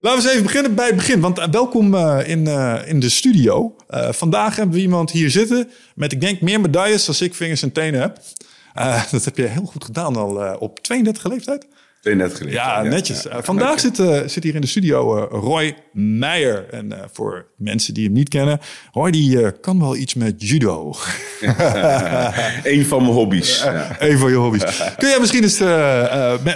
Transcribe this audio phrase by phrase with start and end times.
[0.00, 1.20] Laten we eens even beginnen bij het begin.
[1.20, 3.76] Want eh, welkom uh, in, uh, in de studio.
[4.10, 7.72] vandaag hebben we iemand hier zitten met, ik denk, meer medailles dan ik vingers en
[7.72, 8.18] tenen heb.
[9.10, 11.66] dat heb je heel goed gedaan al op 32 leeftijd.
[12.02, 12.52] Net geleden.
[12.52, 13.22] Ja, netjes.
[13.22, 16.68] Ja, vandaag zit, uh, zit hier in de studio uh, Roy Meijer.
[16.70, 18.60] En uh, voor mensen die hem niet kennen,
[18.92, 20.94] Roy die kan wel iets met judo.
[22.62, 23.62] Eén van mijn hobby's.
[23.62, 23.96] Ja.
[23.98, 24.64] Eén van je hobby's.
[24.96, 25.58] Kun jij misschien eens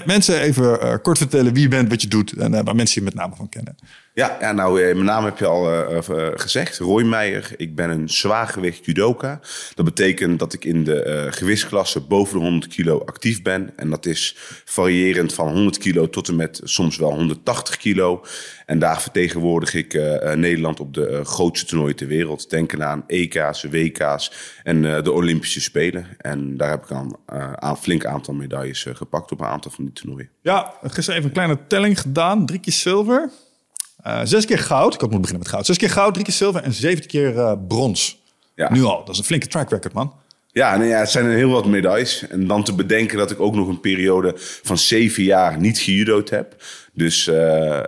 [0.04, 3.14] mensen even kort vertellen wie je bent, wat je doet en waar mensen je met
[3.14, 3.76] name van kennen?
[4.14, 5.98] Ja, ja nou, eh, mijn naam heb je al uh,
[6.34, 6.78] gezegd.
[6.78, 7.50] Roy Meijer.
[7.56, 9.40] Ik ben een zwaargewicht judoka.
[9.74, 13.72] Dat betekent dat ik in de uh, boven de 100 kilo actief ben.
[13.76, 18.24] En dat is variërend van 100 kilo tot en met soms wel 180 kilo.
[18.66, 19.92] En daar vertegenwoordig ik
[20.34, 22.50] Nederland op de grootste toernooien ter wereld.
[22.50, 26.06] Denken aan EK's, WK's en de Olympische Spelen.
[26.18, 27.20] En daar heb ik al
[27.56, 30.30] een flink aantal medailles gepakt op een aantal van die toernooien.
[30.42, 32.46] Ja, gisteren even een kleine telling gedaan.
[32.46, 33.30] Drie keer zilver.
[34.06, 34.94] Uh, zes keer goud.
[34.94, 35.66] Ik had moeten beginnen met goud.
[35.66, 38.22] Zes keer goud, drie keer zilver en zeventien keer uh, brons.
[38.54, 38.72] Ja.
[38.72, 39.04] Nu al.
[39.04, 40.14] Dat is een flinke track record, man.
[40.54, 42.26] Ja, nou ja, het zijn heel wat medailles.
[42.28, 46.30] En dan te bedenken dat ik ook nog een periode van zeven jaar niet gejudo'd
[46.30, 46.62] heb.
[46.92, 47.80] Dus uh,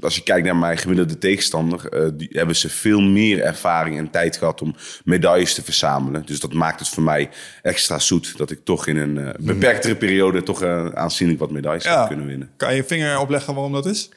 [0.00, 4.36] als je kijkt naar mijn gemiddelde tegenstander, die hebben ze veel meer ervaring en tijd
[4.36, 6.26] gehad om medailles te verzamelen.
[6.26, 7.28] Dus dat maakt het voor mij
[7.62, 11.98] extra zoet dat ik toch in een uh, beperktere periode toch aanzienlijk wat medailles ja.
[11.98, 12.50] heb kunnen winnen.
[12.56, 14.10] Kan je je vinger opleggen waarom dat is?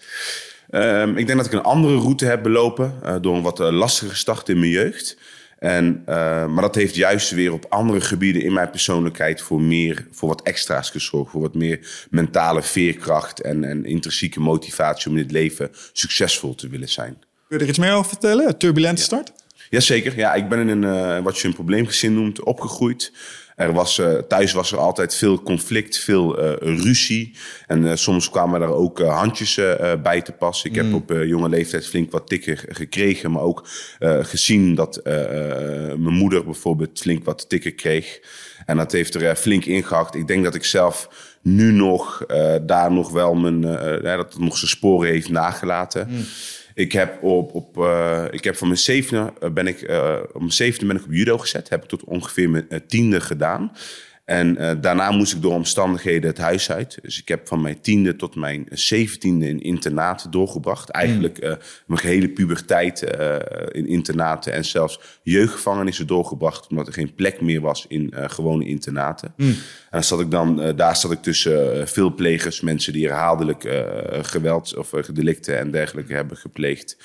[0.71, 3.69] Um, ik denk dat ik een andere route heb belopen uh, door een wat uh,
[3.69, 5.17] lastige start in mijn jeugd.
[5.59, 10.07] En, uh, maar dat heeft juist weer op andere gebieden in mijn persoonlijkheid voor, meer,
[10.11, 11.31] voor wat extra's gezorgd.
[11.31, 16.69] Voor wat meer mentale veerkracht en, en intrinsieke motivatie om in het leven succesvol te
[16.69, 17.17] willen zijn.
[17.47, 18.57] Kun je er iets meer over vertellen?
[18.57, 19.31] Turbulente start?
[19.69, 20.17] Jazeker.
[20.17, 23.13] Ja, ik ben in een, wat je een probleemgezin noemt, opgegroeid.
[23.61, 27.35] Er was, uh, thuis was er altijd veel conflict, veel uh, ruzie.
[27.67, 29.59] En uh, soms kwamen er ook handjes
[30.03, 30.69] bij te passen.
[30.69, 30.93] Ik heb mm.
[30.93, 33.31] op jonge leeftijd flink wat tikken gekregen.
[33.31, 33.67] Maar ook
[34.21, 38.19] gezien dat mijn moeder bijvoorbeeld flink wat tikken kreeg.
[38.65, 40.15] En dat heeft er flink ingehakt.
[40.15, 41.09] Ik denk dat ik zelf
[41.41, 42.25] nu nog
[42.61, 43.61] daar nog wel mijn...
[44.01, 46.07] dat het nog zijn sporen heeft nagelaten.
[46.09, 46.25] Mm.
[46.73, 50.51] Ik heb, op, op, uh, ik heb van mijn zevende ben ik, uh, op mijn
[50.51, 51.69] zevende ben ik op judo gezet.
[51.69, 53.71] Heb ik tot ongeveer mijn tiende gedaan.
[54.31, 56.97] En uh, daarna moest ik door omstandigheden het huis uit.
[57.01, 60.89] Dus ik heb van mijn tiende tot mijn zeventiende in internaten doorgebracht.
[60.89, 61.53] Eigenlijk uh,
[61.85, 63.35] mijn gehele puberteit uh,
[63.71, 66.67] in internaten en zelfs jeugdgevangenissen doorgebracht.
[66.67, 69.33] Omdat er geen plek meer was in gewone internaten.
[69.37, 69.47] Mm.
[69.47, 69.57] En
[69.89, 73.83] dan zat ik dan, daar zat ik tussen veel plegers, mensen die herhaaldelijk
[74.21, 76.97] geweld of delicten en dergelijke hebben gepleegd.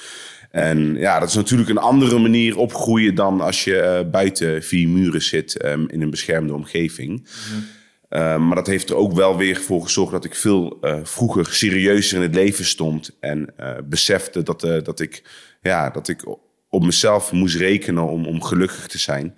[0.50, 4.88] En ja, dat is natuurlijk een andere manier opgroeien dan als je uh, buiten vier
[4.88, 7.10] muren zit um, in een beschermde omgeving.
[7.10, 7.74] Mm
[8.10, 11.46] uh, maar dat heeft er ook wel weer voor gezorgd dat ik veel uh, vroeger
[11.46, 13.16] serieuzer in het leven stond.
[13.20, 15.22] En besefte dat, dat, ik,
[15.60, 16.24] ja, dat ik
[16.68, 19.34] op mezelf moest rekenen om, om gelukkig te zijn.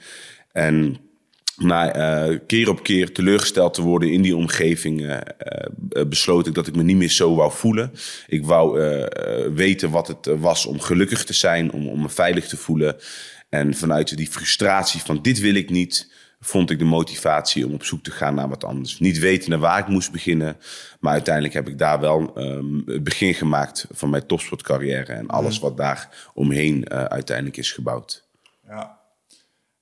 [0.52, 0.96] En
[1.58, 1.96] na
[2.30, 6.66] uh, keer op keer teleurgesteld te worden in die omgeving, uh, uh, besloot ik dat
[6.66, 7.92] ik me niet meer zo wou voelen.
[8.26, 8.80] Ik wou
[9.54, 12.96] weten wat het was om gelukkig te zijn, om, om me veilig te voelen.
[13.48, 17.84] En vanuit die frustratie van dit wil ik niet, vond ik de motivatie om op
[17.84, 18.98] zoek te gaan naar wat anders.
[18.98, 20.56] Niet weten naar waar ik moest beginnen,
[21.00, 25.58] maar uiteindelijk heb ik daar wel um, het begin gemaakt van mijn topsportcarrière en alles
[25.58, 28.24] wat daar omheen uiteindelijk is gebouwd.
[28.66, 28.98] Ja.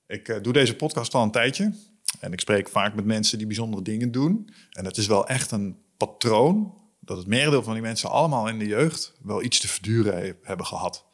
[0.07, 1.73] Ik uh, doe deze podcast al een tijdje.
[2.19, 4.49] En ik spreek vaak met mensen die bijzondere dingen doen.
[4.71, 8.59] En het is wel echt een patroon dat het merendeel van die mensen allemaal in
[8.59, 11.05] de jeugd wel iets te verduren hebben gehad.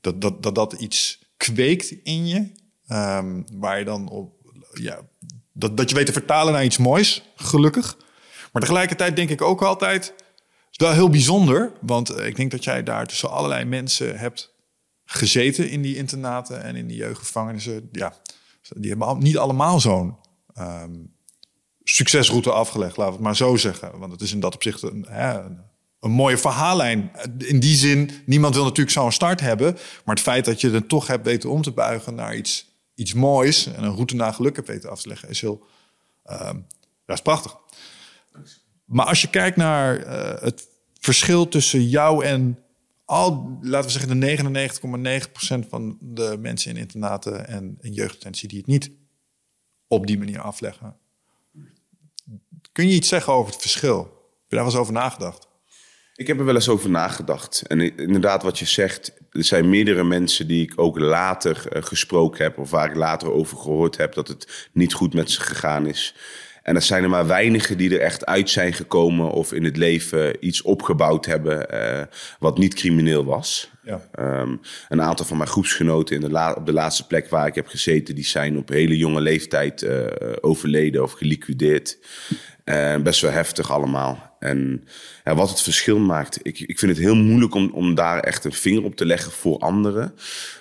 [0.00, 2.52] Dat dat, dat, dat iets kweekt in je,
[2.88, 4.32] um, waar je dan op,
[4.72, 5.00] ja,
[5.52, 7.96] dat, dat je weet te vertalen naar iets moois, gelukkig.
[8.52, 10.14] Maar tegelijkertijd denk ik ook altijd,
[10.70, 14.51] wel heel bijzonder, want eh, ik denk dat jij daar tussen allerlei mensen hebt
[15.12, 17.88] gezeten in die internaten en in die jeugdgevangenissen.
[17.92, 18.14] Ja,
[18.76, 20.16] die hebben niet allemaal zo'n
[20.58, 21.14] um,
[21.84, 23.98] succesroute afgelegd, laten we het maar zo zeggen.
[23.98, 25.40] Want het is in dat opzicht een, hè,
[26.00, 27.10] een mooie verhaallijn.
[27.38, 29.72] In die zin, niemand wil natuurlijk zo'n start hebben.
[30.04, 33.14] Maar het feit dat je er toch hebt weten om te buigen naar iets, iets
[33.14, 33.66] moois...
[33.66, 35.66] en een route naar geluk hebt weten af te leggen, is heel...
[36.30, 36.66] Um,
[37.06, 37.56] dat is prachtig.
[38.84, 40.68] Maar als je kijkt naar uh, het
[41.00, 42.61] verschil tussen jou en
[43.12, 48.66] al, laten we zeggen, de 99,9% van de mensen in internaten en in die het
[48.66, 48.90] niet
[49.86, 50.96] op die manier afleggen.
[52.72, 53.98] Kun je iets zeggen over het verschil?
[53.98, 54.06] Heb
[54.48, 55.48] je daar wel eens over nagedacht?
[56.14, 57.62] Ik heb er wel eens over nagedacht.
[57.66, 62.44] En inderdaad, wat je zegt, er zijn meerdere mensen die ik ook later uh, gesproken
[62.44, 65.86] heb, of waar ik later over gehoord heb dat het niet goed met ze gegaan
[65.86, 66.14] is.
[66.62, 69.76] En er zijn er maar weinigen die er echt uit zijn gekomen of in het
[69.76, 72.02] leven iets opgebouwd hebben uh,
[72.38, 73.70] wat niet crimineel was.
[73.82, 74.08] Ja.
[74.40, 77.66] Um, een aantal van mijn groepsgenoten in de op de laatste plek waar ik heb
[77.66, 80.06] gezeten, die zijn op hele jonge leeftijd uh,
[80.40, 81.98] overleden of geliquideerd.
[82.64, 84.36] Uh, best wel heftig allemaal.
[84.38, 84.84] En
[85.24, 88.44] ja, wat het verschil maakt, ik, ik vind het heel moeilijk om, om daar echt
[88.44, 90.14] een vinger op te leggen voor anderen.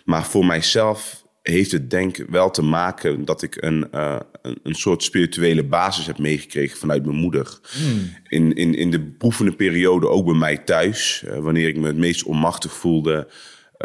[0.05, 4.59] Maar voor mijzelf heeft het denk ik wel te maken dat ik een, uh, een,
[4.63, 7.59] een, soort spirituele basis heb meegekregen vanuit mijn moeder.
[7.71, 8.13] Hmm.
[8.27, 11.97] In, in, in de proevende periode, ook bij mij thuis, uh, wanneer ik me het
[11.97, 13.27] meest onmachtig voelde,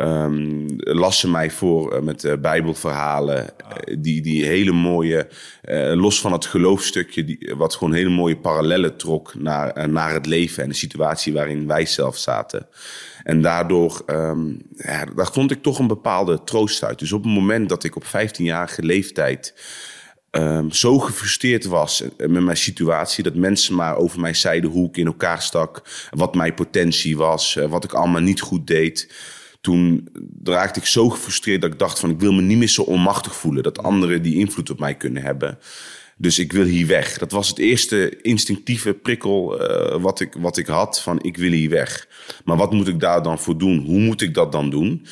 [0.00, 3.38] um, las ze mij voor uh, met uh, bijbelverhalen.
[3.38, 5.28] Uh, die, die hele mooie,
[5.94, 10.62] los van het geloofstukje, die, wat gewoon hele mooie parallellen trok naar, naar het leven
[10.62, 12.68] en de situatie waarin wij zelf zaten.
[13.22, 16.98] En daardoor, um, ja, daar vond ik toch een bepaalde troost uit.
[16.98, 19.54] Dus op het moment dat ik op 15-jarige leeftijd
[20.36, 23.24] um, zo gefrustreerd was met mijn situatie.
[23.24, 25.82] Dat mensen maar over mij zeiden hoe ik in elkaar stak.
[26.10, 27.58] Wat mijn potentie was.
[27.68, 29.08] Wat ik allemaal niet goed deed
[29.60, 30.08] toen
[30.44, 33.36] raakte ik zo gefrustreerd dat ik dacht van ik wil me niet meer zo onmachtig
[33.36, 33.62] voelen.
[33.62, 35.58] Dat anderen die invloed op mij kunnen hebben.
[36.18, 37.18] Dus ik wil hier weg.
[37.18, 41.50] Dat was het eerste instinctieve prikkel uh, wat, ik, wat ik had van ik wil
[41.50, 42.08] hier weg.
[42.44, 43.78] Maar wat moet ik daar dan voor doen?
[43.78, 45.06] Hoe moet ik dat dan doen?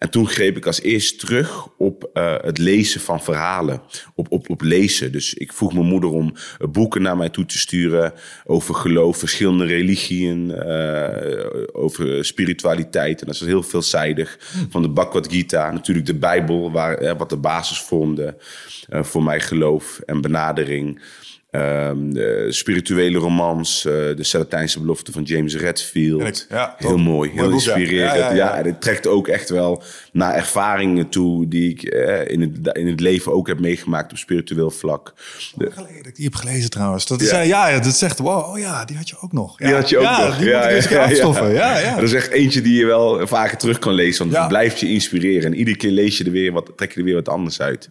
[0.00, 3.82] En toen greep ik als eerst terug op uh, het lezen van verhalen.
[4.14, 5.12] Op, op, op lezen.
[5.12, 8.12] Dus ik vroeg mijn moeder om uh, boeken naar mij toe te sturen.
[8.44, 10.48] Over geloof, verschillende religieën.
[10.48, 13.20] Uh, over spiritualiteit.
[13.20, 14.38] En dat is heel veelzijdig.
[14.70, 15.70] Van de Bhagavad Gita.
[15.70, 18.36] Natuurlijk de Bijbel, waar, wat de basis vormde.
[18.88, 21.00] voor mijn geloof en benadering.
[21.52, 26.46] Um, de spirituele romans, uh, de Celestijnse belofte van James Redfield.
[26.48, 28.18] Ja, heel mooi, heel inspirerend.
[28.18, 29.82] Ja, ja, ja, dit trekt ook echt wel
[30.12, 34.18] naar ervaringen toe die ik uh, in, het, in het leven ook heb meegemaakt op
[34.18, 35.14] spiritueel vlak.
[35.54, 37.06] De, geleden dat ik die heb gelezen trouwens.
[37.06, 37.40] Dat is, ja.
[37.40, 39.58] ja, dat zegt, wow, oh ja, die had je ook nog.
[39.58, 40.38] Ja, die had je ook nog.
[40.38, 41.94] Die ja, moet ja, ja, ja.
[41.94, 44.88] Dat is echt eentje die je wel vaker terug kan lezen, want het blijft je
[44.88, 45.52] inspireren.
[45.52, 47.90] En iedere keer lees je er weer wat, trek je er weer wat anders uit.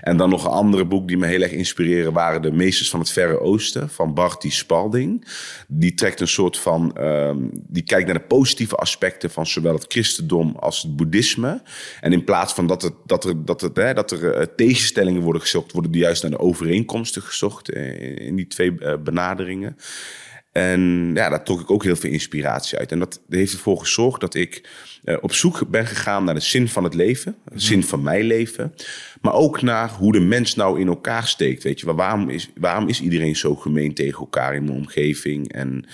[0.00, 2.52] En dan nog een andere boek die me heel erg inspireren waren de
[2.88, 5.24] van het Verre Oosten van Barty Spalding.
[5.68, 6.96] Die trekt een soort van.
[7.00, 11.62] Um, die kijkt naar de positieve aspecten van zowel het christendom als het boeddhisme.
[12.00, 15.22] En in plaats van dat, het, dat er, dat het, hè, dat er uh, tegenstellingen
[15.22, 19.76] worden gezocht, worden die juist naar de overeenkomsten gezocht uh, in die twee uh, benaderingen.
[20.52, 22.92] En ja, daar trok ik ook heel veel inspiratie uit.
[22.92, 24.68] En dat heeft ervoor gezorgd dat ik
[25.04, 27.58] uh, op zoek ben gegaan naar de zin van het leven, de mhm.
[27.58, 28.74] zin van mijn leven.
[29.20, 31.62] Maar ook naar hoe de mens nou in elkaar steekt.
[31.62, 35.52] Weet je, waarom is, waarom is iedereen zo gemeen tegen elkaar in mijn omgeving?
[35.52, 35.86] En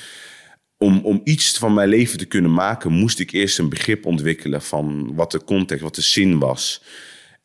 [0.78, 4.62] om, om iets van mijn leven te kunnen maken, moest ik eerst een begrip ontwikkelen
[4.62, 6.82] van wat de context, wat de zin was.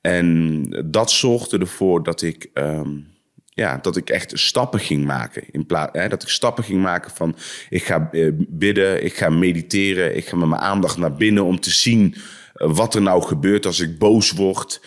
[0.02, 2.50] En dat zorgde ervoor dat ik.
[2.54, 3.11] Um,
[3.54, 5.44] ja, dat ik echt stappen ging maken.
[5.52, 7.36] In plaats, dat ik stappen ging maken van
[7.70, 11.60] ik ga eh, bidden, ik ga mediteren, ik ga met mijn aandacht naar binnen om
[11.60, 12.16] te zien
[12.54, 14.82] eh, wat er nou gebeurt als ik boos word.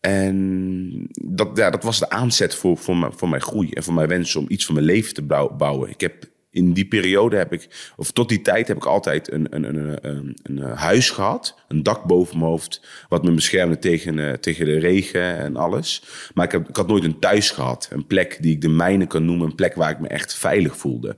[0.00, 3.94] En dat, ja, dat was de aanzet voor, voor, mijn, voor mijn groei en voor
[3.94, 5.22] mijn wens om iets van mijn leven te
[5.56, 5.90] bouwen.
[5.90, 9.46] Ik heb in die periode heb ik, of tot die tijd heb ik altijd een,
[9.50, 11.54] een, een, een, een huis gehad.
[11.68, 16.02] Een dak boven mijn hoofd, wat me beschermde tegen, uh, tegen de regen en alles.
[16.34, 17.88] Maar ik, heb, ik had nooit een thuis gehad.
[17.92, 19.46] Een plek die ik de mijne kan noemen.
[19.46, 21.16] Een plek waar ik me echt veilig voelde.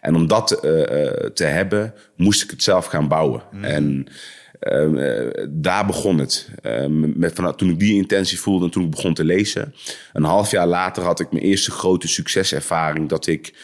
[0.00, 0.60] En om dat uh,
[1.34, 3.42] te hebben, moest ik het zelf gaan bouwen.
[3.52, 3.64] Mm.
[3.64, 4.06] En...
[4.60, 6.50] Uh, daar begon het.
[6.62, 9.74] Uh, met, vanaf, toen ik die intentie voelde en toen ik begon te lezen.
[10.12, 13.08] Een half jaar later had ik mijn eerste grote succeservaring.
[13.08, 13.54] Dat ik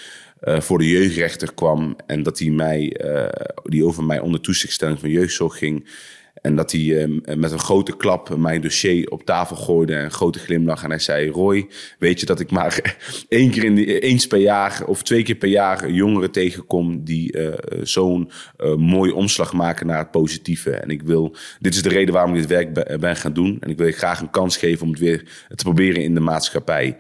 [0.45, 1.97] uh, voor de jeugdrechter kwam.
[2.07, 3.29] En dat hij mij, uh,
[3.63, 5.89] die over mij onder toezichtstelling van jeugdzorg ging.
[6.35, 9.95] En dat hij uh, met een grote klap mijn dossier op tafel gooide.
[9.95, 10.83] En een grote glimlach.
[10.83, 11.67] En hij zei: Roy,
[11.99, 12.97] weet je dat ik maar
[13.29, 17.05] één keer in de, eens per jaar of twee keer per jaar jongeren tegenkom.
[17.05, 17.37] die
[17.83, 18.31] zo'n
[18.77, 20.71] mooi omslag maken naar het positieve.
[20.71, 23.57] En ik wil, dit is de reden waarom ik dit werk ben gaan doen.
[23.61, 26.21] En ik wil je graag een kans geven om het weer te proberen in de
[26.21, 26.97] maatschappij.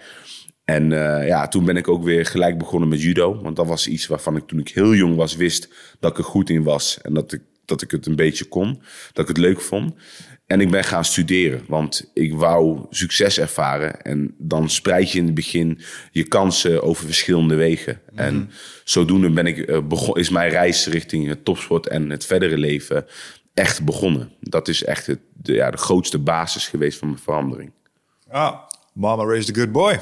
[0.65, 3.41] En uh, ja, toen ben ik ook weer gelijk begonnen met judo.
[3.43, 5.69] Want dat was iets waarvan ik toen ik heel jong was wist
[6.01, 6.99] dat ik er goed in was.
[7.03, 8.83] En dat ik, dat ik het een beetje kon.
[9.13, 9.95] Dat ik het leuk vond.
[10.47, 14.03] En ik ben gaan studeren, want ik wou succes ervaren.
[14.03, 15.81] En dan spreid je in het begin
[16.11, 18.01] je kansen over verschillende wegen.
[18.11, 18.27] Mm -hmm.
[18.27, 18.51] En
[18.85, 23.07] zodoende ben ik, uh, begon, is mijn reis richting het topsport en het verdere leven
[23.55, 24.33] echt begonnen.
[24.41, 27.73] Dat is echt het, de, ja, de grootste basis geweest van mijn verandering.
[28.29, 28.59] Ah,
[28.93, 29.99] mama raised a good boy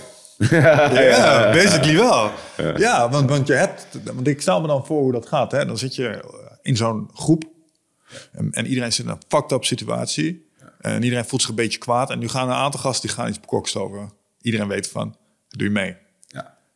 [0.51, 2.31] ja, basically wel.
[2.77, 5.53] Ja, want, want je hebt, want ik stel me dan voor hoe dat gaat.
[5.53, 5.67] Hè?
[5.67, 6.25] Dan zit je
[6.63, 7.45] in zo'n groep
[8.33, 10.51] en, en, iedereen zit in een fucked up situatie.
[10.81, 12.11] En iedereen voelt zich een beetje kwaad.
[12.11, 14.13] En nu gaan een aantal gasten die gaan iets bekokstoven.
[14.41, 15.17] Iedereen weet van,
[15.49, 15.97] doe je mee.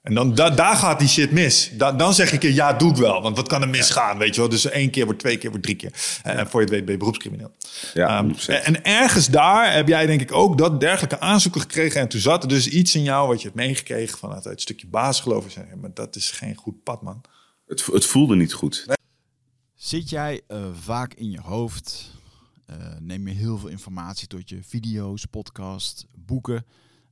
[0.06, 1.70] En dan, da, daar gaat die shit mis.
[1.72, 3.22] Da, dan zeg ik, ja, doe ik wel.
[3.22, 4.50] Want wat kan er misgaan, weet je wel?
[4.50, 5.92] Dus één keer wordt twee keer, wordt drie keer.
[6.22, 7.52] En voor je het weet ben je beroepscrimineel.
[7.94, 8.46] Ja, Ehm, 100%.
[8.46, 12.00] en, en ergens daar heb jij denk ik ook dat dergelijke aanzoeken gekregen.
[12.00, 14.86] En toen zat er dus iets in jou wat je hebt meegekregen vanuit het stukje
[14.86, 15.56] basisgeloof.
[15.56, 17.20] En maar dat is geen goed pad, man.
[17.66, 18.86] Het, het voelde niet goed.
[19.74, 22.10] Zit jij eh, vaak in je hoofd?
[22.66, 26.64] Eh, neem je heel veel informatie tot je video's, podcasts, boeken?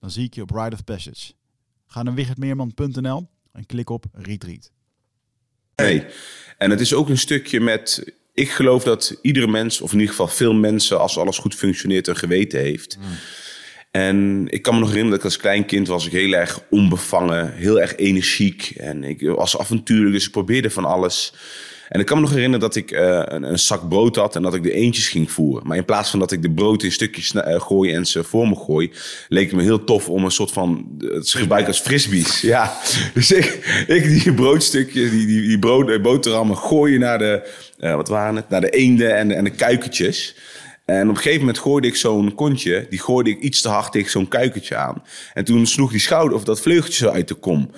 [0.00, 1.32] Dan zie ik je op Ride of Passage.
[1.86, 4.70] Ga naar wichertmeerman.nl en klik op Retreat.
[5.76, 6.04] Nee.
[6.58, 8.14] En het is ook een stukje met.
[8.32, 12.06] Ik geloof dat iedere mens, of in ieder geval veel mensen, als alles goed functioneert,
[12.06, 12.98] een geweten heeft.
[13.90, 16.60] En ik kan me nog herinneren dat ik als klein kind was ik heel erg
[16.70, 18.72] onbevangen, heel erg energiek.
[18.76, 21.32] En ik was avontuurlijk, dus ik probeerde van alles.
[21.88, 24.42] En ik kan me nog herinneren dat ik eh, een, een zak brood had en
[24.42, 25.66] dat ik de eentjes ging voeren.
[25.66, 28.48] Maar in plaats van dat ik de brood in stukjes eh, gooi en ze voor
[28.48, 28.92] me gooi,
[29.28, 32.40] leek het me heel tof om een soort van eh, het ze gebruiken als frisbees.
[32.56, 32.76] Ja,
[33.14, 33.44] dus ik,
[33.86, 38.70] ik die broodstukjes, die, die, brood, boterhammen gooien naar de, wat waren het, naar de
[38.70, 40.36] eenden en, de- en de kuikentjes.
[40.84, 43.92] En op een gegeven moment gooide ik zo'n kontje, die gooide ik iets te hard
[43.92, 45.02] tegen zo'n kuikentje aan.
[45.34, 47.70] En toen sloeg die schouder of dat vleugeltje zo uit de kom.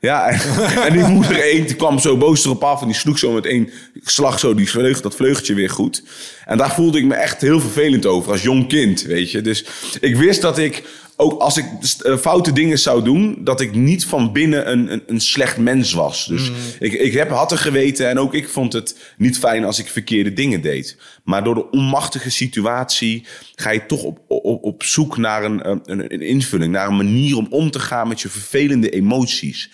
[0.00, 0.28] Ja,
[0.86, 3.70] en, die moeder eend kwam zo boos erop af en die sloeg zo met één
[4.04, 4.68] slag zo die
[5.00, 6.02] dat vleugeltje weer goed.
[6.46, 9.40] En daar voelde ik me echt heel vervelend over als jong kind, weet je.
[9.40, 9.64] Dus
[10.00, 10.84] ik wist dat ik,
[11.20, 11.66] ook als ik
[12.02, 15.92] eh, foute dingen zou doen, dat ik niet van binnen een, een, een slecht mens
[15.92, 16.26] was.
[16.26, 19.78] Dus ik, ik heb, had er geweten en ook ik vond het niet fijn als
[19.78, 20.96] ik verkeerde dingen deed.
[21.24, 26.12] Maar door de onmachtige situatie ga je toch op, op, op zoek naar een, een,
[26.12, 29.70] een invulling, naar een manier om om te gaan met je vervelende emoties.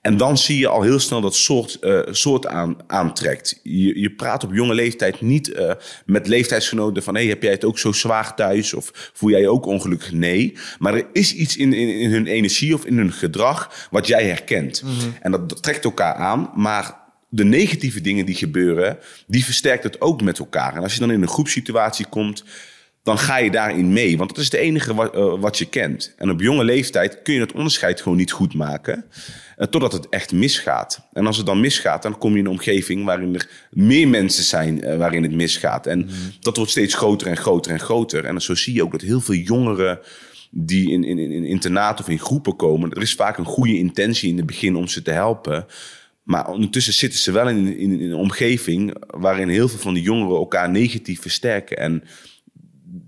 [0.00, 3.60] En dan zie je al heel snel dat soort, eh, soort aan, aantrekt.
[3.62, 5.72] Je, je praat op jonge leeftijd niet eh,
[6.06, 7.14] met leeftijdsgenoten van...
[7.14, 10.12] Hey, heb jij het ook zo zwaar thuis of voel jij je ook ongelukkig?
[10.12, 14.06] Nee, maar er is iets in, in, in hun energie of in hun gedrag wat
[14.06, 14.84] jij herkent.
[15.20, 16.94] En dat, dat trekt elkaar aan, maar
[17.28, 18.98] de negatieve dingen die gebeuren...
[19.26, 20.74] die versterkt het ook met elkaar.
[20.74, 22.44] En als je dan in een groepssituatie komt
[23.08, 24.18] dan ga je daarin mee.
[24.18, 26.14] Want dat is het enige wat, eh, wat je kent.
[26.16, 29.04] En op jonge leeftijd kun je het onderscheid gewoon niet goed maken.
[29.58, 31.08] Eh, totdat het echt misgaat.
[31.12, 34.44] En als het dan misgaat, dan kom je in een omgeving waarin er meer mensen
[34.44, 35.86] zijn eh, waarin het misgaat.
[35.86, 36.08] En
[36.40, 38.24] dat wordt steeds groter en groter en groter.
[38.24, 39.98] En zo zie je ook dat heel veel jongeren
[40.50, 42.90] die in, in, in internaten of in groepen komen.
[42.90, 45.66] Er is vaak een goede intentie in het begin om ze te helpen.
[46.22, 50.02] Maar ondertussen zitten ze wel in, in, in een omgeving waarin heel veel van die
[50.02, 51.76] jongeren elkaar negatief versterken.
[51.76, 52.02] En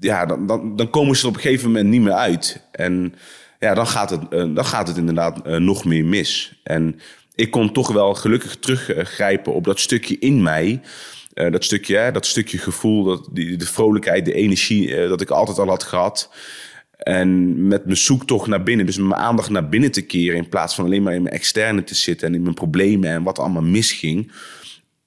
[0.01, 2.69] ja, dan, dan, dan komen ze er op een gegeven moment niet meer uit.
[2.73, 3.15] En
[3.61, 6.61] ja, dan gaat het, eh, dan gaat het inderdaad eh, nog meer mis.
[6.63, 7.01] En
[7.35, 10.81] ik kon toch wel gelukkig teruggrijpen op dat stukje in mij.
[11.33, 15.59] Eh, dat, stukje, dat stukje gevoel, dat, die, de vrolijkheid, de energie, dat ik altijd
[15.59, 16.31] al had gehad.
[16.97, 20.37] En met mijn zoektocht naar binnen, dus mijn aandacht naar binnen te keren...
[20.37, 23.23] in plaats van alleen maar in mijn externe te zitten en in mijn problemen en
[23.23, 24.33] wat allemaal misging...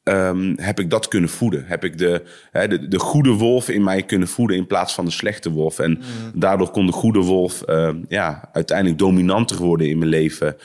[0.03, 1.65] ehm, heb ik dat kunnen voeden.
[1.65, 5.05] Heb ik de, hè, de, de goede wolf in mij kunnen voeden in plaats van
[5.05, 5.79] de slechte wolf.
[5.79, 6.01] En
[6.33, 10.55] daardoor kon de goede wolf eh, ja, uiteindelijk dominanter worden in mijn leven.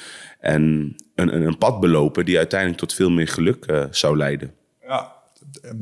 [0.41, 0.63] En
[1.15, 4.55] een, een, een pad belopen die uiteindelijk tot veel meer geluk eh, zou leiden.
[4.87, 5.13] Ja,
[5.63, 5.77] ehm,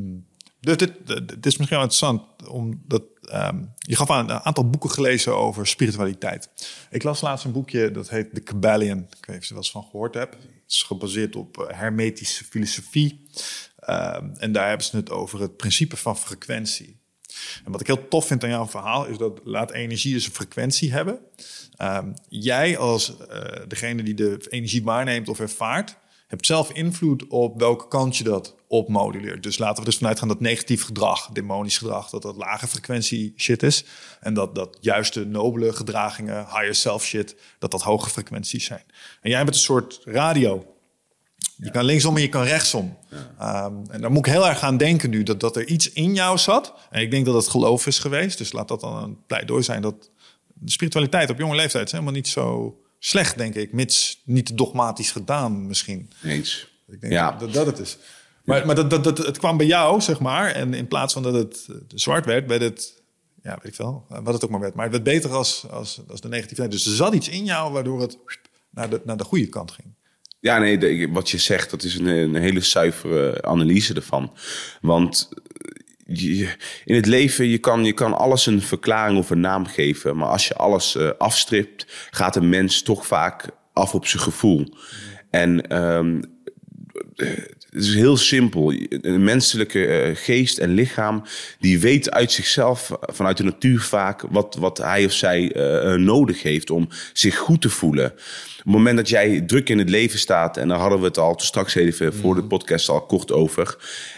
[0.66, 4.90] dit, dit, dit is misschien wel interessant, omdat ehm, je gaf aan een aantal boeken
[4.90, 6.50] gelezen over spiritualiteit.
[6.90, 8.98] Ik las laatst een boekje dat heet The Kabbalion.
[8.98, 10.34] Ik weet niet of je er wel eens van gehoord hebt.
[10.34, 13.26] Het is gebaseerd op eh, hermetische filosofie.
[13.76, 17.00] Ehm, en daar hebben ze het over het principe van frequentie.
[17.64, 20.32] En wat ik heel tof vind aan jouw verhaal is dat laat energie eens een
[20.32, 21.18] frequentie hebben.
[21.76, 25.96] Ehm, jij als uh, degene die de energie waarneemt of ervaart,
[26.26, 29.42] hebt zelf invloed op welke kant je dat opmoduleert.
[29.42, 33.34] Dus laten we dus vanuit gaan dat negatief gedrag, demonisch gedrag, dat dat lage frequentie
[33.36, 33.84] shit is.
[34.20, 38.84] En dat dat juiste nobele gedragingen, higher self shit, dat dat hoge frequenties zijn.
[39.20, 40.74] En jij bent een soort radio.
[41.56, 42.98] Je kan linksom en je kan rechtsom.
[43.38, 46.14] Ehm, en daar moet ik heel erg aan denken nu, dat, dat er iets in
[46.14, 46.74] jou zat.
[46.90, 48.38] En ik denk dat het geloof is geweest.
[48.38, 50.10] Dus laat dat dan een pleidooi zijn dat
[50.54, 53.72] de spiritualiteit op jonge leeftijd is helemaal niet zo slecht, denk ik.
[53.72, 56.10] Mits niet dogmatisch gedaan misschien.
[56.22, 56.74] Eens.
[56.88, 57.32] Ik denk ja.
[57.32, 57.98] dat, dat het is.
[58.46, 60.50] Maar, maar dat, dat, dat, het kwam bij jou, zeg maar.
[60.50, 63.02] En in plaats van dat het zwart werd, werd het...
[63.42, 64.06] Ja, weet ik wel.
[64.08, 64.74] Wat het ook maar werd.
[64.74, 66.70] Maar het werd beter als, als, als de negativiteit.
[66.70, 68.18] Dus er zat iets in jou waardoor het
[68.70, 69.94] naar de, naar de goede kant ging.
[70.40, 74.32] Ja, nee, wat je zegt, dat is een, een hele zuivere analyse ervan.
[74.80, 75.28] Want
[76.84, 80.16] in het leven, je kan, je kan alles een verklaring of een naam geven.
[80.16, 84.76] Maar als je alles uh, afstript, gaat een mens toch vaak af op zijn gevoel.
[85.30, 86.34] En um,
[87.76, 88.72] het is heel simpel.
[88.88, 91.22] Een menselijke uh, geest en lichaam,
[91.58, 96.42] die weet uit zichzelf, vanuit de natuur vaak, wat, wat hij of zij uh, nodig
[96.42, 98.12] heeft om zich goed te voelen.
[98.12, 101.18] Op het moment dat jij druk in het leven staat, en daar hadden we het
[101.18, 103.76] al straks even voor de podcast al kort over.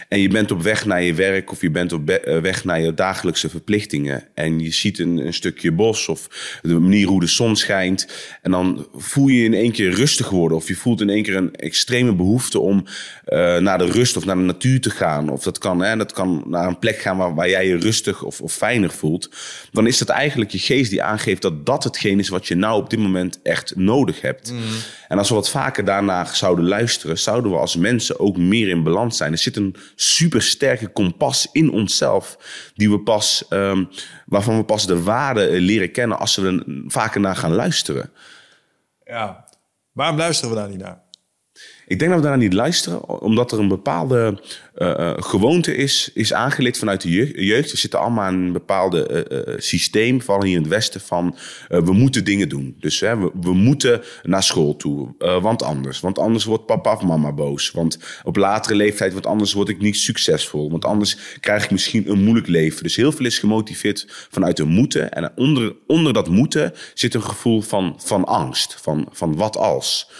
[0.09, 2.81] En je bent op weg naar je werk of je bent op eh, weg naar
[2.81, 4.23] je dagelijkse verplichtingen.
[4.33, 6.27] En je ziet een, een, stukje bos of
[6.61, 8.07] de manier hoe de zon schijnt.
[8.41, 10.57] En dan voel je in één keer rustig worden.
[10.57, 12.85] Of je voelt in één keer een extreme behoefte om
[13.27, 15.29] uh, naar de rust of naar de natuur te gaan.
[15.29, 18.23] Of dat kan, hè, dat kan naar een plek gaan waar, waar jij je rustig
[18.23, 19.29] of, of fijner voelt.
[19.71, 22.81] Dan is dat eigenlijk je geest die aangeeft dat dat hetgeen is wat je nou
[22.81, 24.51] op dit moment echt nodig hebt.
[24.51, 24.59] Mm.
[25.09, 28.83] En als we wat vaker daarna zouden luisteren, zouden we als mensen ook meer in
[28.83, 29.31] balans zijn.
[29.31, 32.37] Er zit een super sterke kompas in onszelf,
[32.75, 33.89] die we pas, um,
[34.25, 38.11] waarvan we pas de waarde eh, leren kennen als we er vaker naar gaan luisteren.
[39.03, 39.45] Ja,
[39.91, 41.01] waarom luisteren we daar niet naar?
[41.87, 44.43] Ik denk dat we daar niet luisteren, omdat er een bepaalde
[44.79, 47.09] uh, gewoonte is, is aangeleerd vanuit de
[47.45, 47.71] jeugd.
[47.71, 51.35] We zitten allemaal in een bepaalde uh, systeem, vooral hier in het Westen, van
[51.67, 52.75] we moeten dingen doen.
[52.79, 55.99] Dus we, we, moeten naar school toe, want anders.
[55.99, 57.71] Want anders wordt papa of mama boos.
[57.71, 60.71] Want op latere leeftijd, want anders word ik niet succesvol.
[60.71, 62.83] Want anders krijg ik misschien een moeilijk leven.
[62.83, 65.11] Dus heel veel is gemotiveerd vanuit een moeten.
[65.11, 70.11] En onder, onder dat moeten zit een gevoel van, van angst, van, van wat als.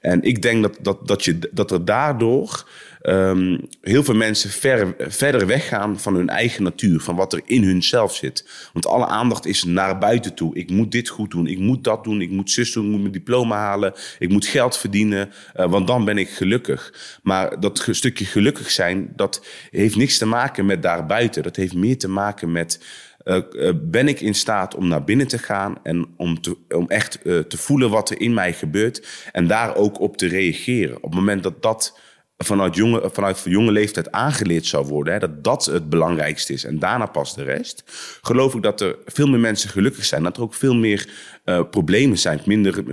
[0.00, 2.64] En ik denk dat, dat, dat, je, dat er daardoor
[3.02, 7.62] um, heel veel mensen ver, verder weggaan van hun eigen natuur, van wat er in
[7.62, 8.48] hunzelf zit.
[8.72, 10.54] Want alle aandacht is naar buiten toe.
[10.54, 13.00] Ik moet dit goed doen, ik moet dat doen, ik moet zus doen, ik moet
[13.00, 16.94] mijn diploma halen, ik moet geld verdienen, uh, want dan ben ik gelukkig.
[17.22, 21.42] Maar dat stukje gelukkig zijn, dat heeft niks te maken met daarbuiten.
[21.42, 22.84] Dat heeft meer te maken met
[23.24, 27.18] uh, uh, ben ik in staat om naar binnen te gaan en om, om echt
[27.22, 30.96] te voelen wat er in mij gebeurt en daar ook op te reageren.
[30.96, 31.98] Op het moment dat dat
[32.44, 36.78] vanuit jonge, vanuit jonge leeftijd aangeleerd zou worden, hè, dat dat het belangrijkste is en
[36.78, 37.82] daarna pas de rest,
[38.22, 41.08] geloof ik dat er veel meer mensen gelukkig zijn, dat er ook veel meer
[41.44, 42.84] uh, problemen zijn, minder,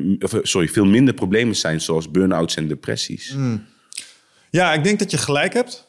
[0.41, 3.33] sorry, veel minder problemen zijn zoals burn-outs en depressies.
[3.33, 3.65] Mm.
[4.49, 5.87] Ja, ik denk dat je gelijk hebt.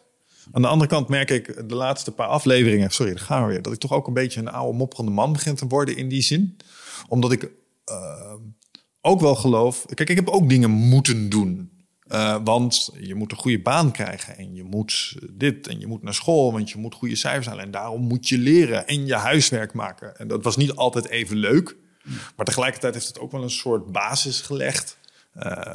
[0.53, 3.63] Aan de andere kant merk ik de laatste paar afleveringen, sorry, daar gaan we weer,
[3.63, 6.23] dat ik toch ook een beetje een oude mopperende man begin te worden in die
[6.23, 6.57] zin.
[7.09, 7.43] Omdat ik
[7.91, 8.35] uh,
[9.01, 11.78] ook wel geloof, kijk, ik heb ook dingen moeten doen.
[12.13, 16.03] Uh, want je moet een goede baan krijgen en je moet dit en je moet
[16.03, 17.65] naar school, want je moet goede cijfers halen.
[17.65, 20.17] En daarom moet je leren en je huiswerk maken.
[20.17, 21.77] En dat was niet altijd even leuk,
[22.37, 24.99] maar tegelijkertijd heeft het ook wel een soort basis gelegd.
[25.37, 25.73] Uh,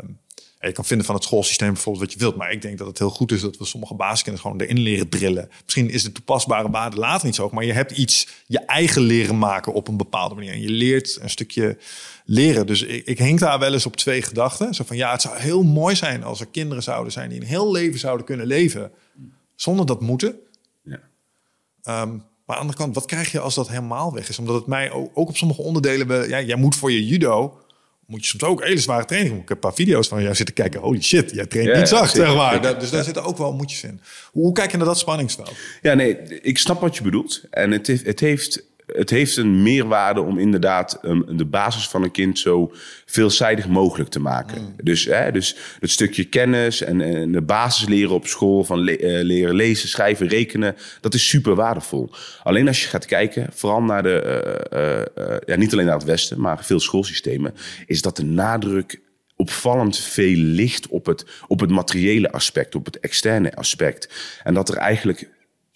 [0.67, 2.35] je kan vinden van het schoolsysteem bijvoorbeeld wat je wilt.
[2.35, 5.09] Maar ik denk dat het heel goed is dat we sommige basiskennis gewoon erin leren
[5.09, 5.49] drillen.
[5.63, 7.51] Misschien is de toepasbare waarde later niet zo hoog.
[7.51, 10.51] Maar je hebt iets je eigen leren maken op een bepaalde manier.
[10.51, 11.77] En je leert een stukje
[12.25, 12.67] leren.
[12.67, 14.73] Dus ik, ik hink daar wel eens op twee gedachten.
[14.73, 17.47] Zo van ja, het zou heel mooi zijn als er kinderen zouden zijn die een
[17.47, 18.91] heel leven zouden kunnen leven.
[19.55, 20.35] Zonder dat moeten.
[20.83, 20.99] Ja.
[22.01, 24.39] Um, maar aan de andere kant, wat krijg je als dat helemaal weg is?
[24.39, 26.29] Omdat het mij ook, ook op sommige onderdelen...
[26.29, 27.62] Ja, jij moet voor je judo
[28.05, 29.33] moet je soms ook hele zware training.
[29.33, 30.81] Ik heb een paar video's van jou zitten kijken.
[30.81, 32.79] Holy shit, jij traint niet zacht, zeg maar.
[32.79, 34.01] dus daar zitten ook wel moedjes in.
[34.31, 35.53] Hoe, hoe, kijk je naar dat spanningsveld?
[35.81, 37.43] Ja, nee, ik snap wat je bedoelt.
[37.49, 42.03] En het heeft, het heeft het heeft een meerwaarde om inderdaad um, de basis van
[42.03, 42.71] een kind zo
[43.05, 44.61] veelzijdig mogelijk te maken.
[44.61, 44.75] Mm.
[44.83, 48.99] Dus, hè, dus het stukje kennis en, en, de basis leren op school, van le
[48.99, 52.09] uh, leren lezen, schrijven, rekenen, dat is super waardevol.
[52.43, 56.03] Alleen als je gaat kijken, vooral naar de, uh, uh, ja, niet alleen naar het
[56.03, 57.53] Westen, maar veel schoolsystemen,
[57.85, 59.01] is dat de nadruk
[59.35, 64.09] opvallend veel ligt op het, op het materiële aspect, op het externe aspect.
[64.43, 65.29] En dat er eigenlijk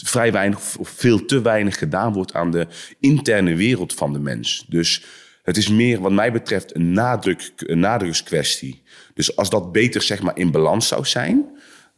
[0.06, 2.68] vrij weinig of veel te weinig gedaan wordt aan de
[3.00, 4.66] interne wereld van de mens.
[4.70, 5.04] Dus
[5.44, 8.84] het is meer, wat mij betreft, een, nadruk, een nadrukskwestie.
[9.14, 11.46] Dus als dat beter zeg maar, in balans zou zijn,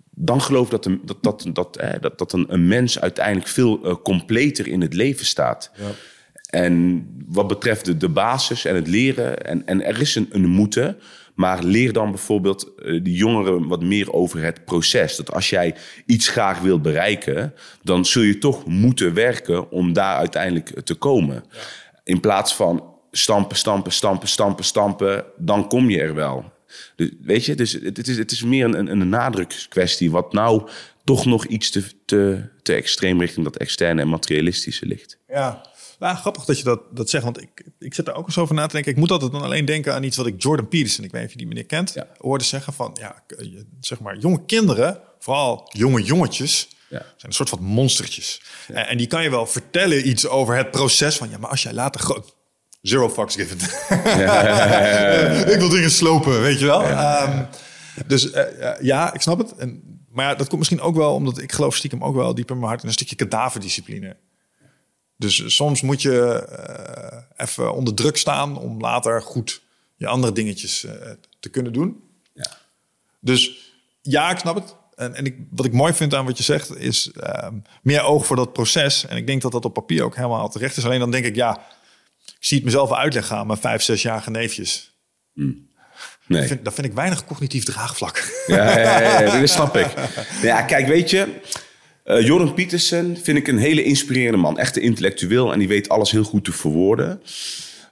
[0.10, 3.48] dan geloof ik dat, een, dat, dat, dat, eh, dat, dat een, een mens uiteindelijk
[3.48, 5.72] veel uh, completer in het leven staat.
[5.76, 5.90] Ja.
[6.50, 10.48] En wat betreft de, de basis en het leren, en, en er is een, een
[10.48, 10.98] moeten,
[11.40, 15.16] maar leer dan bijvoorbeeld uh, de jongeren wat meer over het proces.
[15.16, 15.76] Dat als jij
[16.06, 21.44] iets graag wilt bereiken, dan zul je toch moeten werken om daar uiteindelijk te komen.
[21.52, 21.60] Ja.
[22.04, 26.52] In plaats van stampen, stampen, stampen, stampen, stampen, dan kom je er wel.
[26.96, 30.12] Dus, weet je, dus het, is, het is meer een, een nadrukskwestie.
[30.12, 30.70] Wat nou
[31.04, 35.18] toch nog iets te, te, te extreem richting dat externe en materialistische ligt.
[35.28, 35.62] Ja,
[36.00, 38.56] nou, grappig dat je dat, dat zegt, want ik, ik zit er ook eens over
[38.56, 38.92] na te denken.
[38.92, 41.30] Ik moet altijd dan alleen denken aan iets wat ik Jordan Peterson, ik weet niet
[41.30, 42.08] of je die meneer kent, ja.
[42.18, 43.24] hoorde zeggen van, ja,
[43.80, 46.98] zeg maar, jonge kinderen, vooral jonge jongetjes, ja.
[46.98, 48.42] zijn een soort van monstertjes.
[48.68, 51.64] En, en, die kan je wel vertellen iets over het proces van, ja, maar als
[51.64, 52.38] jij later groot,
[52.82, 53.58] Zero fucks given.
[55.54, 56.90] ik wil dingen slopen, weet je wel.
[56.90, 57.48] Um,
[58.08, 58.44] dus uh,
[58.82, 59.56] ja, ik snap het.
[59.56, 62.50] En, maar ja, dat komt misschien ook wel omdat ik geloof stiekem ook wel diep
[62.50, 64.16] in mijn hart in een stukje kadaverdiscipline.
[65.20, 66.48] Dus soms moet je
[67.38, 69.62] uh, even onder druk staan om later goed
[69.96, 70.92] je andere dingetjes uh,
[71.40, 72.04] te kunnen doen.
[72.34, 72.58] Ja.
[73.20, 74.76] Dus ja, ik snap het.
[74.96, 77.12] En, en ik, wat ik mooi vind aan wat je zegt is
[77.44, 79.06] um, meer oog voor dat proces.
[79.06, 80.86] En ik denk dat dat op papier ook helemaal terecht is.
[80.86, 81.66] Alleen dan denk ik, ja,
[82.26, 84.92] ik zie het mezelf uitleggen aan mijn vijf, zesjarige neefjes.
[85.34, 85.68] Hmm.
[86.28, 86.40] Nee.
[86.40, 88.44] Dat vind, dat vind, ik weinig cognitief draagvlak.
[88.48, 89.94] Ja, ja, ja, ja dat snap ik.
[90.42, 91.42] Ja, kijk, weet je,
[92.10, 94.58] uh, Jordan Peterson vind ik een hele inspirerende man.
[94.58, 97.22] Echt een intellectueel en die weet alles heel goed te verwoorden.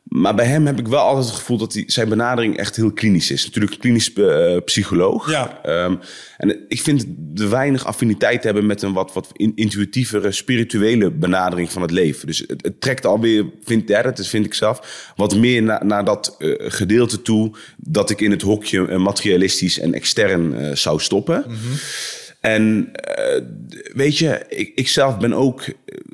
[0.03, 2.91] Maar bij hem heb ik wel altijd het gevoel dat hij, zijn benadering echt heel
[2.91, 3.45] klinisch is.
[3.45, 5.31] Natuurlijk klinisch uh, psycholoog.
[5.31, 5.59] Ja.
[5.85, 5.99] Um,
[6.37, 11.81] en ik vind de weinig affiniteit hebben met een wat, wat intuïtievere, spirituele benadering van
[11.81, 12.27] het leven.
[12.27, 16.05] Dus het, het trekt alweer, vind, ja, dat vind ik zelf, wat meer naar, naar
[16.05, 21.43] dat uh, gedeelte toe dat ik in het hokje uh, materialistisch en extern zou stoppen.
[21.47, 21.75] Mm -hmm.
[22.47, 23.41] En uh,
[23.93, 25.65] weet je, ik, ik zelf ben ook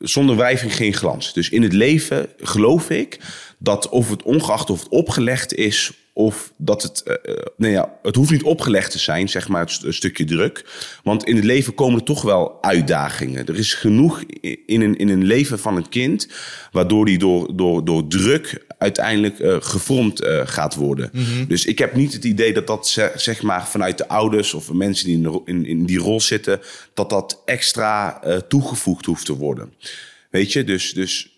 [0.02, 1.34] zonder wijving geen glans.
[1.34, 3.20] Dus in het leven geloof ik
[3.58, 8.16] dat of het ongeacht of het opgelegd is of dat het, uh, nou ja, het
[8.16, 10.66] hoeft niet opgelegd te zijn, zeg maar, het een stukje druk.
[11.04, 13.46] Want in het leven komen er toch wel uitdagingen.
[13.46, 14.24] Er is genoeg
[14.66, 16.28] in een, in een leven van een kind,
[16.72, 21.10] waardoor die door, door, door druk uiteindelijk uh, gevormd uh, gaat worden.
[21.14, 21.48] Mm -hmm.
[21.48, 25.06] Dus ik heb niet het idee dat dat, zeg maar, vanuit de ouders of mensen
[25.06, 26.60] die in, in, in die rol zitten,
[26.94, 29.74] dat dat extra toegevoegd hoeft te worden.
[30.30, 31.33] Weet je, dus, dus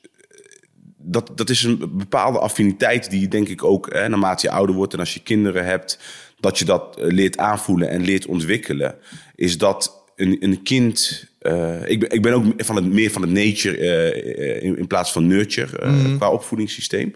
[1.06, 4.94] dat, dat is een bepaalde affiniteit die denk ik ook, hè, naarmate je ouder wordt
[4.94, 6.00] en als je kinderen hebt,
[6.40, 8.96] dat je dat eh, leert aanvoelen en leert ontwikkelen.
[9.36, 11.26] Is dat een, een kind.
[11.42, 14.88] Uh, ik, ben, ik ben ook van het, meer van het nature uh, in, in,
[14.88, 16.18] plaats van nurture uh, mm.
[16.18, 17.14] qua opvoedingssysteem.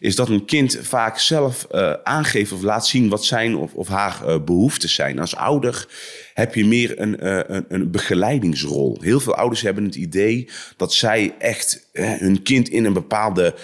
[0.00, 1.66] Is dat een kind vaak zelf
[2.04, 5.18] aangeeft of laat zien wat zijn of, of haar behoeften zijn.
[5.18, 5.86] Als ouder
[6.34, 8.98] heb je meer een, een, een, begeleidingsrol.
[9.00, 13.54] Heel veel ouders hebben het idee dat zij echt hun kind in een bepaalde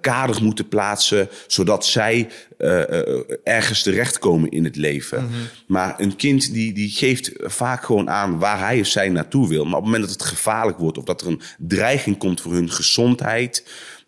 [0.00, 2.28] kader moeten plaatsen, zodat zij
[3.44, 5.22] ergens terechtkomen in het leven.
[5.22, 5.48] Mm -hmm.
[5.66, 9.64] Maar een kind die, die geeft vaak gewoon aan waar hij of zij naartoe wil.
[9.64, 12.52] Maar op het moment dat het gevaarlijk wordt of dat er een dreiging komt voor
[12.52, 13.64] hun gezondheid,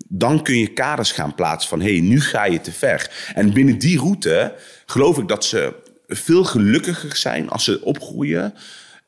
[0.09, 3.31] dan kun je kaders gaan plaatsen van hey, nu ga je te ver.
[3.35, 4.55] En binnen die route
[4.87, 5.75] geloof ik dat ze
[6.07, 8.55] veel gelukkiger zijn als ze opgroeien.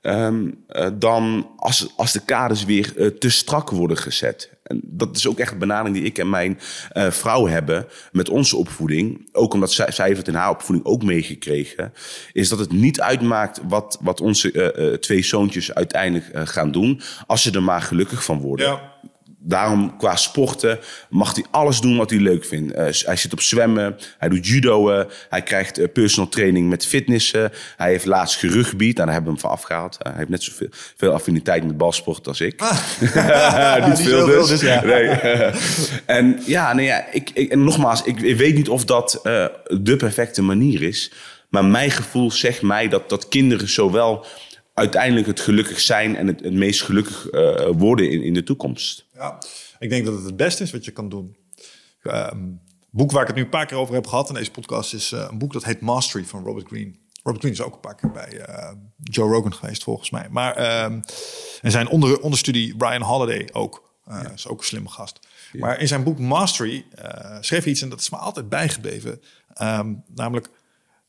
[0.03, 4.51] Um, uh, dan als, als de kaders weer uh, te strak worden gezet.
[4.63, 6.59] En dat is ook echt een benadering die ik en mijn
[6.93, 9.29] uh, vrouw hebben met onze opvoeding.
[9.33, 11.93] Ook omdat zij, zij heeft het in haar opvoeding ook meegekregen.
[12.33, 17.01] Is dat het niet uitmaakt wat, wat onze twee zoontjes uiteindelijk gaan doen.
[17.27, 18.67] Als ze er maar gelukkig van worden.
[18.67, 18.97] Ja
[19.40, 20.79] daarom qua sporten
[21.11, 22.72] mag hij alles doen wat hij leuk vindt.
[22.72, 27.53] Uh, hij zit op zwemmen, hij doet judo, hij krijgt uh, personal training met fitnessen.
[27.77, 29.96] Hij heeft laatst gerugbied, nou, daar hebben we hem van afgehaald.
[29.98, 32.61] Uh, hij heeft net zoveel veel affiniteit met balsport als ik.
[32.61, 33.87] Ah.
[33.88, 34.48] niet veel dus.
[34.48, 34.85] dus ja.
[34.85, 35.09] nee.
[36.18, 39.20] en ja, nee, ja ik, ik, en nogmaals, ik, ik, weet niet of dat
[39.81, 41.12] de perfecte manier is.
[41.48, 44.27] Maar mijn gevoel zegt mij dat, dat kinderen zowel
[44.79, 49.07] uiteindelijk het gelukkig zijn en het, het meest gelukkig uh, worden in, in de toekomst.
[49.19, 49.39] Ja,
[49.79, 51.37] ik denk dat het het beste is wat je kan doen.
[52.03, 54.95] Um, boek waar ik het nu een paar keer over heb gehad in deze podcast
[54.95, 56.95] is uh, een boek dat heet Mastery van Robert Greene.
[57.23, 60.29] Robert Greene is ook een paar keer bij uh, Joe Rogan geweest volgens mij.
[60.31, 61.01] Maar um,
[61.61, 63.87] en zijn onder, onderstudie Brian Holiday ook.
[64.09, 64.31] Uh, ja.
[64.31, 65.27] is ook een slimme gast.
[65.53, 65.61] Ja.
[65.61, 66.87] Maar in zijn boek Mastery
[67.41, 69.21] schreef hij iets en dat is me altijd bijgebleven.
[69.63, 70.51] Um, namelijk,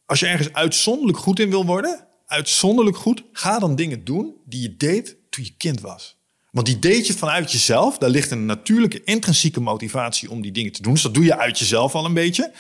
[0.06, 3.24] als je ergens uitzonderlijk goed in wil worden, uitzonderlijk goed.
[3.32, 6.18] Ga dan dingen doen die je deed toen je kind was.
[6.51, 7.97] Want die deed je vanuit jezelf.
[7.97, 10.93] Daar ligt een natuurlijke, intrinsieke motivatie om die dingen te doen.
[10.93, 12.51] Dus dat doe je uit jezelf al een beetje.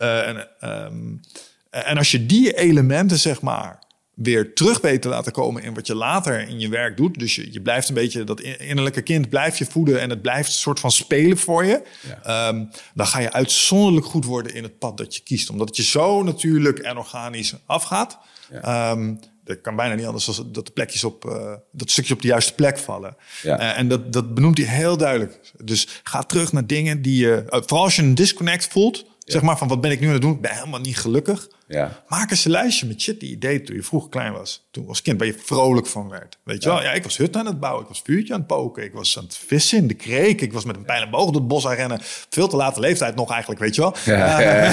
[0.00, 1.16] Uh, en, ehm,
[1.70, 3.78] en als je die elementen, zeg maar,
[4.14, 7.18] weer terug weet te laten komen in wat je later in je werk doet.
[7.18, 10.48] Dus je, je blijft een beetje dat innerlijke kind blijf je voeden en het blijft
[10.48, 11.82] een soort van spelen voor je.
[12.22, 15.50] Ehm, dan ga je uitzonderlijk goed worden in het pad dat je kiest.
[15.50, 18.18] Omdat het je zo natuurlijk en organisch afgaat.
[18.50, 18.90] Ja.
[18.90, 19.18] Um,
[19.48, 22.28] dat kan bijna niet anders dan dat de plekjes op uh, dat stukje op de
[22.28, 23.16] juiste plek vallen.
[23.42, 23.60] Ja.
[23.60, 25.40] Uh, en dat, dat benoemt hij heel duidelijk.
[25.64, 29.42] Dus ga terug naar dingen die je, uh, vooral als je een disconnect voelt, Zeg
[29.42, 30.34] maar van wat ben ik nu aan het doen?
[30.34, 31.48] Ik ben helemaal niet gelukkig.
[31.66, 32.02] Ja.
[32.08, 34.66] Maak eens een lijstje met shit die je deed toen je vroeger klein was.
[34.70, 36.38] Toen als kind waar je vrolijk van werd.
[36.44, 36.82] Weet je wel?
[36.82, 37.82] Ja, ik was hut aan het bouwen.
[37.82, 38.84] Ik was vuurtje aan het poken.
[38.84, 40.40] Ik was aan het vissen in de kreek.
[40.40, 41.98] Ik was met een pijl en boog door het bos aan rennen.
[42.28, 43.94] Veel te late leeftijd nog eigenlijk, weet je wel?
[44.04, 44.72] Ja, ja,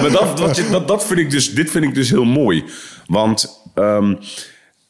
[0.00, 2.64] Maar dat, dat, dat, dat, vind ik dus, dit vind ik dus heel mooi.
[3.06, 4.18] Want um,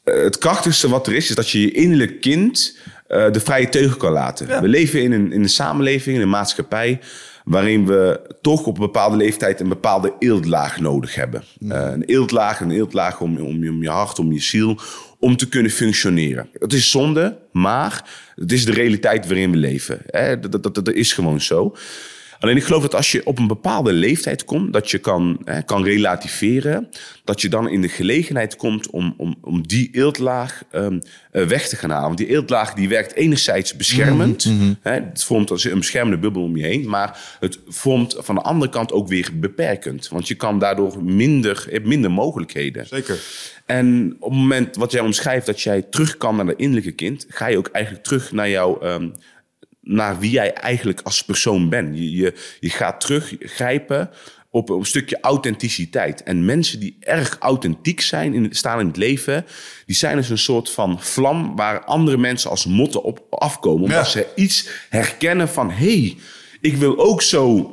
[0.03, 2.77] het krachtigste wat er is, is dat je je innerlijk kind...
[3.07, 4.61] Uh, de vrije teugel kan laten.
[4.61, 6.99] We leven in een, in een samenleving, in een maatschappij
[7.45, 11.43] waarin we toch op een bepaalde leeftijd een bepaalde eeltlaag nodig hebben.
[11.59, 14.79] Uh, een eeltlaag, een eeltlaag om, om, om je hart, om je ziel,
[15.19, 16.49] om te kunnen functioneren.
[16.53, 20.01] Dat is zonde, maar het is de realiteit waarin we leven.
[20.05, 20.39] Hè?
[20.39, 21.75] Dat, dat, dat, dat is gewoon zo.
[22.45, 25.61] Alleen ik geloof dat als je op een bepaalde leeftijd komt, dat je kan, hè,
[25.61, 26.89] kan relativeren,
[27.23, 31.75] dat je dan in de gelegenheid komt om, om, om die eeltlaag um, weg te
[31.75, 32.05] gaan halen.
[32.05, 34.45] Want die eeltlaag die werkt enerzijds beschermend.
[34.45, 34.73] Mhm, mhm.
[34.81, 38.41] hè, het vormt als een beschermende bubbel om je heen, maar het vormt van de
[38.41, 40.07] andere kant ook weer beperkend.
[40.07, 42.87] Want je kan daardoor minder, hebt minder mogelijkheden.
[42.87, 43.19] Zeker.
[43.65, 47.25] En op het moment wat jij omschrijft dat jij terug kan naar de innerlijke kind,
[47.29, 49.13] ga je ook eigenlijk terug naar jouw um,
[49.85, 51.97] naar wie jij eigenlijk als persoon bent.
[51.97, 54.09] Je, je, je gaat teruggrijpen
[54.49, 56.23] op een stukje authenticiteit.
[56.23, 59.45] En mensen die erg authentiek zijn, in, staan in het leven,
[59.85, 63.83] die zijn dus een soort van vlam waar andere mensen als motten op afkomen.
[63.83, 66.17] Omdat ze iets herkennen van, hé, hey,
[66.61, 67.71] ik wil ook zo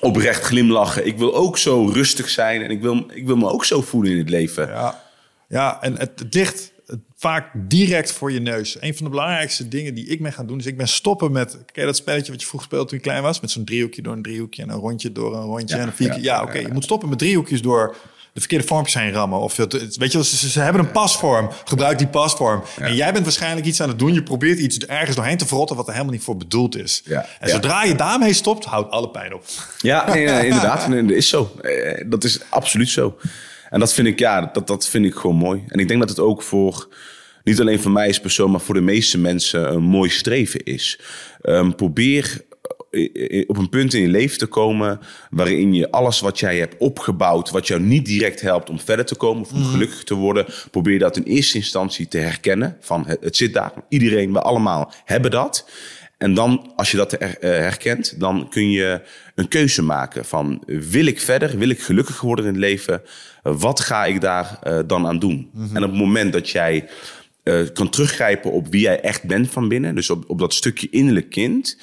[0.00, 1.06] oprecht glimlachen.
[1.06, 4.12] Ik wil ook zo rustig zijn en ik wil, ik wil me ook zo voelen
[4.12, 4.68] in het leven.
[4.68, 5.02] Ja,
[5.48, 6.72] ja en het, het ligt
[7.16, 8.76] vaak direct voor je neus.
[8.80, 11.50] Een van de belangrijkste dingen die ik ben gaan doen, is ik ben stoppen met,
[11.50, 13.40] ken je dat spelletje wat je vroeger speelde toen je klein was?
[13.40, 16.22] Met zo'n driehoekje door een driehoekje en een rondje door een rondje en een vierkje.
[16.22, 17.96] Ja, oké, je moet stoppen met driehoekjes door
[18.32, 19.38] de verkeerde vormpjes heen rammen.
[19.38, 21.50] Of weet je, ze, ze hebben een pasvorm.
[21.64, 22.62] Gebruik die pasvorm.
[22.78, 24.14] En jij bent waarschijnlijk iets aan het doen.
[24.14, 27.02] Je probeert iets ergens doorheen te verrotten wat er helemaal niet voor bedoeld is.
[27.04, 27.26] Ja.
[27.40, 29.44] En zodra je daarmee stopt, houdt alle pijn op.
[29.78, 30.90] Ja, inderdaad.
[30.90, 31.52] dat is zo.
[31.62, 33.16] Eh, dat is absoluut zo.
[33.70, 35.64] En dat vind ik, ja, dat, dat vind ik gewoon mooi.
[35.68, 36.88] En ik denk dat het ook voor
[37.44, 41.00] niet alleen voor mij als persoon, maar voor de meeste mensen een mooi streven is.
[41.42, 42.44] Um, probeer
[42.90, 45.00] eh, op een punt in je leven te komen
[45.30, 49.14] waarin je alles wat jij hebt opgebouwd, wat jou niet direct helpt om verder te
[49.14, 49.70] komen of om mhm.
[49.70, 52.76] gelukkig te worden, probeer dat in eerste instantie te herkennen.
[52.80, 55.70] Van het, zit daar, iedereen, we allemaal hebben dat.
[56.18, 59.02] En dan, als je dat eh, herkent, dan kun je
[59.34, 63.02] een keuze maken van wil ik verder, wil ik gelukkig worden in het leven,
[63.52, 65.50] wat ga ik daar uh, dan aan doen?
[65.52, 65.76] Mhm.
[65.76, 66.88] En op het moment dat jij
[67.44, 70.88] uh, kan teruggrijpen op wie jij echt bent van binnen, dus op, op dat stukje
[70.90, 71.78] innerlijk kind,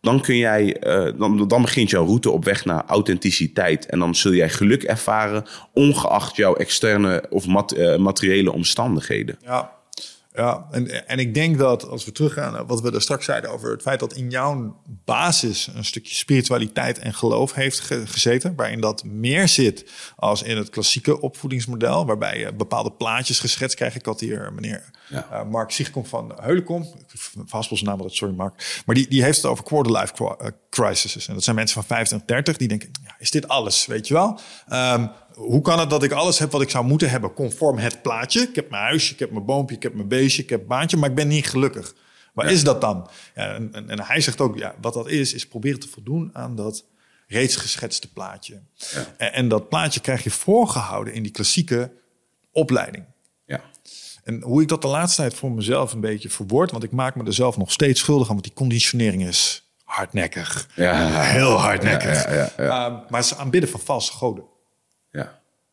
[0.00, 3.86] dan, kun jij, uh, dan, dan begint jouw route op weg naar authenticiteit.
[3.86, 9.38] En dan zul jij geluk ervaren, ongeacht jouw externe of mat, materiële omstandigheden.
[9.42, 9.72] Ja,
[10.36, 13.50] ja, en, en ik denk dat als we teruggaan naar wat we er straks zeiden
[13.50, 18.80] over het feit dat in jouw basis een stukje spiritualiteit en geloof heeft gezeten, waarin
[18.80, 23.96] dat meer zit als in het klassieke opvoedingsmodel, waarbij je bepaalde plaatjes geschetst krijgt.
[23.96, 25.28] Ik had hier meneer ja.
[25.32, 26.32] Uh, Mark Ziegkom van
[27.46, 30.48] verhaspel zijn naam dat, sorry Mark, maar die, die heeft het over quarter life eh,
[30.70, 31.28] crises.
[31.28, 34.14] En dat zijn mensen van 25, 30 die denken, ja, is dit alles, weet je
[34.14, 34.40] wel?
[34.72, 38.02] Um, hoe kan het dat ik alles heb wat ik zou moeten hebben, conform het
[38.02, 38.40] plaatje?
[38.40, 40.66] Ik heb mijn huisje, ik heb mijn boompje, ik heb mijn beestje, ik heb een
[40.66, 41.94] baantje, maar ik ben niet gelukkig.
[42.32, 43.08] Waar is dat dan?
[43.34, 46.30] Ja, en, en, en, hij zegt ook, ja, wat dat is, is proberen te voldoen
[46.32, 46.84] aan dat
[47.26, 48.60] reeds geschetste plaatje.
[48.74, 49.14] Ja.
[49.16, 51.92] En, en, dat plaatje krijg je voorgehouden in die klassieke
[52.52, 53.04] opleiding.
[53.46, 53.60] Ja.
[54.24, 57.14] En hoe ik dat de laatste tijd voor mezelf een beetje verwoord, want ik maak
[57.14, 60.68] me er zelf nog steeds schuldig aan, want die conditionering is hardnekkig.
[60.74, 61.20] Ja.
[61.20, 62.24] Heel hardnekkig.
[62.24, 64.44] Ja, ja, ja, uh, maar ze aanbidden van valse goden.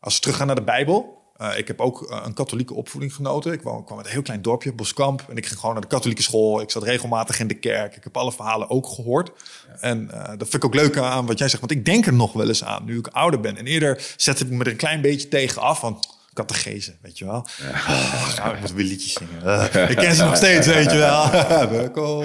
[0.03, 1.21] Als we teruggaan naar de Bijbel.
[1.41, 3.51] Uh, ik heb ook uh, een katholieke opvoeding genoten.
[3.51, 5.25] Ik kwam, kwam uit een heel klein dorpje, Boskamp.
[5.29, 6.61] En ik ging gewoon naar de katholieke school.
[6.61, 7.95] Ik zat regelmatig in de kerk.
[7.95, 9.31] Ik heb alle verhalen ook gehoord.
[9.67, 9.79] Ja.
[9.79, 11.59] En uh, dat vind ik ook leuk aan wat jij zegt.
[11.59, 13.57] Want ik denk er nog wel eens aan, nu ik ouder ben.
[13.57, 15.81] En eerder zette ik me er een klein beetje tegen af.
[15.81, 17.47] Want Kattegezen, weet je wel.
[17.57, 17.69] Ja.
[17.69, 19.41] Oh, nou, ik moet weer liedjes zingen.
[19.45, 21.31] Uh, ik ken ze nog steeds, weet je wel.
[21.79, 22.23] Welkom.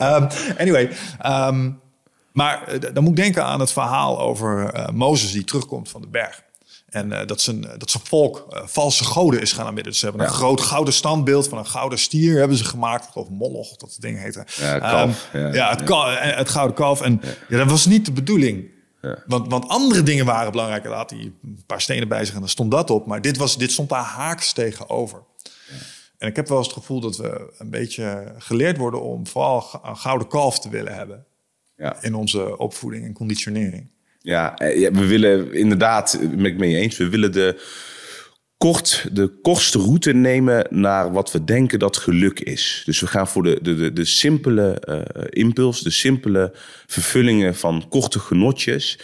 [0.00, 0.28] um,
[0.62, 0.90] anyway,
[1.26, 1.80] um,
[2.36, 6.00] maar uh, dan moet ik denken aan het verhaal over uh, Mozes die terugkomt van
[6.00, 6.42] de berg.
[6.86, 9.92] En eh, dat, zijn, dat zijn volk valse goden is gaan aanbidden.
[9.92, 13.16] Dus ze hebben een groot gouden standbeeld van een gouden stier hebben ze gemaakt.
[13.16, 14.46] Of Moloch, dat ding heette.
[14.56, 15.28] Ja, kalf.
[15.32, 16.16] Um, ja, het, ja.
[16.18, 17.00] het, gouden kalf.
[17.00, 17.58] En ja.
[17.58, 18.74] dat was niet de bedoeling.
[19.26, 20.82] Want, want andere dingen waren belangrijk.
[20.82, 23.06] Daar had hij een paar stenen bij zich en dan stond dat op.
[23.06, 25.22] Maar dit, was, dit stond daar haaks tegenover.
[26.18, 29.80] En ik heb wel eens het gevoel dat we een beetje geleerd worden om vooral
[29.82, 31.26] een gouden kalf te willen hebben.
[31.76, 32.02] Ja.
[32.02, 33.90] In onze opvoeding en conditionering.
[34.18, 34.54] Ja,
[34.92, 37.60] we willen inderdaad, ben ik mee eens, we willen de,
[38.56, 42.82] kort, de kortste route nemen naar wat we denken dat geluk is.
[42.84, 46.52] Dus we gaan voor de, de, de, de simpele uh, impuls, de simpele
[46.86, 48.98] vervullingen van korte genotjes.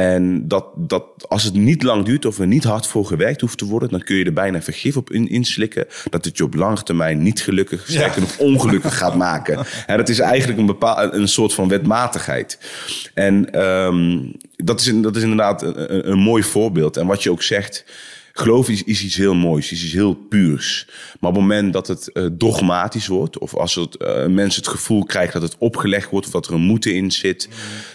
[0.00, 3.58] En dat, dat als het niet lang duurt of er niet hard voor gewerkt hoeft
[3.58, 5.86] te worden, dan kun je er bijna vergif op in, inslikken.
[6.10, 9.58] Dat het je op lange termijn niet gelukkig, sterker nog ongelukkig gaat maken.
[9.86, 12.58] En dat is eigenlijk een, bepaal, een soort van wetmatigheid.
[13.14, 16.96] En um, dat, is, dat is inderdaad een, een mooi voorbeeld.
[16.96, 17.84] En wat je ook zegt.
[18.40, 20.86] Geloof is, iets heel moois, is iets heel puurs.
[21.20, 24.70] Maar op het moment dat het uh, dogmatisch wordt, of als het, uh, mensen het
[24.70, 27.48] gevoel krijgen dat het opgelegd wordt, of dat er een moeten in zit,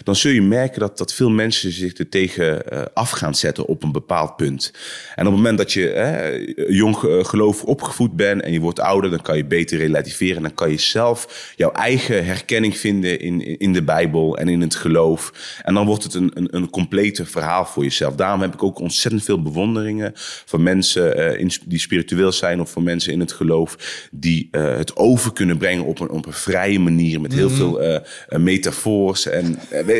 [0.04, 3.66] dan zul je merken dat, dat veel mensen zich er tegen uh, af gaan zetten
[3.66, 4.72] op een bepaald punt.
[5.14, 9.22] En op het moment dat je jong geloof opgevoed bent en je wordt ouder, dan
[9.22, 10.42] kan je beter relativeren.
[10.42, 14.74] Dan kan je zelf jouw eigen herkenning vinden in, in de Bijbel en in het
[14.74, 15.32] geloof.
[15.62, 18.14] En dan wordt het een, een, een complete verhaal voor jezelf.
[18.14, 22.82] Daarom heb ik ook ontzettend veel bewonderingen voor mensen uh, die spiritueel zijn of voor
[22.82, 23.76] mensen in het geloof
[24.10, 27.56] die uh, het over kunnen brengen op een, op een vrije manier met heel mm.
[27.56, 29.26] veel uh, metafoors.
[29.26, 29.58] En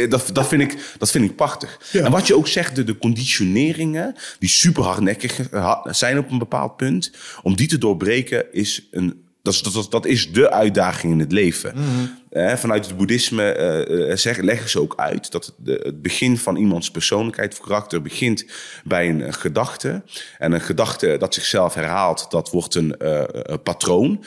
[0.09, 1.81] dat, dat, vind ik, dat vind ik prachtig.
[1.93, 2.05] Ja.
[2.05, 5.41] En wat je ook zegt, de, de conditioneringen die super hardnekkig
[5.85, 10.07] zijn op een bepaald punt, om die te doorbreken is een dat is, dat, dat
[10.07, 11.73] is de uitdaging in het leven.
[11.75, 12.19] Mm-hmm.
[12.37, 16.57] Eh, vanuit het boeddhisme uh, zeggen, leggen ze ook uit dat het, het begin van
[16.57, 18.47] iemands persoonlijkheid of karakter begint
[18.85, 20.03] bij een, gedachte.
[20.39, 22.95] En een gedachte dat zichzelf herhaalt, dat wordt een,
[23.53, 24.25] een patroon.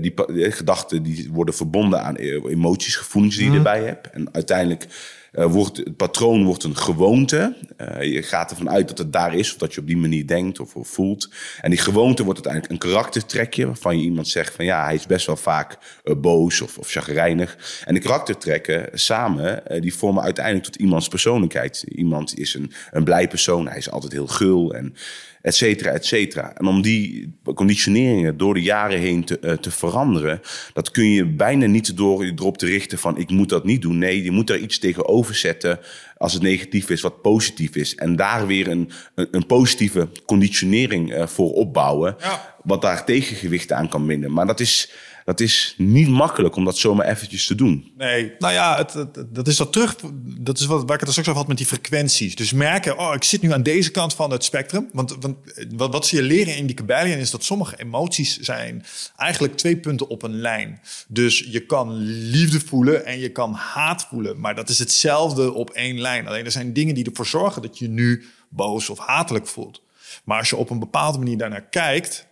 [0.00, 3.66] Die, die gedachten die worden verbonden aan emoties, gevoelens die je mm-hmm.
[3.66, 4.10] erbij hebt.
[4.10, 4.86] En uiteindelijk
[5.32, 7.56] uh, wordt, het patroon wordt een gewoonte.
[7.80, 10.26] Uh, je gaat ervan uit dat het daar is, of dat je op die manier
[10.26, 11.30] denkt of, voelt.
[11.60, 15.06] En die gewoonte wordt uiteindelijk een karaktertrekje, waarvan je iemand zegt van ja, hij is
[15.06, 17.82] best wel vaak uh, boos of, of chagrijnig.
[17.84, 21.84] En die karaktertrekken samen, die vormen uiteindelijk tot iemands persoonlijkheid.
[21.88, 24.94] Iemand is een, een blij persoon, hij is altijd heel gul en
[25.42, 26.56] et cetera, et cetera.
[26.56, 30.40] En om die conditioneringen door de jaren heen te, uh, te veranderen,
[30.72, 33.82] dat kun je bijna niet door je erop te richten van ik moet dat niet
[33.82, 33.98] doen.
[33.98, 35.78] Nee, je moet er iets tegenover zetten
[36.16, 37.94] als het negatief is, wat positief is.
[37.94, 42.54] En daar weer een, een, een positieve conditionering uh, voor opbouwen, ja.
[42.62, 44.32] wat daar tegengewicht aan kan winnen.
[44.32, 44.92] Maar dat is
[45.28, 47.92] dat is niet makkelijk om dat zomaar eventjes te doen.
[47.96, 49.96] Nee, nou ja, het, dat is dat terug.
[50.24, 52.34] Dat is wat waar ik het straks over had met die frequenties.
[52.34, 54.88] Dus merken, oh, ik zit nu aan deze kant van het spectrum.
[54.92, 55.36] Want, want
[55.76, 58.84] wat, wat ze je leren in die Kabbalion is dat sommige emoties zijn
[59.16, 60.80] eigenlijk twee punten op een lijn.
[61.08, 61.96] Dus je kan
[62.30, 64.40] liefde voelen en je kan haat voelen.
[64.40, 66.28] Maar dat is hetzelfde op één lijn.
[66.28, 69.82] Alleen er zijn dingen die ervoor zorgen dat je nu boos of hatelijk voelt.
[70.24, 72.26] Maar als je op een bepaalde manier daarnaar kijkt,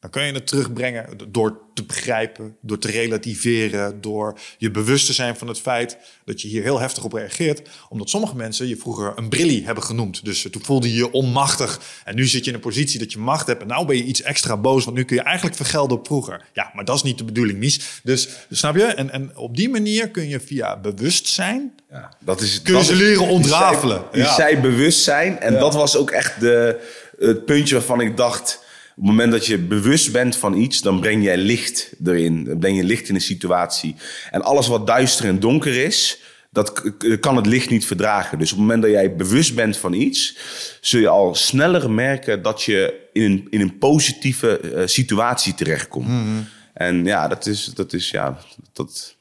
[0.00, 5.12] dan kun je het terugbrengen door te begrijpen, door te relativeren, door je bewust te
[5.12, 7.68] zijn van het feit dat je hier heel heftig op reageert.
[7.88, 10.24] Omdat sommige mensen je vroeger een brillie hebben genoemd.
[10.24, 11.80] Dus toen voelde je je onmachtig.
[12.04, 13.62] En nu zit je in een positie dat je macht hebt.
[13.62, 16.44] En nou ben je iets extra boos, want nu kun je eigenlijk vergelden op vroeger.
[16.52, 18.00] Ja, maar dat is niet de bedoeling, Mies.
[18.02, 18.84] Dus snap je?
[18.84, 21.74] En, en op die manier kun je via bewustzijn.
[21.90, 24.04] Ja, dat is, kun je ze leren ontrafelen.
[24.12, 24.60] Je zei, ja.
[24.60, 25.40] bewustzijn.
[25.40, 25.58] En ja.
[25.58, 26.80] dat was ook echt de,
[27.18, 28.66] het puntje waarvan ik dacht
[28.98, 32.44] het moment dat je bewust bent van iets, dan breng jij licht erin.
[32.44, 33.94] Dan breng je licht in een situatie.
[34.30, 36.82] En alles wat duister en donker is, dat
[37.20, 38.38] kan het licht niet verdragen.
[38.38, 40.38] Dus op het moment dat jij bewust bent van iets,
[40.80, 46.08] zul je al sneller merken dat je in een, in een positieve uh, situatie terechtkomt.
[46.08, 46.48] Mm-hmm.
[46.74, 48.38] En ja, dat is, dat is ja,
[48.72, 49.16] dat,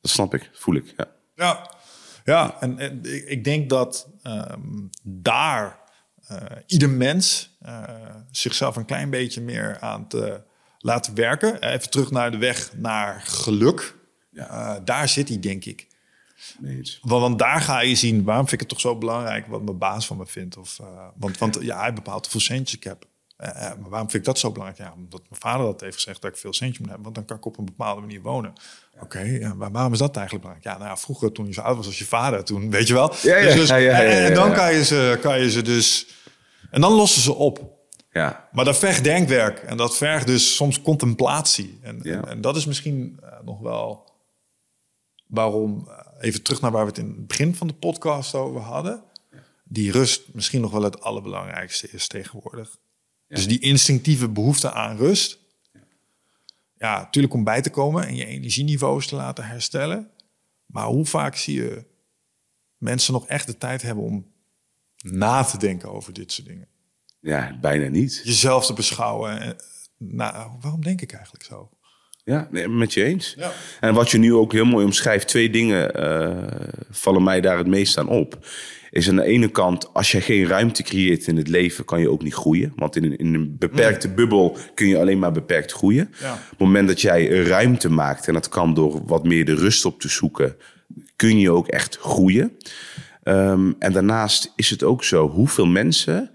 [0.00, 0.94] dat snap ik, voel ik.
[0.96, 1.70] Ja, ja,
[2.24, 5.78] ja en, en ik denk dat um, daar
[6.66, 7.82] ieder mens uh,
[8.30, 10.40] zichzelf een klein beetje meer aan te
[10.78, 11.62] laten werken.
[11.62, 13.94] Even terug naar de weg naar geluk.
[14.30, 14.80] Ja.
[14.80, 15.86] Daar zit hij, denk ik.
[17.02, 19.78] Want, want, daar ga je zien, waarom vind ik het toch zo belangrijk wat mijn
[19.78, 20.56] baas van me vindt.
[20.56, 20.80] Of,
[21.16, 23.04] want, want ja, hij bepaalt hoeveel centjes ik heb.
[23.36, 24.88] maar waarom vind ik dat zo belangrijk?
[24.88, 27.04] Ja, omdat mijn vader dat heeft gezegd dat ik veel centjes moet hebben.
[27.04, 28.52] Want dan kan ik op een bepaalde manier wonen.
[28.94, 30.76] Oké, okay, maar waarom is dat eigenlijk belangrijk?
[30.76, 32.94] Ja, nou ja, vroeger toen je zo oud was als je vader, toen weet je
[32.94, 33.14] wel.
[33.22, 35.62] Ja, ja, dus, dus, ja, ja, en, en dan kan je, ze, kan je ze
[35.62, 36.06] dus
[36.72, 37.80] en dan lossen ze op.
[38.10, 38.48] Ja.
[38.52, 41.78] Maar dat vergt denkwerk en dat vergt dus soms contemplatie.
[41.82, 42.12] En, Ja.
[42.14, 44.10] en, en dat is misschien uh, nog wel
[45.26, 48.60] waarom, uh, even terug naar waar we het in het begin van de podcast over
[48.60, 49.02] hadden.
[49.64, 52.76] die rust misschien nog wel het allerbelangrijkste is tegenwoordig.
[53.28, 55.38] Dus die instinctieve behoefte aan rust.
[56.74, 60.10] Ja, natuurlijk om bij te komen en je energieniveaus te laten herstellen.
[60.66, 61.84] Maar hoe vaak zie je
[62.76, 64.31] mensen nog echt de tijd hebben om
[65.02, 66.68] na te denken over dit soort dingen?
[67.20, 68.20] Ja, bijna niet.
[68.24, 69.40] Jezelf te beschouwen.
[69.40, 69.56] En,
[69.98, 71.70] nou, waarom denk ik eigenlijk zo?
[72.24, 73.34] Ja, nee, met je eens.
[73.38, 73.52] Ja.
[73.80, 77.66] En wat je nu ook heel mooi omschrijft, twee dingen eh, vallen mij daar het
[77.66, 78.46] meest aan op.
[78.90, 82.10] Is aan de ene kant, als je geen ruimte creëert in het leven, kan je
[82.10, 82.72] ook niet groeien.
[82.76, 86.14] Want in een, in een beperkte bubbel kun je alleen maar beperkt groeien.
[86.20, 86.32] Ja.
[86.32, 89.84] Op het moment dat jij ruimte maakt, en dat kan door wat meer de rust
[89.84, 90.56] op te zoeken,
[91.16, 92.56] kun je ook echt groeien.
[93.22, 96.30] Ehm, en daarnaast is het ook zo, hoeveel mensen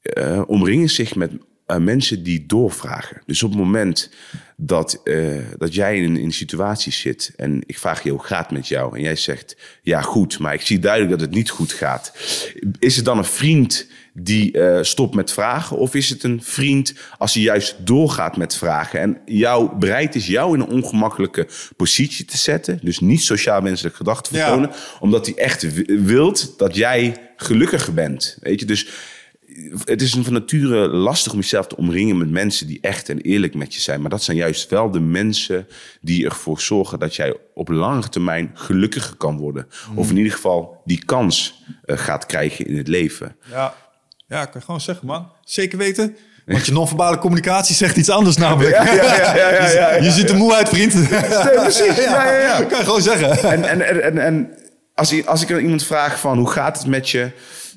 [0.00, 1.32] eh, omringen zich met
[1.70, 3.22] eh, mensen die doorvragen.
[3.26, 4.10] Dus op het moment
[4.56, 5.16] dat, eh,
[5.58, 8.68] dat jij in, in een situatie zit en ik vraag je hoe gaat het met
[8.68, 12.12] jou en jij zegt ja goed, maar ik zie duidelijk dat het niet goed gaat.
[12.78, 16.94] Is het dan een vriend die eh, stopt met vragen of is het een vriend
[17.18, 22.24] als hij juist doorgaat met vragen en jou bereid is jou in een ongemakkelijke positie
[22.24, 24.40] te zetten, dus niet sociaal wenselijk gedrag te Ja.
[24.44, 28.36] vertonen, omdat hij echt wi- wilt dat jij gelukkiger bent.
[28.40, 28.86] Weet je, dus
[29.84, 33.54] het is van nature lastig om jezelf te omringen met mensen die echt en eerlijk
[33.54, 34.00] met je zijn.
[34.00, 35.66] Maar dat zijn juist wel de mensen
[36.00, 39.66] die ervoor zorgen dat jij op langere termijn gelukkiger kan worden.
[39.94, 43.36] Of in ieder geval die kans eh, gaat krijgen in het leven.
[43.50, 43.74] Ja.
[44.26, 45.28] ja, ik kan gewoon zeggen, man.
[45.44, 46.16] Zeker weten.
[46.46, 48.74] Want je non-verbale communicatie zegt iets anders namelijk.
[48.74, 49.94] Ja, ja, ja.
[50.04, 51.08] Je ziet er moe uit, vriend.
[51.08, 51.96] precies.
[52.04, 52.58] Ja, ja, ja.
[52.58, 53.50] Dat kan je gewoon zeggen.
[53.50, 54.50] En, en, en, en, en
[54.94, 57.30] als, ik, als ik aan iemand vraag van hoe gaat het met je,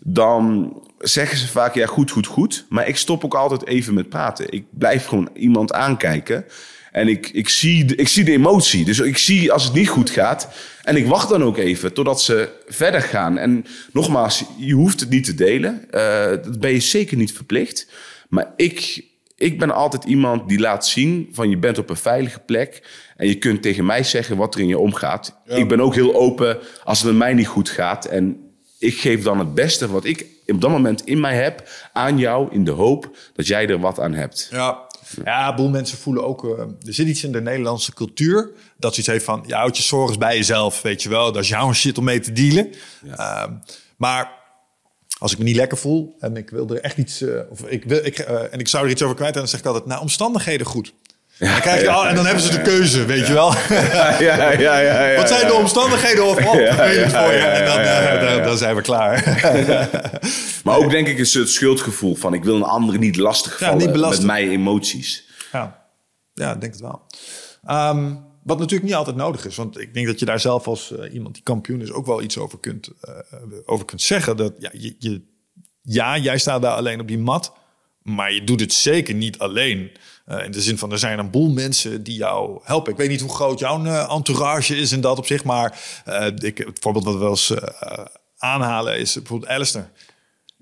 [0.04, 0.74] dan
[1.04, 2.66] zeggen ze vaak ja goed, goed, goed.
[2.70, 4.52] Maar ik stop ook altijd even met praten.
[4.52, 6.46] Ik blijf gewoon iemand aankijken.
[6.92, 8.86] En ik, ik, zie, de- ik zie de emotie.
[8.86, 10.48] Dus ik zie als het niet goed gaat.
[10.84, 13.38] En ik wacht dan ook even totdat ze verder gaan.
[13.38, 15.92] En nogmaals, je hoeft het niet te delen.
[15.92, 17.88] Eh, dat ben je zeker niet verplicht.
[18.30, 19.04] Maar ik,
[19.38, 22.82] ik ben altijd iemand die laat zien van je bent op een veilige plek.
[23.18, 25.42] En je kunt tegen mij zeggen wat er in je omgaat.
[25.48, 28.06] Ik ben ook heel open als het met mij niet goed gaat.
[28.06, 28.43] En
[28.84, 32.52] ik geef dan het beste wat ik op dat moment in mij heb aan jou.
[32.52, 34.48] In de hoop dat jij er wat aan hebt.
[34.52, 34.92] Ja.
[35.24, 36.44] Ja, een boel mensen voelen ook...
[36.46, 38.52] eh, er zit iets in de Nederlandse cultuur...
[38.78, 39.44] dat zoiets heeft van...
[39.48, 41.32] je houdt je zorgen bij jezelf, weet je wel.
[41.32, 42.70] Dat is jouw shit om mee te dealen.
[43.16, 43.52] Ehm,
[43.98, 44.32] maar
[45.20, 46.16] als ik me niet lekker voel...
[46.20, 47.22] en ik wil er echt iets...
[47.22, 49.34] eh, of ik wil, ik, eh, en ik zou er iets over kwijt...
[49.34, 49.86] dan zeg ik altijd...
[49.86, 50.94] nou, omstandigheden goed.
[51.44, 53.54] En dan, krijg je al, en dan hebben ze de keuze, weet je wel.
[53.70, 57.38] Ja, ja, ja, ja, ja, Wat zijn de omstandigheden of vervelend voor je.
[57.38, 59.22] ja, En dan, zijn we klaar.
[60.64, 64.26] Maar ook denk ik is het schuldgevoel van ik wil een ander niet lastigvallen belasten.
[64.26, 65.28] met mijn emoties.
[65.52, 65.86] Ja,
[66.34, 67.02] ja ik denk het wel.
[67.66, 68.14] Ehm,
[68.44, 69.56] wat natuurlijk niet altijd nodig is.
[69.56, 71.92] Want ik denk dat je daar zelf als eh, iemand die kampioen is...
[71.92, 73.12] ook wel iets over kunt, eh,
[73.66, 74.38] over kunt zeggen.
[74.38, 75.22] Dat, ja, je, je,
[75.82, 77.54] ja, jij staat daar alleen op die mat...
[78.02, 79.92] maar je doet het zeker niet alleen.
[80.26, 82.92] Eh, in de zin van, er zijn een boel mensen die jou helpen.
[82.92, 85.44] Ik weet niet hoe groot jouw eh, entourage is in dat opzicht...
[85.44, 87.54] maar eh, ik, het voorbeeld wat we wel eens
[88.38, 89.90] aanhalen is bijvoorbeeld Alistair...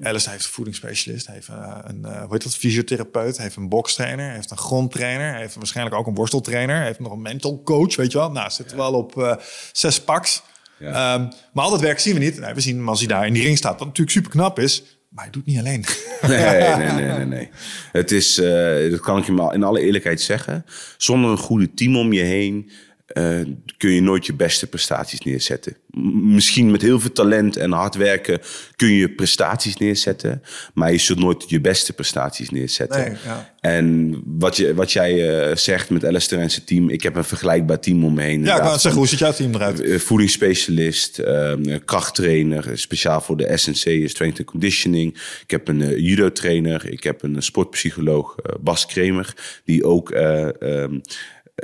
[0.04, 4.52] Alice heeft een voedingsspecialist, heeft een eh, hoe heet dat, fysiotherapeut, heeft een bokstrainer, heeft
[4.52, 8.32] een grondtrainer, heeft waarschijnlijk ook een worsteltrainer, heeft nog een mental coach, weet je wel.
[8.32, 9.40] Nou, zitten wel op
[9.72, 10.42] zes paks.
[10.80, 10.88] Ja.
[10.88, 12.40] Ehm, maar al dat werk zien we niet.
[12.40, 14.60] Nee, we zien hem als hij daar in die ring staat, wat natuurlijk super knap
[14.60, 15.86] is, maar hij doet niet alleen.
[16.28, 17.50] Nee, nee, nee, nee, nee.
[17.92, 20.66] Het is, eh, dat kan ik je maar in alle eerlijkheid zeggen.
[20.98, 22.72] Zonder een goede team om je heen
[23.14, 23.40] eh,
[23.78, 25.78] kun je nooit je beste prestaties neerzetten.
[25.90, 28.40] M- misschien met heel veel talent en hard werken
[28.76, 30.42] kun je prestaties neerzetten.
[30.74, 33.02] Maar je zult nooit je beste prestaties neerzetten.
[33.02, 33.54] Nee, ja.
[33.60, 36.90] En wat, je, wat jij eh, zegt met Alistair en zijn team.
[36.90, 38.44] Ik heb een vergelijkbaar team om me heen.
[38.44, 39.82] ja, ik wou net zeggen, hoe ziet jouw team eruit?
[39.82, 41.54] eh, voedingsspecialist, eh,
[41.86, 45.14] krachttrainer, speciaal voor de SNC strength and conditioning.
[45.44, 49.34] Ik heb een eh, judo trainer, ik heb een sportpsycholoog, Bas Kremer,
[49.66, 51.00] die ook eh, ehm,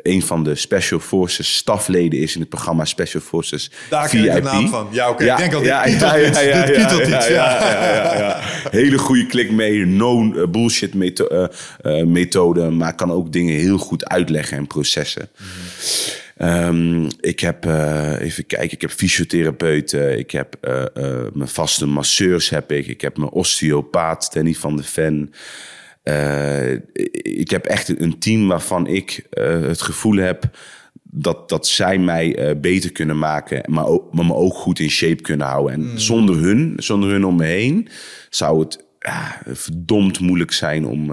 [0.01, 4.33] een van de Special Forces stafleden is in het programma Special Forces Daar ken ik
[4.33, 4.87] de naam van.
[4.91, 7.29] Ja, oké, ik denk al, iets, dit iets, ja.
[7.29, 8.39] ja, ja, ja.
[8.69, 11.43] Hele goede klik mee, no eh, bullshit eh,
[11.81, 15.29] eh, methode, maar kan ook dingen heel goed uitleggen en processen.
[16.37, 17.65] Ehm, ik heb,
[18.19, 20.57] even kijken, ik heb fysiotherapeuten, ik heb
[21.33, 25.33] mijn vaste masseurs heb ik, ik heb mijn osteopaat, Danny van de Ven.
[26.07, 26.73] Eh,
[27.21, 30.57] ik heb echt een team waarvan ik eh, het gevoel heb
[31.03, 34.89] dat, dat zij mij eh, beter kunnen maken, maar, ook, maar me ook goed in
[34.89, 35.73] shape kunnen houden.
[35.73, 37.87] En zonder hun, zonder hun om me heen,
[38.29, 38.85] zou het
[39.45, 41.11] verdomd moeilijk zijn om,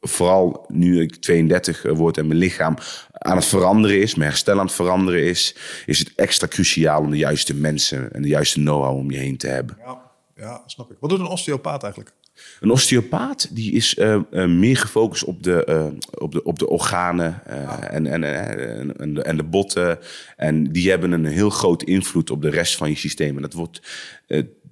[0.00, 2.76] vooral nu ik 32 word en mijn lichaam
[3.12, 5.56] aan het veranderen is, mijn herstel aan het veranderen is,
[5.86, 9.36] is het extra cruciaal om de juiste mensen en de juiste know-how om je heen
[9.36, 9.76] te hebben.
[9.84, 10.00] Ja,
[10.36, 10.96] Ja, snap ik.
[11.00, 12.14] Wat doet een osteopaat eigenlijk?
[12.60, 15.86] Een osteopaat die is eh, eh, meer gefocust op de, eh,
[16.18, 17.46] op de, op de organen
[17.90, 19.98] en, en, en, en, de, en de botten.
[20.36, 23.36] En die hebben een heel groot invloed op de rest van je systeem.
[23.36, 23.80] En dat wordt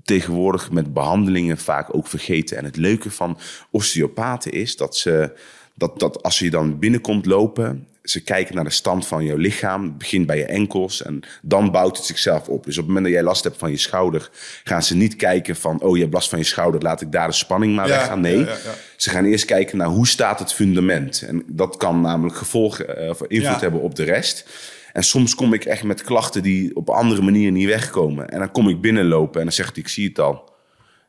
[0.05, 2.57] tegenwoordig met behandelingen vaak ook vergeten.
[2.57, 3.39] En het leuke van
[3.71, 5.33] osteopaten is dat ze
[5.75, 9.83] dat, dat als je dan binnenkomt lopen, ze kijken naar de stand van jouw lichaam.
[9.83, 12.65] Het begint bij je enkels en dan bouwt het zichzelf op.
[12.65, 14.31] Dus op het moment dat jij last hebt van je schouder,
[14.65, 17.29] gaan ze niet kijken van, oh je hebt last van je schouder, laat ik daar
[17.29, 18.21] de spanning maar ja, weggaan.
[18.21, 21.23] Nee, ja, ja, ze gaan eerst kijken naar hoe staat het fundament.
[21.23, 24.49] En dat kan namelijk gevolgen uh, of invloed hebben op de rest.
[24.93, 28.29] En soms kom ik echt met klachten die op andere manieren niet wegkomen.
[28.29, 30.54] En dan kom ik binnenlopen en dan zegt hij, ik zie het al.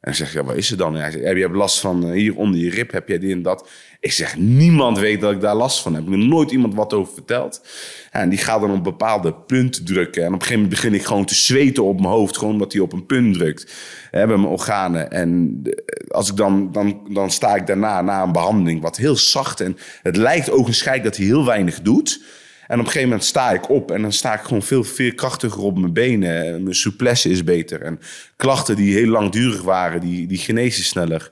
[0.06, 0.95] En zeg ja, wat is er dan?
[0.95, 3.41] Ja, zegt, je hebt last van eh, hier onder je rib, heb jij dit en
[3.41, 3.70] dat.
[3.99, 6.03] Ik zeg, niemand weet dat ik daar last van heb.
[6.03, 7.62] Ik heb nooit iemand wat over verteld.
[8.12, 10.22] En die gaat dan op een bepaalde punt drukken.
[10.22, 12.38] En op een gegeven moment begin ik gewoon te zweten op mijn hoofd.
[12.38, 13.74] Gewoon omdat hij op een punt drukt.
[14.12, 15.12] Hè, bij mijn organen.
[15.12, 15.62] En
[16.08, 19.62] als ik dan, dan, dan sta ik daarna, na een behandeling, wat heel zacht.
[19.62, 22.24] En het lijkt ogenschijnlijk dat hij heel weinig doet.
[22.68, 25.61] En op een gegeven moment sta ik op en dan sta ik gewoon veel veerkrachtiger
[25.61, 26.63] op mijn benen.
[26.63, 27.82] Mijn souplesse is beter.
[27.82, 27.99] En
[28.36, 31.32] klachten die heel langdurig waren, die, die genezen sneller.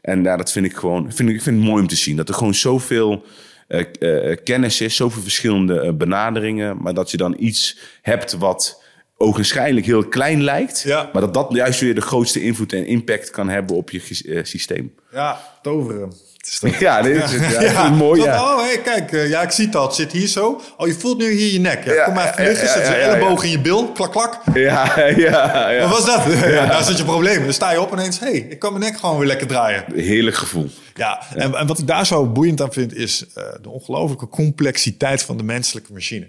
[0.00, 2.16] En ja, dat vind ik gewoon vind ik, ik vind het mooi om te zien.
[2.16, 3.24] Dat er gewoon zoveel
[3.68, 6.82] uh, uh, kennis is, zoveel verschillende uh, benaderingen.
[6.82, 8.82] Maar dat je dan iets hebt wat
[9.16, 10.82] ogenschijnlijk heel klein lijkt.
[10.82, 11.10] Ja.
[11.12, 14.00] Maar dat dat juist weer de grootste invloed en impact kan hebben op je
[14.42, 14.94] systeem.
[15.12, 16.12] Ja, toveren.
[16.78, 17.88] Ja, dit is, ja, ja.
[17.88, 18.22] mooi.
[18.22, 18.42] Ja.
[18.42, 19.68] Oh, hey, kijk, uh, ja, ik zie.
[19.68, 20.60] Het zit hier zo.
[20.76, 21.84] Oh, je voelt nu hier je nek.
[21.84, 22.68] Ja, kom maar even liggen.
[22.68, 23.92] Zet je elleboog in je bil.
[23.92, 24.40] Klak, klak.
[24.54, 24.92] Ja,
[25.26, 25.88] ja, ja.
[25.88, 26.50] Wat was dat?
[26.50, 26.66] Ja.
[26.72, 27.42] daar zit je probleem.
[27.44, 28.18] Dan sta je op en ineens...
[28.18, 29.84] hey, ik kan mijn nek gewoon weer lekker draaien.
[29.94, 30.70] Heerlijk gevoel.
[30.94, 32.94] Ja, en, en wat ik daar zo boeiend aan vind...
[32.94, 36.28] is uh, de ongelooflijke complexiteit van de menselijke machine.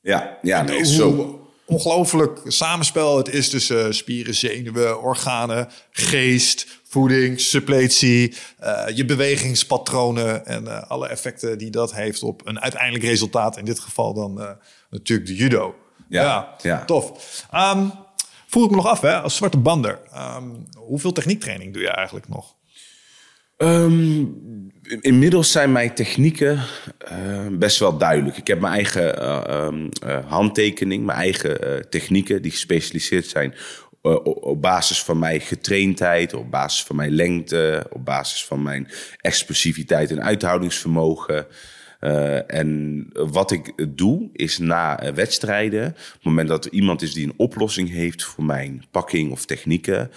[0.00, 7.40] Ja, ja nee, hoe, zo ongelooflijk samenspel het is tussen spieren, zenuwen, organen, geest, voeding,
[7.40, 13.56] suppletie, uh, je bewegingspatronen en uh, alle effecten die dat heeft op een uiteindelijk resultaat.
[13.56, 14.50] In dit geval dan uh,
[14.90, 15.74] natuurlijk de judo.
[16.08, 16.84] Ja, ja, ja.
[16.84, 17.44] tof.
[17.54, 17.92] Um,
[18.46, 20.00] vroeg ik me nog af, hè, als zwarte bander,
[20.36, 22.54] um, hoeveel techniektraining doe je eigenlijk nog?
[23.56, 26.60] Um, inmiddels zijn mijn technieken
[27.52, 28.36] best wel duidelijk.
[28.36, 29.18] Ik heb mijn eigen
[30.26, 33.54] handtekening, mijn eigen technieken die gespecialiseerd zijn
[34.22, 38.88] op basis van mijn getraindheid, op basis van mijn lengte, op basis van mijn
[39.20, 41.46] explosiviteit en uithoudingsvermogen.
[42.46, 47.24] En wat ik doe, is na wedstrijden, op het moment dat er iemand is die
[47.24, 50.10] een oplossing heeft voor mijn pakking of technieken,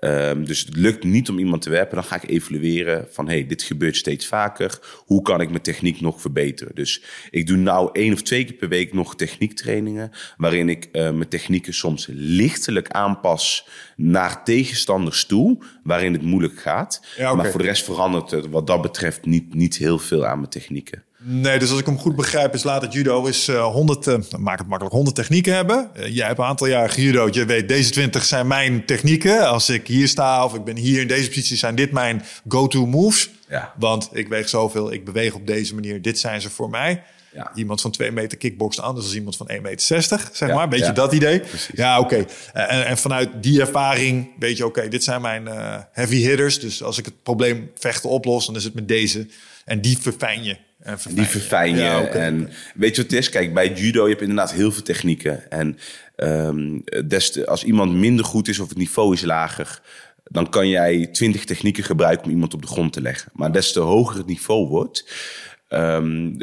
[0.00, 3.46] Um, dus het lukt niet om iemand te werpen, dan ga ik evalueren van hey,
[3.46, 4.78] dit gebeurt steeds vaker.
[5.04, 6.74] Hoe kan ik mijn techniek nog verbeteren?
[6.74, 10.92] Dus ik doe nou één of twee keer per week nog techniektrainingen, waarin ik uh,
[10.92, 17.06] mijn technieken soms lichtelijk aanpas naar tegenstanders toe, waarin het moeilijk gaat.
[17.16, 17.36] Ja, okay.
[17.36, 20.50] Maar voor de rest verandert het wat dat betreft niet, niet heel veel aan mijn
[20.50, 21.02] technieken.
[21.20, 24.14] Nee, dus als ik hem goed begrijp, is laat het judo is uh, 100, uh,
[24.38, 25.90] maak het makkelijk, 100 technieken hebben.
[25.96, 27.28] Uh, jij hebt een aantal jaar gejudo.
[27.30, 29.48] Je weet, deze 20 zijn mijn technieken.
[29.48, 32.86] Als ik hier sta of ik ben hier in deze positie, zijn dit mijn go-to
[32.86, 33.30] moves.
[33.48, 33.72] Ja.
[33.78, 36.02] Want ik weeg zoveel, ik beweeg op deze manier.
[36.02, 37.02] Dit zijn ze voor mij.
[37.32, 37.52] Ja.
[37.54, 39.92] Iemand van 2 meter kickbokst anders dan iemand van 1,60 meter,
[40.32, 40.68] zeg maar.
[40.68, 41.40] Weet je dat idee?
[41.40, 41.70] Precies.
[41.74, 42.14] Ja, oké.
[42.14, 42.66] Okay.
[42.66, 46.60] En, en, vanuit die ervaring weet je, oké, okay, dit zijn mijn uh, heavy hitters.
[46.60, 49.26] Dus als ik het probleem vechten oplos, dan is het met deze.
[49.64, 50.56] En die verfijn je.
[50.78, 51.80] En die verfijn je.
[51.80, 52.20] Ja, okay.
[52.20, 53.28] En weet je wat het is?
[53.28, 55.50] Kijk, bij judo je hebt inderdaad heel veel technieken.
[55.50, 55.78] En
[56.16, 59.80] um, des te, als iemand minder goed is of het niveau is lager...
[60.24, 63.32] dan kan jij twintig technieken gebruiken om iemand op de grond te leggen.
[63.34, 65.12] Maar des te hoger het niveau wordt...
[65.70, 66.36] Um,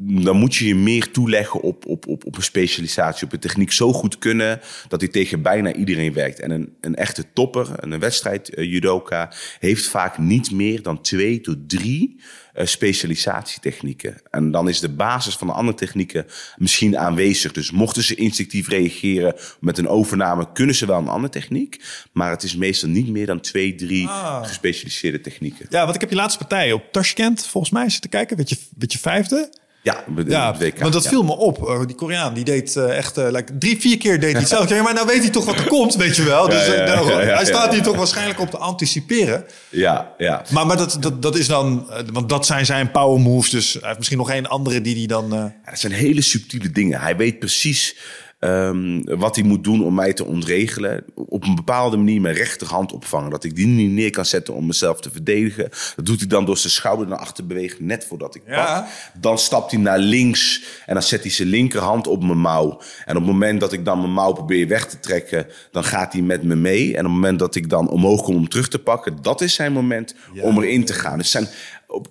[0.00, 3.72] dan moet je je meer toeleggen op, op, op, op een specialisatie, op een techniek
[3.72, 6.40] zo goed kunnen dat hij tegen bijna iedereen werkt.
[6.40, 11.40] En een, een echte topper, een wedstrijd uh, judoka, heeft vaak niet meer dan twee
[11.40, 12.20] tot drie
[12.54, 14.22] specialisatietechnieken.
[14.30, 16.26] En dan is de basis van de andere technieken
[16.56, 17.52] misschien aanwezig.
[17.52, 21.84] Dus mochten ze instinctief reageren met een overname, kunnen ze wel een andere techniek.
[22.12, 24.46] Maar het is meestal niet meer dan twee, drie ah.
[24.46, 25.66] gespecialiseerde technieken.
[25.68, 28.36] Ja, want ik heb je laatste partij op Tashkent volgens mij zitten kijken.
[28.36, 29.50] Weet je, weet je vijfde?
[29.82, 31.08] Ja, ja WK, want dat ja.
[31.08, 31.68] viel me op.
[31.68, 34.74] Uh, die Koreaan, die deed uh, echt uh, like, drie, vier keer deed hij hetzelfde.
[34.74, 36.48] Ja, maar nou weet hij toch wat er komt, weet je wel.
[36.48, 39.44] Dus ja, nou, hij staat hier toch waarschijnlijk op te anticiperen.
[39.68, 40.42] Ja, ja.
[40.50, 43.50] Maar, maar dat, dat, dat is dan, want dat zijn zijn power moves.
[43.50, 45.28] Dus hij heeft misschien nog één andere die hij dan...
[45.30, 47.00] Ja, dat zijn hele subtiele dingen.
[47.00, 47.96] Hij weet precies
[48.40, 51.04] ehm, wat hij moet doen om mij te ontregelen.
[51.14, 53.30] Op een bepaalde manier mijn rechterhand opvangen.
[53.30, 55.68] Dat ik die niet neer kan zetten om mezelf te verdedigen.
[55.96, 58.64] Dat doet hij dan door zijn schouder naar achter te bewegen, net voordat ik Ja.
[58.80, 58.88] pak.
[59.20, 62.80] Dan stapt hij naar links en dan zet hij zijn linkerhand op mijn mouw.
[63.04, 66.12] En op het moment dat ik dan mijn mouw probeer weg te trekken, dan gaat
[66.12, 66.84] hij met me mee.
[66.92, 69.54] En op het moment dat ik dan omhoog kom om terug te pakken, dat is
[69.54, 71.18] zijn moment om erin te gaan.
[71.18, 71.48] Dus zijn,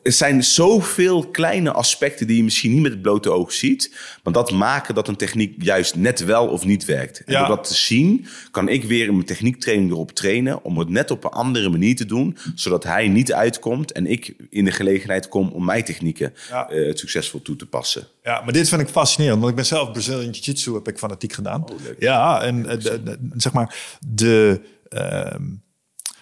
[0.04, 3.96] er zijn zoveel kleine aspecten die je misschien niet met het blote oog ziet.
[4.24, 7.24] Maar dat maken dat een techniek juist net wel of niet werkt.
[7.24, 7.40] En Ja.
[7.48, 11.12] door dat te zien, kan ik weer in mijn techniektraining erop trainen om het net
[11.12, 12.38] op een andere manier te doen.
[12.56, 16.70] Zodat hij niet uitkomt en ik in de gelegenheid kom om mijn technieken Ja.
[16.70, 18.08] eh, succesvol toe te passen.
[18.24, 21.34] Ja, maar dit vind ik fascinerend, want ik ben zelf Brazilian Jiu-Jitsu heb ik fanatiek
[21.34, 21.66] gedaan.
[22.00, 25.44] ja, en eh, de- de- zeg maar de ehm,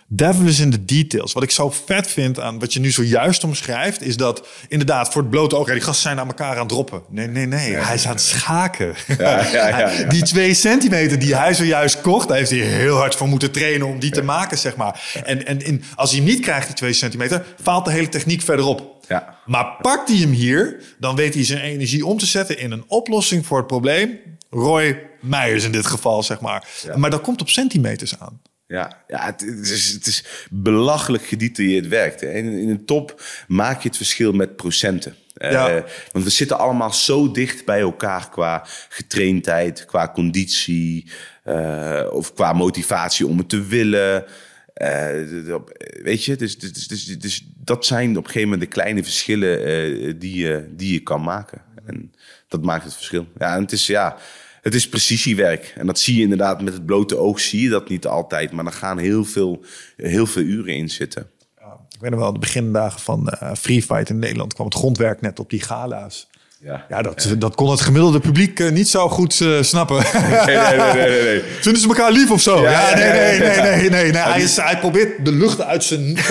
[0.07, 1.33] devil is in the details.
[1.33, 5.21] Wat ik zo vet vind aan wat je nu zojuist omschrijft, is dat inderdaad voor
[5.21, 7.01] het blote oog, ja, die gasten zijn aan elkaar aan het droppen.
[7.09, 8.95] Nee, nee, nee, hij is aan het schaken.
[9.17, 10.09] Ja, ja, ja, ja.
[10.09, 13.87] Die twee centimeter die hij zojuist kocht, daar heeft hij heel hard voor moeten trainen
[13.87, 15.21] om die te maken, zeg maar.
[15.23, 18.41] En, en in, als hij hem niet krijgt, die twee centimeter, faalt de hele techniek
[18.41, 19.05] verderop.
[19.07, 19.35] Ja.
[19.45, 22.83] Maar pakt hij hem hier, dan weet hij zijn energie om te zetten in een
[22.87, 24.19] oplossing voor het probleem.
[24.49, 26.67] Roy Meijers in dit geval, zeg maar.
[26.95, 28.41] Maar dat komt op centimeters aan.
[28.67, 32.21] Ja, ja het, het is, het is belachelijk gedetailleerd werk.
[32.21, 32.31] hè.
[32.31, 35.15] In, in een top maak je het verschil met procenten.
[35.33, 35.77] Eh,
[36.11, 41.11] want we zitten allemaal zo dicht bij elkaar qua getraindheid, qua conditie
[41.43, 44.25] eh, of qua motivatie om het te willen.
[44.73, 45.07] Eh,
[46.03, 50.19] weet je, dus, dus, dus, dus dat zijn op een gegeven moment de kleine verschillen
[50.19, 51.61] die, je, die je kan maken.
[51.85, 52.11] En
[52.47, 53.27] dat maakt het verschil.
[53.37, 54.17] Ja, en het is ja,
[54.67, 55.73] het is precisiewerk.
[55.77, 58.51] En dat zie je inderdaad met het blote oog, zie je dat niet altijd.
[58.51, 59.63] Maar er gaan heel veel,
[59.97, 61.29] heel veel uren in zitten.
[61.89, 65.21] Ik weet nog wel, de begindagen van eh, Free Fight in Nederland kwam het grondwerk
[65.21, 66.27] net op die gala's.
[66.63, 66.85] Ja.
[66.89, 69.95] Ja, dat, dat kon het gemiddelde publiek eh, niet zo goed eh, snappen.
[70.45, 71.41] Nee, nee, nee, nee.
[71.61, 72.61] Vinden ze elkaar lief of zo?
[72.61, 74.21] Ja, nee, nee, nee, nee, nee.
[74.55, 76.21] Hij, probeert de lucht uit zijn te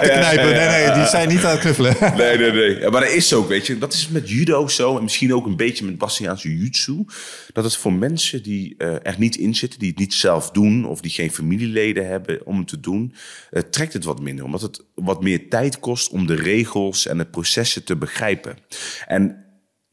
[0.00, 0.44] knijpen.
[0.44, 1.96] Nee, nee, die zijn niet aan het knuffelen.
[2.16, 2.90] Nee, nee, nee.
[2.90, 3.78] Maar dat is ook, weet je.
[3.78, 4.96] Dat is met judo zo.
[4.96, 7.04] En misschien ook een beetje met Bastiaanse jiu-jitsu.
[7.52, 10.86] Dat het voor mensen die eh, er niet in zitten, die het niet zelf doen...
[10.86, 13.14] of die geen familieleden hebben om het te doen...
[13.70, 14.44] trekt het wat minder.
[14.44, 18.56] Omdat het wat meer tijd kost om de regels en de processen te begrijpen.
[19.06, 19.43] En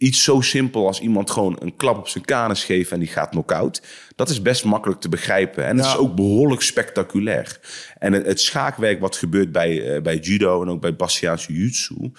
[0.02, 2.94] iets zo simpel als iemand gewoon een klap op zijn kanus geven...
[2.94, 3.82] en die gaat knock-out.
[4.16, 5.66] Dat is best makkelijk te begrijpen.
[5.66, 5.92] En het Ja.
[5.92, 7.60] is ook behoorlijk spectaculair.
[7.98, 12.12] En het, het schaakwerk wat gebeurt bij, eh, bij judo en ook bij Bastiaanse jiu-jitsu...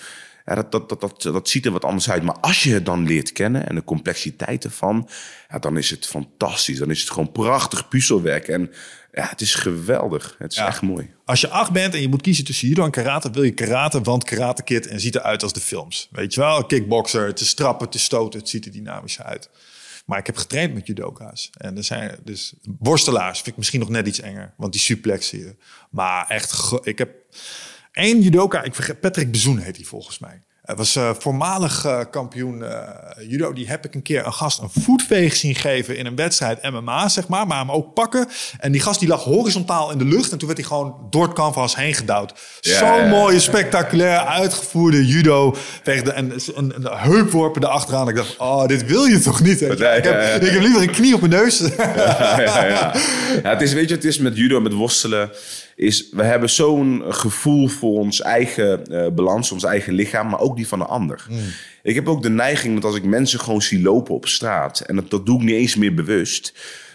[0.44, 2.22] Ja, dat, dat, dat, dat, dat ziet er wat anders uit.
[2.22, 5.08] Maar als je het dan leert kennen en de complexiteit ervan...
[5.48, 6.78] Ja, dan is het fantastisch.
[6.78, 8.48] Dan is het gewoon prachtig puzzelwerk.
[8.48, 8.70] En
[9.12, 10.34] ja, het is geweldig.
[10.38, 10.66] Het is Ja.
[10.66, 11.10] echt mooi.
[11.24, 14.00] Als je acht bent en je moet kiezen tussen judo en karate, wil je karate,
[14.00, 16.08] want karate kid en ziet eruit als de films.
[16.10, 19.50] Weet je wel, kickboxer, het is trappen, het is stoten, het ziet er dynamisch uit.
[20.06, 21.50] Maar ik heb getraind met judoka's.
[21.58, 25.38] En er zijn dus worstelaars, vind ik misschien nog net iets enger, want die suplexen
[25.38, 25.56] je.
[25.90, 27.10] Maar echt, ik heb
[27.92, 30.40] één judoka, ik vergeet, Patrick Bezoen heet hij volgens mij.
[30.72, 32.78] Hij was eh, voormalig eh, kampioen eh,
[33.28, 33.52] judo.
[33.52, 37.08] Die heb ik een keer een gast een voetveeg zien geven in een wedstrijd MMA,
[37.08, 37.46] zeg maar.
[37.46, 38.28] Maar hem ook pakken.
[38.58, 40.32] En die gast die lag horizontaal in de lucht.
[40.32, 42.34] En toen werd hij gewoon door het canvas heen gedouwd.
[42.60, 45.56] Ja, Zo'n ja, mooie, spectaculair uitgevoerde judo.
[45.82, 48.08] Tegen de, en een, een heupworpen erachteraan.
[48.08, 49.60] Ik dacht, oh, dit wil je toch niet?
[49.60, 50.04] ik, heb, ja, ik
[50.50, 51.58] heb liever een knie op mijn neus.
[51.58, 52.92] ja, ja, ja.
[53.42, 55.30] ja, het is, weet je, het is met judo, met worstelen,
[55.76, 60.56] is we hebben zo'n gevoel voor ons eigen eh, balans, ons eigen lichaam, maar ook
[60.56, 61.26] die van de ander.
[61.82, 64.96] Ik heb ook de neiging dat als ik mensen gewoon zie lopen op straat, en
[64.96, 66.54] dat, dat doe ik niet eens meer bewust,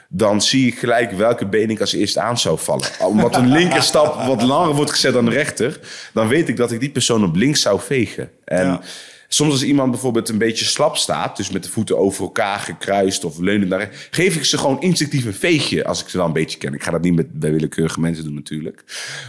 [0.10, 2.88] dan zie ik gelijk welke been ik als eerst aan zou vallen.
[3.10, 5.80] Omdat een linker stap wat langer wordt gezet dan de rechter,
[6.14, 8.30] dan weet ik dat ik die persoon op links zou vegen.
[8.46, 8.82] En Ja.
[9.28, 13.24] Soms als iemand bijvoorbeeld een beetje slap staat, dus met de voeten over elkaar gekruist
[13.24, 16.26] of leunend naar rechts, geef ik ze gewoon instinctief een veegje als ik ze wel
[16.26, 16.74] een beetje ken.
[16.74, 18.84] Ik ga dat niet met bij willekeurige mensen doen natuurlijk.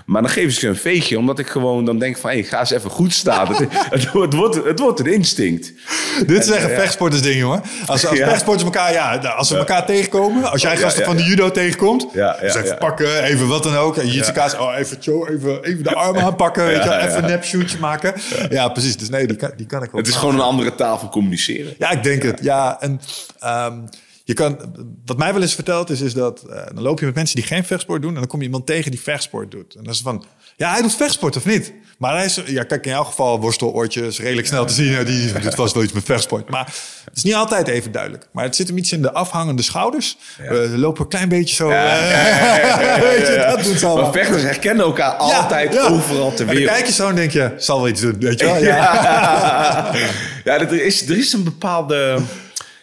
[0.07, 2.61] Maar dan geef ik ze een veegje, omdat ik gewoon dan denk van, hé, ga
[2.61, 3.47] eens even goed staan.
[3.55, 3.59] het,
[3.91, 5.73] het, wordt, het, wordt, het wordt een instinct.
[6.27, 7.63] Dit is echt een vechtsportersding, jongen.
[7.87, 8.29] Als, als Ja.
[8.29, 10.51] vechtsporters elkaar, ja, als we elkaar tegenkomen.
[10.51, 12.07] Als jij Ja, gasten van de judo tegenkomt.
[12.13, 13.97] Dus even pakken, even wat dan ook.
[13.97, 16.65] En jitsika's, oh, even, even, even de arm aanpakken.
[16.67, 18.15] weet je, even een nepshootje maken.
[18.51, 18.97] Ja, precies.
[18.97, 21.75] Dus nee, die kan, die kan ik Het is gewoon een andere taal voor communiceren.
[21.79, 22.41] Ja, ik denk het.
[22.43, 23.01] Ja, en
[23.39, 23.81] ehm,
[24.25, 24.59] je kan,
[25.05, 27.45] wat mij wel eens verteld is, is dat eh, dan loop je met mensen die
[27.45, 29.75] geen vechtsport doen en dan kom je iemand tegen die vechtsport doet.
[29.75, 30.25] En dan is het van,
[30.59, 31.73] ja, hij doet vechtsport of niet?
[31.99, 34.91] Maar hij is, ja, kijk, in jouw geval worsteloortjes, redelijk snel te zien.
[34.91, 36.49] Ja, die doet vast wel iets met vechtsport.
[36.51, 36.65] Maar
[37.05, 38.27] het is niet altijd even duidelijk.
[38.33, 40.17] Maar het zit hem iets in de afhangende schouders.
[40.49, 41.69] We lopen een klein beetje zo.
[41.71, 44.03] eh, weet je, dat doet allemaal.
[44.03, 45.89] Maar vechters herkennen elkaar altijd Ja, ja.
[45.89, 46.75] overal ter En dan wereld.
[46.77, 48.57] kijk je zo en denk je, zal wel iets doen, weet je wel?
[48.63, 48.77] Ja.
[48.77, 49.93] Ja,
[50.45, 52.19] ja er, is, er is een bepaalde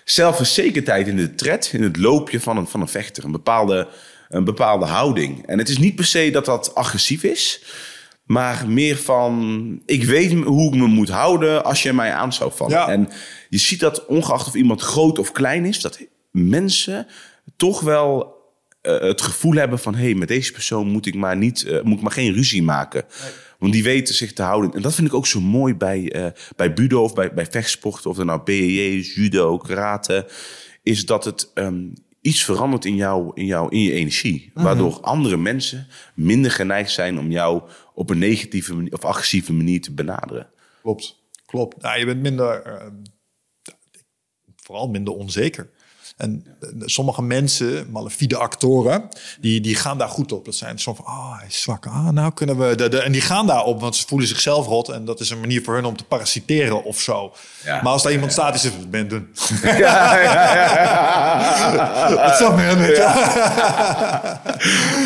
[0.04, 3.24] zelfverzekerdheid in de tred, in het loopje van een, van een vechter.
[3.24, 3.88] Een bepaalde,
[4.36, 5.46] een bepaalde houding.
[5.46, 7.64] En het is niet per se dat dat agressief is.
[8.26, 12.52] Maar meer van, ik weet hoe ik me moet houden als je mij aan zou
[12.56, 12.74] vallen.
[12.74, 12.88] Ja.
[12.88, 13.10] En
[13.50, 16.00] je ziet dat ongeacht of iemand groot of klein is, dat
[16.32, 17.08] mensen
[17.56, 18.36] toch wel
[18.82, 19.96] eh, het gevoel hebben van...
[19.96, 22.64] hé, hey, met deze persoon moet ik maar, niet, eh, moet ik maar geen ruzie
[22.64, 23.06] maken.
[23.60, 24.74] Want die weten zich te houden.
[24.74, 26.26] En dat vind ik ook zo mooi bij, eh,
[26.56, 28.10] bij budo of bij, bij vechtsporten...
[28.10, 30.28] of er nou BJJ is, judo, karate...
[30.84, 31.84] is dat het ehm,
[32.26, 34.52] iets verandert in, jou, in, jou, in je energie.
[34.54, 37.62] Waardoor andere mensen minder geneigd zijn om jou...
[37.94, 40.50] op een negatieve manier, of agressieve manier te benaderen.
[40.82, 41.82] Klopt, klopt.
[41.82, 42.88] Nou, je bent minder, eh,
[44.56, 45.70] vooral minder onzeker.
[46.18, 49.08] En eh, sommige mensen, malafide actoren,
[49.40, 50.46] die, die gaan daar goed op.
[50.46, 51.86] Dat zijn zo van, ah, hij is zwak.
[51.86, 52.76] Ah, nou kunnen we...
[52.76, 54.90] De, de, en die gaan daarop, want ze voelen zichzelf rot.
[54.90, 57.34] En dat is een manier voor hun om te parasiteren of zo.
[57.64, 57.82] Ja.
[57.82, 59.28] Maar als daar iemand staat zegt, wat ben het doen?
[59.62, 59.72] Ja,
[60.22, 62.44] ja, ja, Wat je?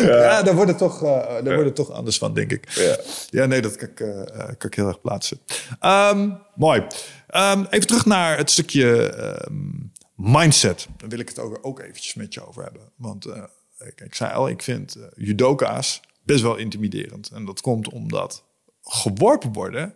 [0.04, 1.10] Ja, daar wordt het toch, eh,
[1.44, 2.70] daar wordt het toch anders van, denk ik.
[2.74, 2.96] Ja.
[3.30, 5.40] Ja, nee, dat kan ik, eh, kan ik heel erg plaatsen.
[5.80, 6.82] Ehm, mooi.
[7.26, 9.54] Ehm, even terug naar het stukje ehm,
[10.20, 10.88] mindset.
[10.96, 12.92] Daar wil ik het ook, ook eventjes met je over hebben.
[12.96, 13.42] Want eh,
[13.78, 17.30] ik, ik zei al, ik vind eh, judoka's best wel intimiderend.
[17.30, 18.44] En dat komt omdat
[18.82, 19.94] geworpen worden...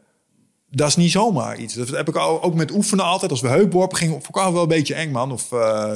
[0.71, 1.75] Dat is niet zomaar iets.
[1.75, 3.31] Dat heb ik ook met oefenen altijd.
[3.31, 5.33] Als we heupworpen gingen, vond ik wel een beetje eng, man.
[5.33, 5.95] Of uh,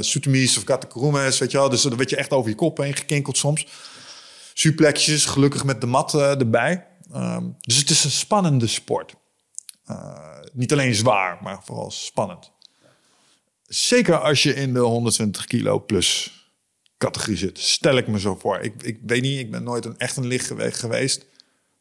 [0.56, 1.68] of Katakurumes, weet je wel.
[1.68, 3.66] Dus dan werd je echt over je kop heen gekinkeld soms.
[4.54, 6.86] Suplexjes, gelukkig met de mat erbij.
[7.12, 9.14] Ehm, dus het is een spannende sport.
[10.52, 12.52] Niet alleen zwaar, maar vooral spannend.
[13.68, 16.32] Zeker als je in de 120 kilo plus
[16.98, 17.58] categorie zit.
[17.58, 18.58] Stel ik me zo voor.
[18.60, 21.26] Ik, ik weet niet, ik ben nooit een, echt een licht gewe- geweest.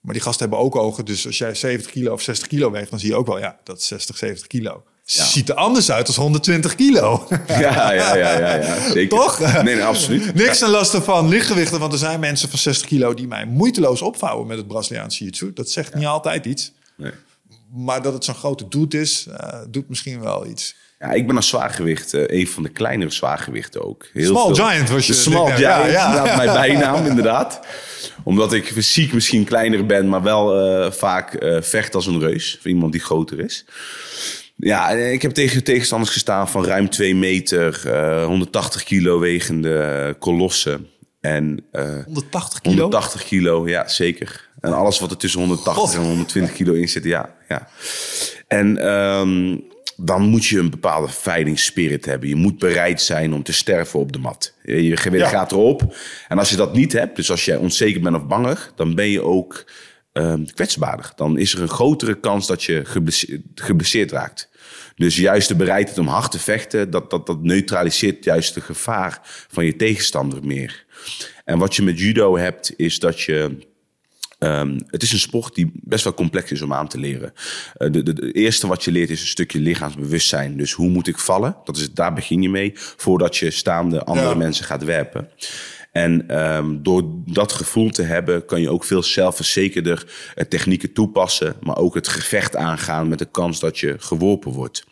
[0.02, 1.06] Maar die gasten hebben ook ogen.
[1.06, 3.60] Dus als jij 70 kilo of 60 kilo weegt, dan zie je ook wel, ja,
[3.64, 4.84] dat is 60, 70 kilo.
[5.04, 7.28] Ziet er anders uit als 120 kilo.
[7.48, 9.18] Ja, ja, ja, ja, ja, zeker.
[9.18, 9.40] Toch?
[9.40, 10.34] Nee, nee, absoluut.
[10.36, 14.02] Niks ten laste van lichtgewichten, want er zijn mensen van 60 kilo die mij moeiteloos
[14.02, 15.54] opvouwen met het Braziliaanse jiu-jitsu.
[15.54, 16.72] Dat zegt niet altijd iets.
[16.98, 17.12] Nee.
[17.74, 20.76] Maar dat het zo'n grote doet is, eh, doet misschien wel iets.
[21.00, 24.06] Ja, ik ben als zwaargewicht eh, een van de kleinere zwaargewichten ook.
[24.14, 25.60] Heel Small veel- giant was je, De small giant.
[25.60, 26.08] Ja, ja.
[26.08, 27.60] inderdaad, mijn bijnaam inderdaad.
[28.24, 32.58] Omdat ik fysiek misschien kleiner ben, maar wel eh, vaak eh, vecht als een reus.
[32.62, 33.66] Voor iemand die groter is.
[34.56, 40.88] Ja, ik heb tegen tegenstanders gestaan van ruim 2 meter, eh, 180 kilo wegende kolossen.
[41.22, 42.76] En eh, 180 kilo?
[42.82, 44.50] 180 kilo, ja, zeker.
[44.60, 45.93] En alles wat er tussen 180 God.
[45.93, 47.34] en 120 kilo in zit, ja.
[47.50, 47.68] ja.
[48.48, 49.58] En ehm,
[49.98, 51.60] dan moet je een bepaalde fighting
[52.06, 52.30] hebben.
[52.30, 54.54] Je moet bereid zijn om te sterven op de mat.
[54.64, 55.28] Je Ja.
[55.28, 55.95] gaat erop.
[56.28, 59.10] En als je dat niet hebt, dus als jij onzeker bent of bangig, dan ben
[59.10, 59.66] je ook
[60.14, 61.12] ehm, kwetsbaarder.
[61.16, 64.50] Dan is er een grotere kans dat je geblesseerd, geblesseerd raakt.
[64.95, 69.20] Dus juist de bereidheid om hard te vechten, dat, dat, dat neutraliseert juist de gevaar
[69.50, 70.86] van je tegenstander meer.
[71.45, 73.58] En wat je met judo hebt, is dat je
[74.38, 77.34] Ehm, het is een sport die best wel complex is om aan te leren.
[77.74, 80.58] Eh, de, de, de eerste wat je leert is een stukje lichaamsbewustzijn.
[80.58, 81.56] Dus hoe moet ik vallen?
[81.64, 84.36] Dat is, daar begin je mee voordat je staande andere Ja.
[84.36, 85.30] mensen gaat werpen.
[85.92, 91.56] En ehm, door dat gevoel te hebben, kan je ook veel zelfverzekerder eh, technieken toepassen,
[91.62, 94.86] maar ook het gevecht aangaan met de kans dat je geworpen wordt.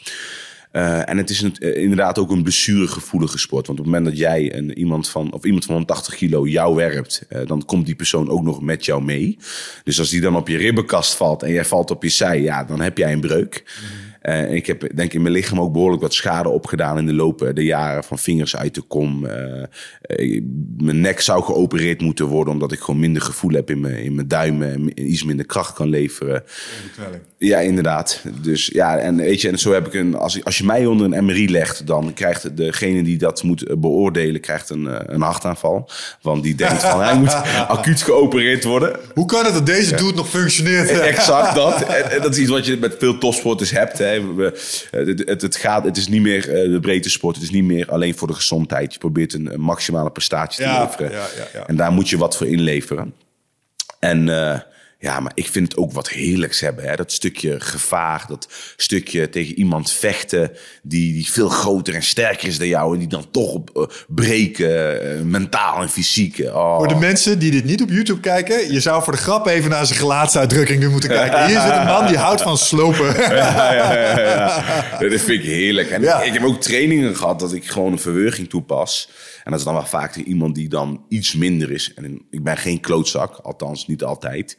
[0.76, 3.68] Eh, en het is eh, inderdaad ook een blessuregevoelige sport.
[3.68, 6.76] Want op het moment dat jij een, iemand, van, of iemand van 180 kilo jou
[6.76, 9.38] werpt, eh, dan komt die persoon ook nog met jou mee.
[9.84, 12.64] Dus als die dan op je ribbenkast valt en jij valt op je zij, ja,
[12.64, 13.64] dan heb jij een breuk.
[14.26, 17.14] En ik heb denk ik in mijn lichaam ook behoorlijk wat schade opgedaan in de
[17.14, 18.04] loop der jaren.
[18.04, 19.26] Van vingers uit de kom.
[19.26, 19.64] eh,
[20.02, 20.42] eh,
[20.78, 24.16] mijn nek zou geopereerd moeten worden omdat ik gewoon minder gevoel heb in mijn, in
[24.16, 24.74] mijn duimen.
[24.74, 26.44] En iets minder kracht kan leveren.
[27.38, 28.22] Ja, inderdaad.
[28.42, 30.16] Dus ja, en weet je, en zo heb ik een.
[30.16, 33.76] Als, als je mij onder een MRI legt, dan krijgt degene die dat moet eh,
[33.78, 35.90] beoordelen, krijgt een, eh, een hartaanval.
[36.22, 37.34] Want die denkt van hij moet
[37.68, 39.00] acuut geopereerd worden.
[39.14, 40.90] Hoe kan het dat deze dude nog functioneert?
[40.90, 41.82] Exact dat.
[41.82, 43.98] En, en dat is iets wat je met veel topsporters hebt.
[43.98, 44.15] Hè.
[44.20, 47.36] We- het, het, het, gaat, het is niet meer eh, de breedte sport.
[47.36, 48.94] Het is niet meer alleen voor de gezondheid.
[48.94, 51.12] Je probeert een, maximale prestatie te Ja, leveren.
[51.12, 51.68] ja.
[51.68, 53.14] En daar moet je wat voor inleveren.
[54.00, 54.60] En eh,
[55.06, 56.86] ja, maar ik vind het ook wat heerlijks hebben.
[56.86, 56.96] Hè?
[56.96, 58.48] Dat stukje gevaar, dat
[58.78, 60.52] stukje tegen iemand vechten...
[60.84, 62.94] die, die veel groter en sterker is dan jou...
[62.94, 66.40] en die dan toch op, eh, breken, eh, mentaal en fysiek.
[66.40, 66.78] Oh.
[66.78, 69.70] Voor de mensen die dit niet op YouTube kijken, je zou voor de grap even
[69.70, 71.46] naar zijn gelaatsuitdrukking nu moeten kijken.
[71.46, 73.06] Hier zit een man die houdt van slopen.
[73.36, 74.64] ja, ja, ja, ja.
[75.00, 75.90] Dat vind ik heerlijk.
[75.90, 76.22] En Ja.
[76.22, 79.10] ik heb ook trainingen gehad dat ik gewoon een verwerking toepas.
[79.46, 81.94] En dat is dan wel vaak iemand die dan iets minder is.
[81.94, 84.58] En ik ben geen klootzak, althans niet altijd.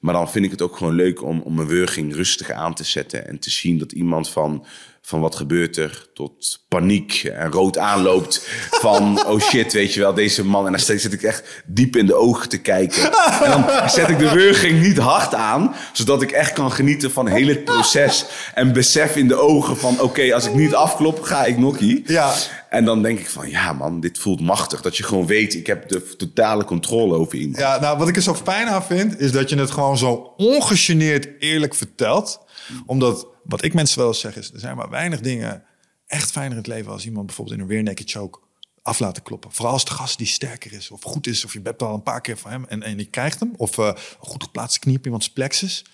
[0.00, 2.84] Maar dan vind ik het ook gewoon leuk om, om mijn wurging rustig aan te
[2.84, 3.26] zetten.
[3.26, 4.66] En te zien dat iemand van,
[5.06, 8.48] van wat gebeurt er, tot paniek en rood aanloopt.
[8.70, 10.66] Van oh shit, weet je wel, deze man.
[10.66, 13.02] En dan zit ik echt diep in de ogen te kijken.
[13.42, 17.28] En dan zet ik de wurging niet hard aan, zodat ik echt kan genieten van
[17.28, 18.24] heel het proces.
[18.54, 22.02] En besef in de ogen van oké, als ik niet afklop, ga ik nokkie.
[22.06, 22.34] Ja.
[22.68, 24.80] En dan denk ik van ja man, dit voelt machtig.
[24.80, 27.58] Dat je gewoon weet, ik heb de totale controle over iemand.
[27.58, 30.32] Ja, nou, wat ik er zo fijn aan vind, is dat je het gewoon zo
[30.36, 32.44] ongegeneerd eerlijk vertelt.
[32.86, 35.64] Omdat, wat ik mensen wel eens zeg, is er zijn maar weinig dingen
[36.06, 38.38] echt fijner in het leven als iemand bijvoorbeeld in een rear naked choke
[38.82, 39.52] af laten kloppen.
[39.52, 42.02] Vooral als de gast die sterker is of goed is, of je hebt al een
[42.02, 43.52] paar keer van hem en, en je krijgt hem.
[43.56, 45.84] Of uh, een goed geplaatste knie op iemands plexus.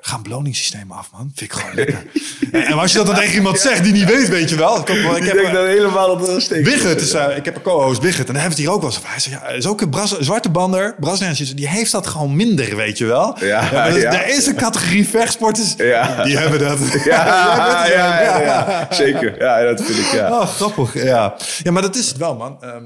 [0.00, 1.32] Ga een beloningssysteem af, man.
[1.34, 2.02] Vind ik gewoon lekker.
[2.68, 4.80] en, als je dat dan tegen iemand zegt die niet weet, weet je wel.
[4.80, 6.64] Ik, heb, ik heb dan helemaal op een steek.
[6.64, 8.26] Wigget, is, uh, ik heb een co-host Wigget.
[8.28, 9.00] En dan hebben we het hier ook wel eens.
[9.04, 12.76] Hij zegt, ja, is ook een Bras zwarte bander, Braziliaans, die heeft dat gewoon minder,
[12.76, 13.36] weet je wel.
[13.40, 14.12] Ja, ja, dus ja.
[14.12, 16.24] Er is een categorie vechtsporters, Ja.
[16.24, 16.78] die hebben dat.
[17.04, 19.38] Ja, ja, ja, ja, zeker.
[19.38, 20.30] Ja, dat vind ik, ja.
[20.40, 21.36] Oh, grappig, ja.
[21.62, 22.62] Ja, maar dat is het wel, man.
[22.62, 22.84] Ehm,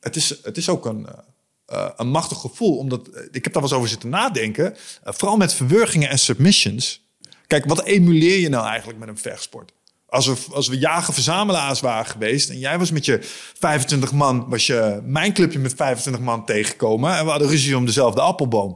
[0.00, 1.18] het, is, het is ook een, eh,
[1.72, 2.76] uh, een machtig gevoel.
[2.76, 4.72] Omdat, uh, ik heb daar wel eens over zitten nadenken.
[4.72, 7.04] Uh, vooral met verwurgingen en submissions.
[7.46, 9.72] Kijk, wat emuleer je nou eigenlijk met een vechtsport?
[10.08, 12.50] Als we, als we jagen-verzamelaars waren geweest...
[12.50, 13.18] en jij was met je
[13.58, 14.48] 25 man...
[14.48, 17.16] was je mijn clubje met 25 man tegengekomen...
[17.16, 18.74] en we hadden ruzie om dezelfde appelboom.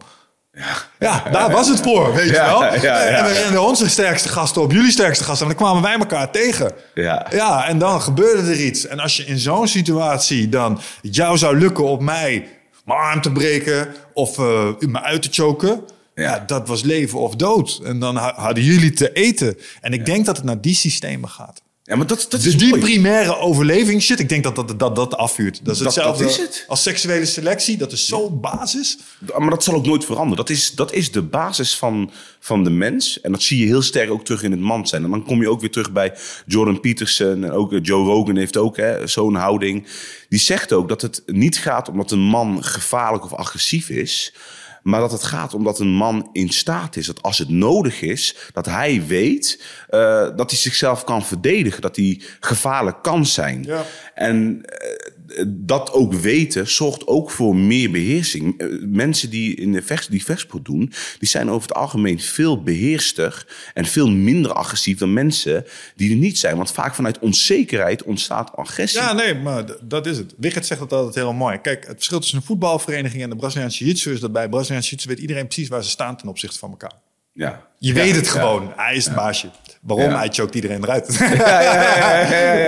[0.52, 2.74] Ja, ja daar was het voor, weet ja, je wel.
[2.82, 5.46] Ja, en we renden onze sterkste gasten op jullie sterkste gasten...
[5.46, 6.72] en dan kwamen wij elkaar tegen.
[6.94, 7.26] Ja.
[7.30, 8.86] ja, en dan gebeurde er iets.
[8.86, 10.80] En als je in zo'n situatie dan...
[11.00, 13.94] jou zou lukken op mij mijn arm te breken...
[14.12, 15.84] of uh, me uit te choken...
[16.14, 16.22] Ja.
[16.22, 16.44] ja.
[16.46, 17.80] dat was leven of dood.
[17.84, 19.56] En dan hadden jullie te eten.
[19.80, 20.04] En ik ja.
[20.04, 21.62] denk dat het naar die systemen gaat.
[21.90, 22.80] Ja, maar dat, dat dus is die mooi.
[22.80, 25.60] primaire overleving shit, ik denk dat dat, dat, dat afvuurt.
[25.64, 26.64] Dat is Dat- hetzelfde dat is het.
[26.68, 27.76] als seksuele selectie.
[27.76, 28.98] Dat is zo basis.
[29.38, 30.36] Maar dat zal ook nooit veranderen.
[30.36, 32.10] Dat is, dat is de basis van,
[32.40, 33.20] van de mens.
[33.20, 35.04] En dat zie je heel sterk ook terug in het man zijn.
[35.04, 36.14] En dan kom je ook weer terug bij
[36.46, 37.44] Jordan Peterson.
[37.44, 39.86] En ook eh, Joe Rogan heeft ook hè, zo'n houding.
[40.28, 44.34] Die zegt ook dat het niet gaat omdat een man gevaarlijk of agressief is.
[44.82, 48.36] Maar dat het gaat omdat een man in staat is, dat als het nodig is,
[48.52, 50.00] dat hij weet uh,
[50.36, 53.62] dat hij zichzelf kan verdedigen, dat hij gevaarlijk kan zijn.
[53.62, 53.82] Ja.
[54.14, 54.99] En uh,
[55.48, 58.62] dat ook weten zorgt ook voor meer beheersing.
[58.62, 62.62] Uh, mensen die in de vecht, die vechtsport doen, die zijn over het algemeen veel
[62.62, 65.64] beheerster en veel minder agressief dan mensen
[65.96, 66.56] die er niet zijn.
[66.56, 69.00] Want vaak vanuit onzekerheid ontstaat agressie.
[69.00, 70.34] Ja, nee, maar dat is het.
[70.36, 71.58] Wiggert zegt dat altijd heel mooi.
[71.58, 75.08] Kijk, het verschil tussen een voetbalvereniging en de Braziliaanse jiu-jitsu is dat bij Braziliaanse jiu-jitsu
[75.08, 76.92] weet iedereen precies waar ze staan ten opzichte van elkaar.
[77.32, 77.66] Ja.
[77.78, 78.30] Je Ja, weet het ja.
[78.30, 78.72] gewoon.
[78.76, 79.50] Hij is het baasje.
[79.80, 80.14] Waarom?
[80.14, 81.06] Hij choked iedereen eruit.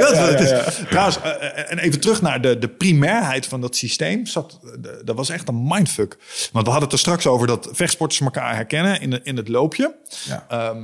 [0.01, 0.75] Dat wat het is.
[0.89, 4.27] Trouwens, eh, en even terug naar de, de primairheid van dat systeem.
[4.27, 6.17] Zat, de- dat was echt een mindfuck.
[6.53, 9.49] Want we hadden het er straks over dat vechtsporters elkaar herkennen in, de, in het
[9.49, 9.95] loopje.
[10.25, 10.45] Ja.
[10.49, 10.83] Ehm,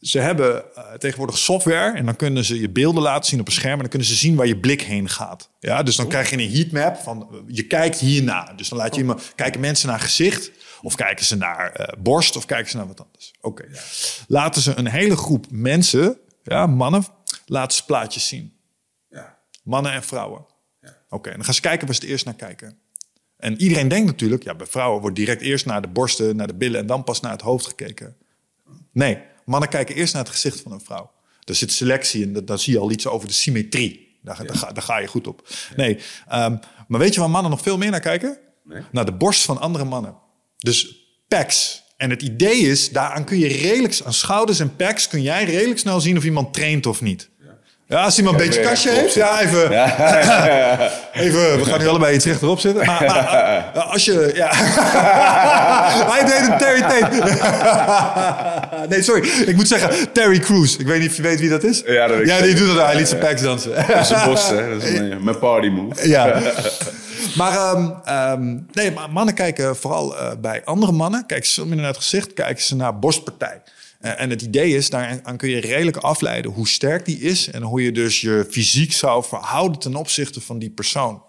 [0.00, 3.52] ze hebben eh, tegenwoordig software en dan kunnen ze je beelden laten zien op een
[3.52, 5.50] scherm en dan kunnen ze zien waar je blik heen gaat.
[5.60, 8.52] Ja, dus dan krijg je een heatmap van eh, je kijkt hierna.
[8.56, 10.50] Dus dan laat je iemand kijken mensen naar gezicht
[10.82, 13.32] of kijken ze naar eh, borst of kijken ze naar wat anders.
[13.40, 13.64] Oké.
[14.26, 17.04] Laten ze een hele groep mensen, ja, mannen,
[17.46, 18.52] laten ze plaatjes zien.
[19.10, 19.38] Ja.
[19.62, 20.46] Mannen en vrouwen.
[21.10, 22.78] Oké, en dan gaan ze kijken waar ze het eerst naar kijken.
[23.36, 26.54] En iedereen denkt natuurlijk, ja, bij vrouwen wordt direct eerst naar de borsten, naar de
[26.54, 28.16] billen en dan pas naar het hoofd gekeken.
[28.92, 29.18] Nee,
[29.48, 31.10] mannen kijken eerst naar het gezicht van een vrouw.
[31.44, 34.18] Er zit selectie in, dan zie je al iets over de symmetrie.
[34.22, 35.48] Daar, daar, ga, daar ga je goed op.
[35.76, 36.56] Nee, ehm,
[36.88, 38.38] maar weet je waar mannen nog veel meer naar kijken?
[38.64, 38.82] Nee.
[38.92, 40.16] Naar de borst van andere mannen.
[40.58, 41.82] Dus pecs.
[41.96, 45.78] En het idee is, daaraan kun je redelijk, aan schouders en pecs kun jij redelijk
[45.78, 47.30] snel zien of iemand traint of niet.
[47.88, 49.62] Ja, als iemand een beetje kastje heeft, ja, even.
[51.24, 52.86] Even, we gaan nu allebei iets rechterop zitten.
[52.86, 53.02] Maar,
[53.74, 54.30] maar als je...
[54.34, 54.48] Ja.
[56.12, 57.38] Hij deed een Terry Tate.
[58.90, 59.28] nee, sorry.
[59.46, 60.76] Ik moet zeggen Terry Crews.
[60.76, 61.82] Ik weet niet of je weet wie dat is.
[61.86, 62.86] Ja, dat Ja, die doet dat.
[62.86, 63.74] Hij liet zijn packs dansen.
[63.74, 64.70] Dat is een bos, hè?
[64.70, 66.08] Dat is een, mijn party move.
[66.08, 66.40] ja.
[67.36, 71.26] Maar, ehm, ehm, nee, mannen kijken vooral eh, bij andere mannen.
[71.26, 72.34] Kijken ze minder naar het gezicht.
[72.34, 73.60] Kijken ze naar borstpartij.
[73.98, 77.50] Eh, en het idee is, daaraan kun je redelijk afleiden hoe sterk die is.
[77.50, 81.22] En hoe je dus je fysiek zou verhouden ten opzichte van die persoon.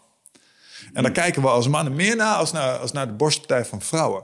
[0.93, 3.82] En dan kijken we als mannen meer naar als naar, als naar de borstpartij van
[3.82, 4.24] vrouwen.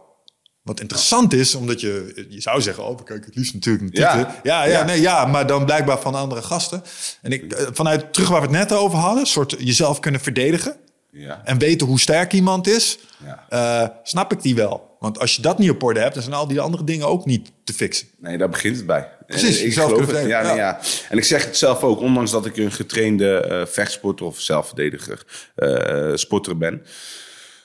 [0.61, 4.15] Wat interessant is, omdat je, je zou zeggen, oh, we kijken het liefst natuurlijk naar
[4.15, 4.39] Ja.
[4.43, 4.83] Ja, ja, Ja.
[4.83, 6.83] Nee, ja, maar dan blijkbaar van andere gasten.
[7.21, 10.75] En ik, eh, vanuit terug waar we het net over hadden, soort jezelf kunnen verdedigen.
[11.17, 11.41] Ja.
[11.43, 13.45] En weten hoe sterk iemand is, Ja.
[13.49, 14.95] eh, snap ik die wel.
[14.99, 17.25] Want als je dat niet op orde hebt, dan zijn al die andere dingen ook
[17.25, 18.07] niet te fixen.
[18.17, 19.09] Nee, daar begint het bij.
[19.27, 20.25] Precies, En ik zelf geloof het.
[20.27, 20.79] Ja, nee, ja.
[21.09, 25.23] En ik zeg het zelf ook, ondanks dat ik een getrainde eh, vechtsporter of zelfverdediger
[25.55, 26.81] eh, sporter ben.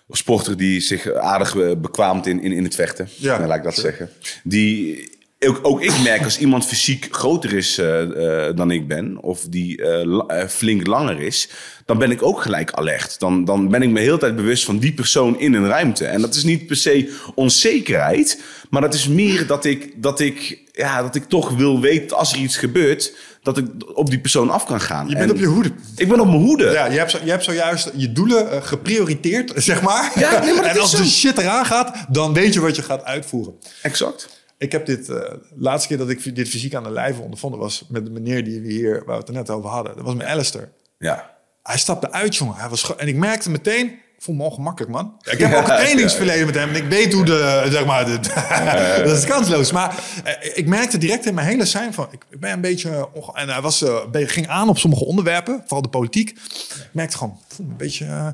[0.06, 3.08] Of sporter die zich aardig bekwaamt in, in, in het vechten.
[3.16, 4.10] Ja, Ja, laat ik dat zeggen.
[4.44, 5.18] Die,
[5.48, 8.02] ook, ook ik merk als iemand fysiek groter is eh,
[8.48, 11.48] eh, dan ik ben, of die eh, la- flink langer is,
[11.86, 13.18] dan ben ik ook gelijk alert.
[13.18, 16.06] Dan, dan ben ik me heel tijd bewust van die persoon in een ruimte.
[16.06, 20.58] En dat is niet per se onzekerheid, maar dat is meer dat ik, dat ik,
[20.72, 23.12] ja, dat ik toch wil weten als er iets gebeurt,
[23.42, 25.08] dat ik op die persoon af kan gaan.
[25.08, 25.70] Je bent En op je hoede.
[25.96, 26.70] Ik ben op mijn hoede.
[26.70, 30.12] Ja, je hebt, zo, je hebt zojuist je doelen geprioriteerd, zeg maar.
[30.18, 30.96] Ja, nee, maar dat en als zo.
[30.96, 33.54] de shit eraan gaat, dan weet je wat je gaat uitvoeren.
[33.82, 34.38] Exact.
[34.60, 35.16] Ik heb dit, eh
[35.56, 38.60] laatste keer dat ik dit fysiek aan de lijve ondervonden was met de meneer die
[38.60, 39.96] we hier, waar we het er net over hadden.
[39.96, 40.68] Dat was met Alistair.
[40.98, 41.30] Ja.
[41.62, 42.54] Hij stapte uit, jongen.
[42.54, 45.14] Hij was en ik merkte meteen, ik voel me ongemakkelijk, man.
[45.30, 48.18] Ik heb ook een trainingsverleden met hem en ik weet hoe de, zeg maar, de,
[49.08, 49.72] dat is kansloos.
[49.72, 49.94] Maar
[50.24, 53.48] eh, ik merkte direct in mijn hele zijn van, ik, ik ben een beetje, en
[53.48, 56.28] hij was, be- ging aan op sommige onderwerpen, vooral de politiek.
[56.30, 58.04] Ik merkte gewoon, ik voel me een beetje,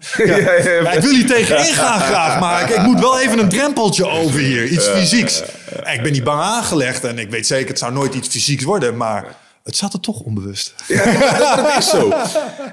[0.95, 4.39] ik wil hier tegenin gaan graag, maar ik, ik moet wel even een drempeltje over
[4.41, 5.43] hier, iets fysieks.
[5.87, 8.65] En ik ben niet bang aangelegd en ik weet zeker, het zou nooit iets fysieks
[8.65, 10.75] worden, maar het zat er toch onbewust.
[10.89, 12.13] dat, dat is zo.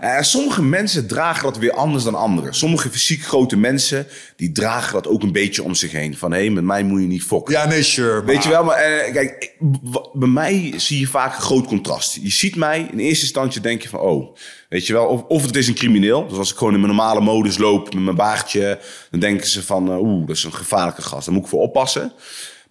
[0.01, 2.53] Eh, sommige mensen dragen dat weer anders dan anderen.
[2.53, 6.17] Sommige fysiek grote mensen, die dragen dat ook een beetje om zich heen.
[6.17, 7.53] Van, hé, met mij moet je niet fokken.
[7.53, 8.23] Ja, nee, sure.
[8.23, 9.55] Weet je wel, maar eh, kijk,
[10.13, 12.17] bij mij zie je vaak een groot contrast.
[12.21, 14.35] Je ziet mij, in eerste instantie denk je van, oh,
[14.69, 16.27] weet je wel, of, of het is een crimineel.
[16.27, 18.79] Dus als ik gewoon in mijn normale modus loop met mijn baardje,
[19.11, 21.61] dan denken ze van, eh, oeh, dat is een gevaarlijke gast, daar moet ik voor
[21.61, 22.13] oppassen.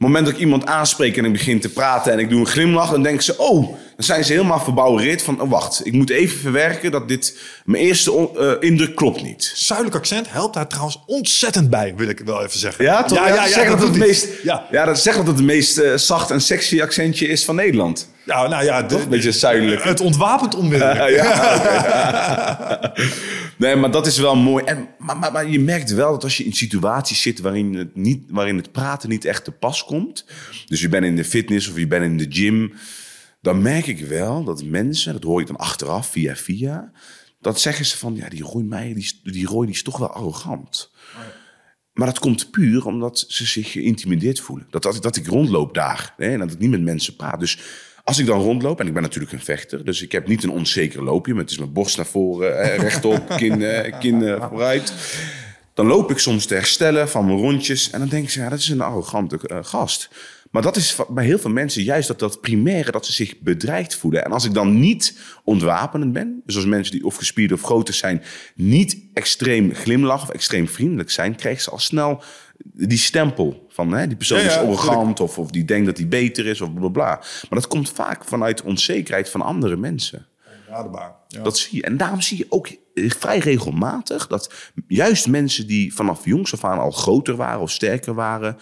[0.02, 2.90] Moment dat ik iemand aanspreek en ik begin te praten en ik doe een glimlach,
[2.90, 6.38] dan denken ze, oh, dan zijn ze helemaal verbouwereerd van, oh, wacht, ik moet even
[6.38, 9.52] verwerken dat dit, mijn eerste eh, indruk klopt niet.
[9.54, 12.84] Zuidelijk accent helpt daar trouwens ontzettend bij, wil ik wel even zeggen.
[12.84, 13.18] Ja, toch?
[13.18, 14.66] Ja, ja, ja, zeg dat, het meest, Ja.
[14.70, 14.84] ja.
[14.84, 18.08] dat zegt dat het het meest eh, zacht en sexy accentje is van Nederland.
[18.24, 19.82] Ja, nou ja, de- Een beetje zuidelijk.
[19.84, 21.10] Het ontwapent onmiddellijk.
[21.22, 22.92] ja, oké.
[23.64, 24.64] nee, maar dat is wel mooi.
[24.64, 27.96] En, maar, maar, maar je merkt wel dat als je in situaties zit waarin het,
[27.96, 30.24] niet, waarin het praten niet echt te pas komt.
[30.66, 32.72] Dus je bent in de fitness of je bent in de gym.
[33.40, 36.92] Dan merk ik wel dat mensen, dat hoor ik dan achteraf via via.
[37.40, 40.12] Dat zeggen ze van, ja, die Roy Meijer, die, die Roy die is toch wel
[40.12, 40.90] arrogant.
[41.92, 44.66] Maar dat komt puur omdat ze zich geïntimideerd voelen.
[44.70, 47.40] Dat, dat, dat ik rondloop daar hè, en dat ik niet met mensen praat.
[47.40, 47.58] Dus
[48.04, 49.84] als ik dan rondloop, en ik ben natuurlijk een vechter...
[49.84, 51.32] dus ik heb niet een onzeker loopje...
[51.32, 54.92] maar het is mijn borst naar voren, eh, rechtop, kin, eh, kin eh, vooruit...
[55.74, 57.90] dan loop ik soms te herstellen van mijn rondjes...
[57.90, 60.10] en dan denk ik, ja, dat is een arrogante gast.
[60.50, 62.90] Maar dat is bij heel veel mensen juist dat, dat primaire...
[62.90, 64.24] dat ze zich bedreigd voelen.
[64.24, 66.42] En als ik dan niet ontwapenend ben...
[66.46, 68.22] dus als mensen die of gespierd of groter zijn...
[68.54, 71.36] niet extreem glimlachen of extreem vriendelijk zijn...
[71.36, 72.22] krijgen ze al snel
[72.64, 75.20] die stempel van hè, die persoon Ja, ja, is arrogant...
[75.20, 77.16] Of, of die denkt dat hij beter is of bla bla bla.
[77.16, 80.26] Maar dat komt vaak vanuit onzekerheid van andere mensen.
[81.28, 81.42] Ja.
[81.42, 81.82] Dat zie je.
[81.82, 84.52] En daarom zie je ook eh, vrij regelmatig dat
[84.86, 88.56] juist mensen die vanaf jongs af aan al groter waren of sterker waren,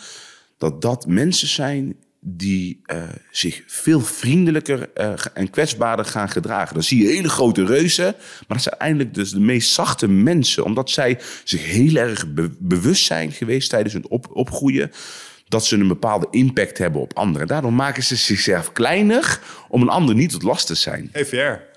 [0.58, 6.74] dat dat mensen zijn die eh, zich veel vriendelijker eh, en kwetsbaarder gaan gedragen.
[6.74, 8.14] Dan zie je hele grote reuzen,
[8.46, 12.50] maar dat zijn eigenlijk dus de meest zachte mensen, omdat zij zich heel erg be-
[12.58, 14.90] bewust zijn geweest tijdens hun op, opgroeien
[15.48, 17.46] dat ze een bepaalde impact hebben op anderen.
[17.46, 21.08] Daardoor maken ze zichzelf kleiner om een ander niet tot last te zijn.
[21.12, 21.68] EVR.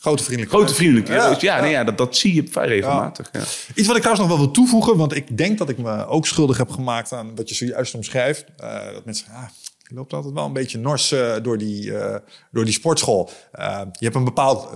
[0.00, 0.56] Grote vriendelijke.
[0.56, 3.28] Grote vriendelijke Ja, ja, Nee, ja dat, dat zie je vrij regelmatig.
[3.32, 3.40] Ja.
[3.74, 6.26] Iets wat ik trouwens nog wel wil toevoegen, want ik denk dat ik me ook
[6.26, 8.44] schuldig heb gemaakt aan wat je zojuist omschrijft.
[8.56, 9.42] Eh, dat mensen ah,
[9.88, 12.20] je loopt altijd wel een beetje nors eh, door, die, eh,
[12.50, 13.30] door die sportschool.
[13.52, 14.68] Eh, je hebt een bepaald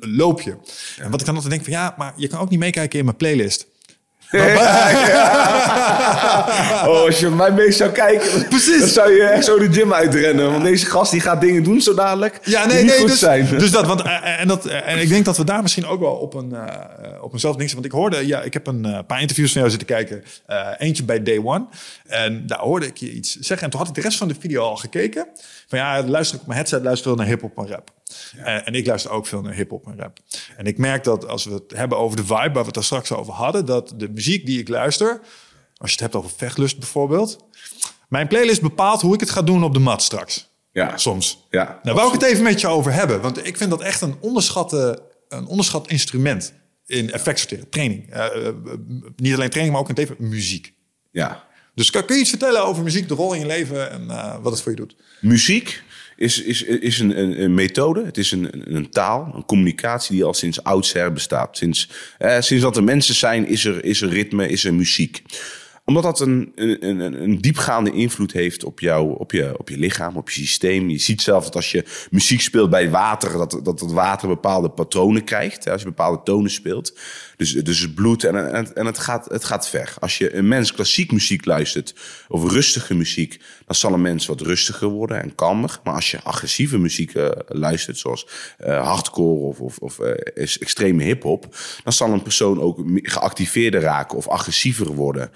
[0.00, 0.58] loopje.
[0.98, 3.04] En wat ik dan altijd denk van, ja, maar je kan ook niet meekijken in
[3.04, 3.66] mijn playlist.
[6.86, 8.78] Oh, als je mij mee zou kijken, Precies.
[8.80, 10.50] dan zou je echt zo de gym uitrennen.
[10.50, 12.98] Want deze gast die gaat dingen doen zo dadelijk Ja, nee, nee.
[12.98, 13.48] goed Dus, zijn.
[13.58, 16.00] dus dat, want, eh, en, dat, eh, en ik denk dat we daar misschien ook
[16.00, 16.62] wel op een, eh
[17.20, 17.82] op eenzelfde ding zijn.
[17.82, 20.24] Want ik hoorde, ja, ik heb een eh, paar interviews van jou zitten kijken.
[20.46, 21.64] Eh, eentje bij Day One.
[22.06, 23.64] En daar hoorde ik je iets zeggen.
[23.66, 25.26] En toen had ik de rest van de video al gekeken.
[25.68, 27.90] Van ja, luister ik op mijn headset, luister naar hip-hop en rap.
[28.36, 30.18] Eh, en ik luister ook veel naar hip-hop en rap.
[30.56, 32.84] En ik merk dat als we het hebben over de vibe waar we het daar
[32.84, 35.20] straks over hadden, dat de muziek die ik luister,
[35.76, 37.36] als je het hebt over vechtlust bijvoorbeeld,
[38.08, 40.52] mijn playlist bepaalt hoe ik het ga doen op de mat straks.
[40.72, 40.96] Ja.
[40.96, 41.46] Soms.
[41.50, 43.20] Ja, Nou, wou ik het even met je over hebben.
[43.20, 46.52] Want ik vind dat echt een, onderschatte, een onderschat instrument
[46.86, 48.10] in effectsorteren, training.
[48.10, 48.54] Eh, eh,
[49.16, 50.74] niet alleen training, maar ook in het leven muziek.
[51.10, 51.52] ja.
[51.74, 54.06] Dus kan, kun je iets vertellen over muziek, de rol in je leven en
[54.42, 54.96] wat het voor je doet?
[55.20, 55.82] Muziek
[56.16, 60.34] is, is, is een, een, methode, het is een, een, taal, een communicatie die al
[60.34, 61.56] sinds oudsher bestaat.
[61.56, 65.22] Sinds, eh, sinds dat er mensen zijn, is er, is er ritme, is er muziek.
[65.86, 70.16] Omdat dat een, een, een, diepgaande invloed heeft op, jou, op, je, op je lichaam,
[70.16, 70.90] op je systeem.
[70.90, 74.70] Je ziet zelf dat als je muziek speelt bij water, dat, dat het water bepaalde
[74.70, 75.68] patronen krijgt.
[75.68, 76.98] Als je bepaalde tonen speelt.
[77.36, 79.94] Dus, dus het bloed en, en, en het, gaat, het gaat ver.
[80.00, 81.94] Als je een mens klassiek muziek luistert
[82.28, 85.80] of rustige muziek, dan zal een mens wat rustiger worden en kalmer.
[85.84, 88.26] Maar als je agressieve muziek uh, luistert, zoals
[88.66, 94.16] uh, hardcore of, of, of uh, extreme hip-hop, dan zal een persoon ook geactiveerder raken
[94.16, 95.30] of agressiever worden.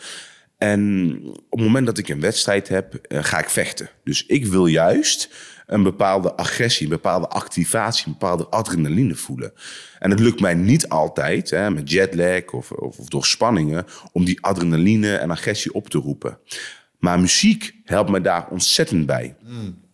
[0.59, 3.91] En op het moment dat ik een wedstrijd heb, ga ik vechten.
[4.05, 5.31] Dus ik wil juist
[5.69, 9.53] een bepaalde agressie, een bepaalde activatie, een bepaalde adrenaline voelen.
[9.99, 14.25] En het lukt mij niet altijd, hè, met jetlag of, of, of door spanningen, om
[14.25, 16.39] die adrenaline en agressie op te roepen.
[16.99, 19.37] Maar muziek helpt me daar ontzettend bij.
[19.43, 19.87] Mm.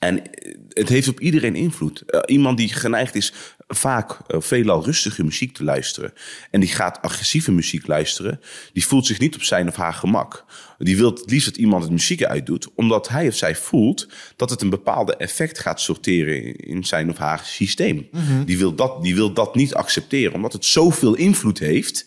[0.00, 0.22] En
[0.68, 2.02] het heeft op iedereen invloed.
[2.06, 3.32] Uh, iemand die geneigd is
[3.68, 6.12] vaak uh, veelal rustige muziek te luisteren.
[6.50, 8.40] En die gaat agressieve muziek luisteren.
[8.72, 10.44] Die voelt zich niet op zijn of haar gemak.
[10.78, 12.68] Die wil het liefst dat iemand het muziek uitdoet.
[12.74, 17.16] Omdat hij of zij voelt dat het een bepaalde effect gaat sorteren in zijn of
[17.16, 18.08] haar systeem.
[18.10, 18.44] Mm -hmm.
[18.44, 20.34] die, wil dat, die wil dat niet accepteren.
[20.34, 22.06] Omdat het zoveel invloed heeft.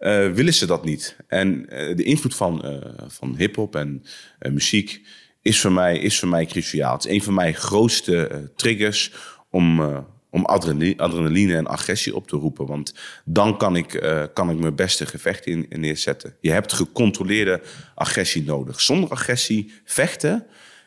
[0.00, 1.16] Uh, willen ze dat niet.
[1.26, 1.66] En
[1.96, 4.02] de invloed van, van hip-hop en
[4.38, 5.02] muziek
[5.46, 6.92] is voor mij, is voor mij cruciaal.
[6.92, 9.12] Het is een van mijn grootste uh, triggers
[9.50, 9.98] om, uh,
[10.30, 12.66] om adrenaline, en agressie op te roepen.
[12.66, 12.94] Want
[13.24, 16.36] dan kan ik, uh, kan ik mijn beste gevecht in, neerzetten.
[16.40, 17.62] Je hebt gecontroleerde
[17.94, 18.80] agressie nodig.
[18.80, 20.46] Zonder agressie vechten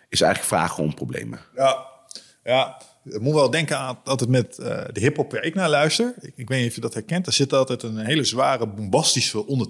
[0.10, 1.40] is eigenlijk vragen om problemen.
[1.56, 1.86] Ja,
[2.44, 2.82] ja.
[3.04, 6.14] Ik moet wel denken aan altijd met uh, de hip-hop waar ik naar luister.
[6.22, 7.28] Ik, ik, weet niet of je dat herkent.
[7.28, 9.68] Er zit altijd een hele zware, bombastische onder.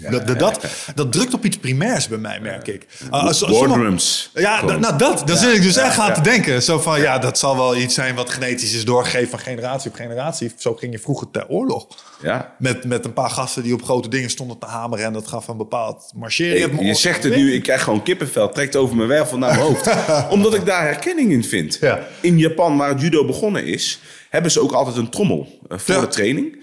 [0.00, 2.86] Ja, dat, dat, dat, dat, drukt op iets primairs bij mij, merk ik.
[3.04, 4.30] Uh, als, als Boardrooms.
[4.34, 5.22] Ja, nou dat.
[5.26, 6.62] Daar zit ik dus echt aan te denken.
[6.62, 9.96] Zo van, ja, dat zal wel iets zijn wat genetisch is doorgegeven van generatie op
[9.96, 10.52] generatie.
[10.56, 11.86] Zo ging je vroeger ter oorlog.
[12.22, 12.54] Ja.
[12.58, 15.04] Met, met een paar gasten die op grote dingen stonden te hameren.
[15.04, 16.76] En dat gaf een bepaald marcheren.
[16.78, 18.48] Je, je zegt het nu, ik krijg gewoon kippenvel.
[18.48, 19.90] Trekt over mijn wervel naar mijn hoofd.
[20.34, 21.78] Omdat ik daar herkenning in vind.
[21.80, 22.06] Ja.
[22.20, 24.00] In Japan, waar het judo begonnen is,
[24.30, 26.00] hebben ze ook altijd een trommel uh, voor Ja.
[26.00, 26.56] de training.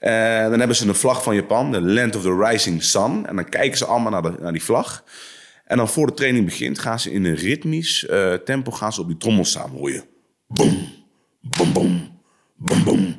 [0.00, 0.10] Uh,
[0.50, 3.26] dan hebben ze een vlag van Japan, de Land of the Rising Sun.
[3.26, 5.04] En dan kijken ze allemaal naar, de, naar die vlag.
[5.64, 9.00] En dan voor de training begint, gaan ze in een ritmisch uh, tempo gaan ze
[9.00, 9.70] op die trommel staan.
[9.70, 10.02] Hoor je?
[10.48, 10.88] Boom,
[11.40, 12.08] boom, boom,
[12.56, 13.13] boom, boom.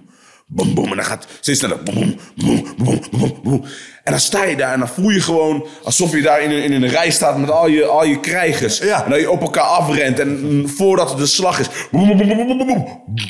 [0.55, 0.89] Boom, boom.
[0.89, 1.83] En dan gaat steeds sneller.
[1.83, 3.65] Boom, boom, boom, boom, boom.
[4.05, 6.63] En dan sta je daar en dan voel je gewoon alsof je daar in een,
[6.63, 8.77] in een rij staat met al je, al je krijgers.
[8.77, 9.03] Ja.
[9.03, 10.19] En dat je op elkaar afrent.
[10.19, 11.67] En mm, voordat de slag is.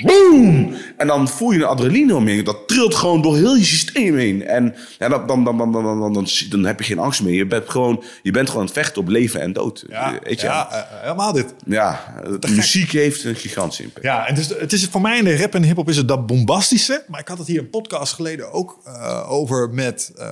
[0.04, 0.74] Boom.
[0.98, 2.44] En dan voel je een adrenaline omheen.
[2.44, 4.46] Dat trilt gewoon door heel je systeem heen.
[4.46, 7.34] En ja, dan, dan, dan, dan, dan, dan, dan, dan heb je geen angst meer.
[7.34, 9.86] Je bent gewoon, je bent gewoon aan het vechten op leven en dood.
[9.90, 10.48] Ja, Weet je?
[10.48, 11.54] ja uh, helemaal dit.
[11.66, 14.06] Ja, de muziek heeft een gigantische impact.
[14.06, 16.26] Ja, en dus, het is voor mij in de rap en hip-hop is het dat
[16.26, 17.04] bombastische.
[17.08, 20.26] Maar ik had het hier een podcast geleden ook uh, over met uh,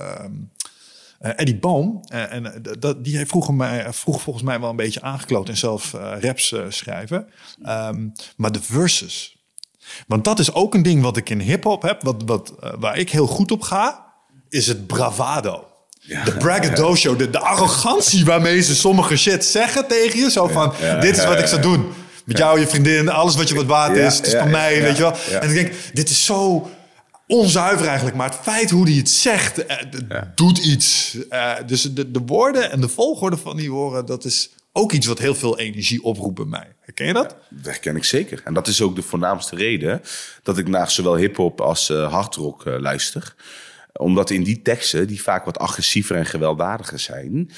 [1.28, 2.00] Eddie Boom.
[2.12, 5.56] Uh, en dat, die heeft vroeger mij, vroeg volgens mij wel een beetje aangekloot en
[5.56, 7.26] zelf raps schrijven.
[7.68, 9.36] Um, maar de verses.
[10.06, 13.10] Want dat is ook een ding wat ik in hip-hop heb, wat, wat, waar ik
[13.10, 14.12] heel goed op ga,
[14.48, 15.68] is het bravado.
[16.06, 17.16] Ja, de braggadocio, ja.
[17.16, 20.30] de, de, arrogantie waarmee ze sommige shit zeggen tegen je.
[20.30, 21.92] Zo van, dit is wat ik zou doen.
[22.24, 24.16] Met jou, je vriendin, alles wat je wat waard is.
[24.16, 25.14] het is van mij, weet je wel.
[25.40, 26.70] En ik denk, dit is zo
[27.26, 28.16] onzuiver eigenlijk.
[28.16, 31.16] Maar het feit hoe hij het zegt, eh, doet iets.
[31.30, 35.06] Uh, dus de, de woorden en de volgorde van die woorden, dat is ook iets
[35.06, 36.74] wat heel veel energie oproept bij mij.
[36.80, 37.36] Herken je dat?
[37.50, 38.40] Ja, dat herken ik zeker.
[38.44, 40.02] En dat is ook de voornaamste reden
[40.42, 43.34] dat ik naar zowel hip-hop als uh, hardrock uh, luister.
[43.92, 47.50] Omdat in die teksten, die vaak wat agressiever en gewelddadiger zijn,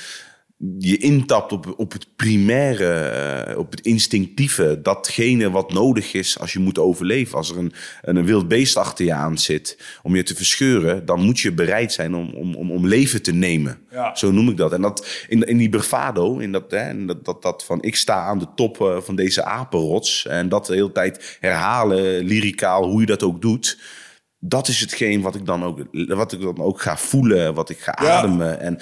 [0.78, 6.52] je intapt op, op het primaire, uh, op het instinctieve, datgene wat nodig is als
[6.52, 7.36] je moet overleven.
[7.36, 11.24] Als er een, een wild beest achter je aan zit om je te verscheuren, dan
[11.24, 13.78] moet je bereid zijn om, om, om, om leven te nemen.
[13.90, 14.14] Ja.
[14.14, 14.72] Zo noem ik dat.
[14.72, 17.96] En dat in, in die bravado, in dat, hè, in dat, dat, dat van ik
[17.96, 22.88] sta aan de top uh, van deze apenrots en dat de hele tijd herhalen, lyricaal,
[22.88, 23.78] hoe je dat ook doet
[24.38, 27.78] dat is hetgeen wat ik dan ook, wat ik dan ook ga voelen, wat ik
[27.78, 28.10] ga ja.
[28.10, 28.60] ademen.
[28.60, 28.78] En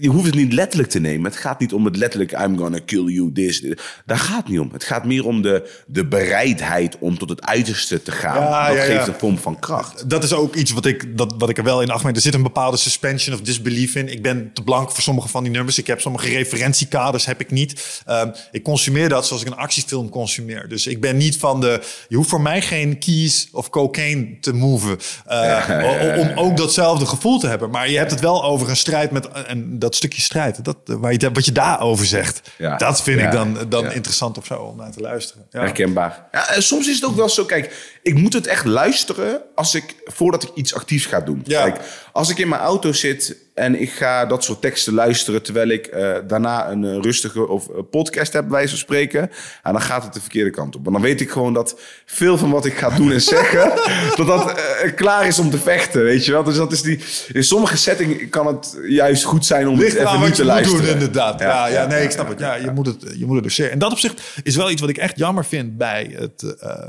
[0.00, 1.30] je hoeft het niet letterlijk te nemen.
[1.30, 3.60] Het gaat niet om het letterlijk, I'm gonna kill you, this.
[3.60, 3.74] this.
[4.06, 4.70] Daar gaat het niet om.
[4.72, 8.40] Het gaat meer om de, de bereidheid om tot het uiterste te gaan.
[8.40, 10.10] Ja, dat ja, geeft een vorm van kracht.
[10.10, 12.34] Dat is ook iets wat ik, dat, wat ik er wel in acht Er zit
[12.34, 14.08] een bepaalde suspension of disbelief in.
[14.08, 15.78] Ik ben te blank voor sommige van die nummers.
[15.78, 18.02] Ik heb sommige referentiekaders, heb ik niet.
[18.08, 20.68] Um, ik consumeer dat zoals ik een actiefilm consumeer.
[20.68, 24.52] Dus ik ben niet van de, je hoeft voor mij geen keys of cocaine te
[24.90, 24.96] Uh,
[25.26, 27.70] ja, ja, ja, om ook datzelfde gevoel te hebben.
[27.70, 30.64] Maar je hebt het wel over een strijd met en dat stukje strijd.
[30.64, 32.50] Dat, waar je, wat je daarover zegt.
[32.76, 35.46] dat vind ik dan, dan interessant of zo om naar te luisteren.
[35.50, 36.28] Herkenbaar.
[36.30, 37.44] en soms is het ook wel zo.
[37.44, 41.42] Kijk, ik moet het echt luisteren als ik voordat ik iets actiefs ga doen.
[41.42, 41.80] Kijk,
[42.12, 45.86] als ik in mijn auto zit en ik ga dat soort teksten luisteren terwijl ik
[45.86, 49.30] eh, daarna een eh, rustige of eh, podcast heb, bij van spreken.
[49.62, 50.82] En dan gaat het de verkeerde kant op.
[50.82, 53.72] Maar dan weet ik gewoon dat veel van wat ik ga doen en zeggen,
[54.16, 54.54] dat dat
[54.94, 56.42] klaar is om te vechten, weet je wel.
[56.42, 56.98] Dus dat is die,
[57.32, 60.84] in sommige settingen kan het juist goed zijn om Ligt het even niet te luisteren.
[60.84, 61.40] doen, inderdaad.
[61.40, 62.38] Ja, Ja, ja, nee, ja, ik snap het.
[62.38, 63.70] Ja, je, Moet het, je moet het doseren.
[63.70, 66.88] En dat opzicht is wel iets wat ik echt jammer vind bij het ehm,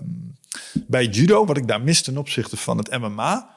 [0.88, 1.45] bij judo.
[1.45, 3.49] Wat ik daar mis ten opzichte van het MMA,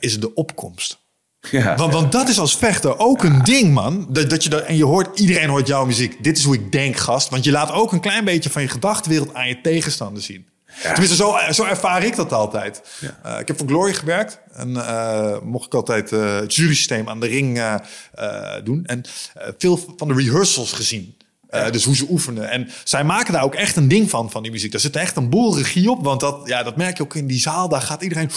[0.00, 1.04] is de opkomst.
[1.50, 1.76] Ja.
[1.76, 4.06] Want, want dat is als vechter ook een ding, man.
[4.10, 6.24] Dat, dat je dat, en je hoort, iedereen hoort jouw muziek.
[6.24, 7.28] Dit is hoe ik denk, gast.
[7.28, 10.46] Want je laat ook een klein beetje van je gedachtenwereld aan je tegenstander zien.
[10.82, 12.82] Tenminste, zo, zo ervaar ik dat altijd.
[13.22, 14.38] Eh, ik heb voor Glory gewerkt.
[14.52, 17.80] En eh, mocht ik altijd eh, het jurysysteem aan de ring
[18.64, 18.84] doen.
[18.84, 19.02] En
[19.58, 21.16] veel van de rehearsals gezien.
[21.64, 22.50] Eh, Dus hoe ze oefenen.
[22.50, 24.72] En zij maken daar ook echt een ding van, van die muziek.
[24.72, 26.04] Daar zit echt een boel regie op.
[26.04, 27.68] Want dat, ja, dat merk je ook in die zaal.
[27.68, 28.30] Daar gaat iedereen...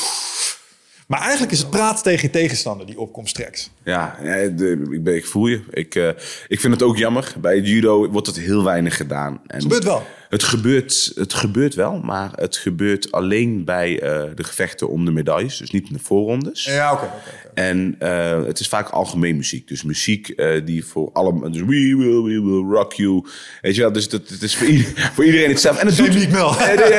[1.08, 3.70] Maar eigenlijk is het praten tegen je tegenstander, die opkomsttracks.
[3.84, 5.62] Ja, ja, de, ik, ben, ik voel je.
[5.70, 6.08] Ik, eh,
[6.48, 7.34] ik vind het ook jammer.
[7.42, 9.42] Bij het judo wordt het heel weinig gedaan.
[9.48, 10.06] En Gebeurt wel.
[10.30, 15.12] Het gebeurt, het gebeurt wel, maar het gebeurt alleen bij eh, de gevechten om de
[15.12, 15.58] medailles.
[15.58, 16.64] Dus niet in de voorrondes.
[16.64, 17.10] Ja, oké.
[17.54, 19.68] En eh, het is vaak algemeen muziek.
[19.68, 21.50] Dus muziek eh, die voor alle...
[21.52, 21.66] Dus we
[21.98, 23.26] will, we will rock you.
[23.62, 25.82] Weet je wel, dus dat, het is voor, ieder- voor iedereen hetzelfde.
[25.82, 26.28] En het doet, nee,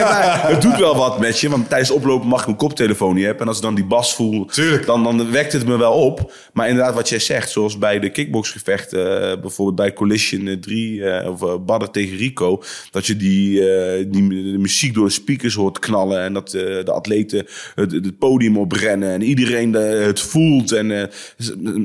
[0.01, 1.48] maar het doet wel wat met je.
[1.51, 3.43] Want tijdens oplopen mag ik mijn koptelefoon niet hebben.
[3.43, 4.86] En als ik dan die bas voel, Tuurlijk.
[4.86, 6.32] dan, dan wekt het me wel op.
[6.52, 9.40] Maar inderdaad, wat jij zegt, zoals bij de kickboxgevechten...
[9.40, 12.62] bijvoorbeeld bij Collision 3 eh, of Badder tegen Rico...
[12.90, 16.23] dat je die, eh, die de muziek door de speakers hoort knallen...
[16.23, 19.13] en dat eh, de atleten het, het podium oprennen...
[19.13, 20.73] en iedereen eh, het voelt.
[20.73, 21.11] En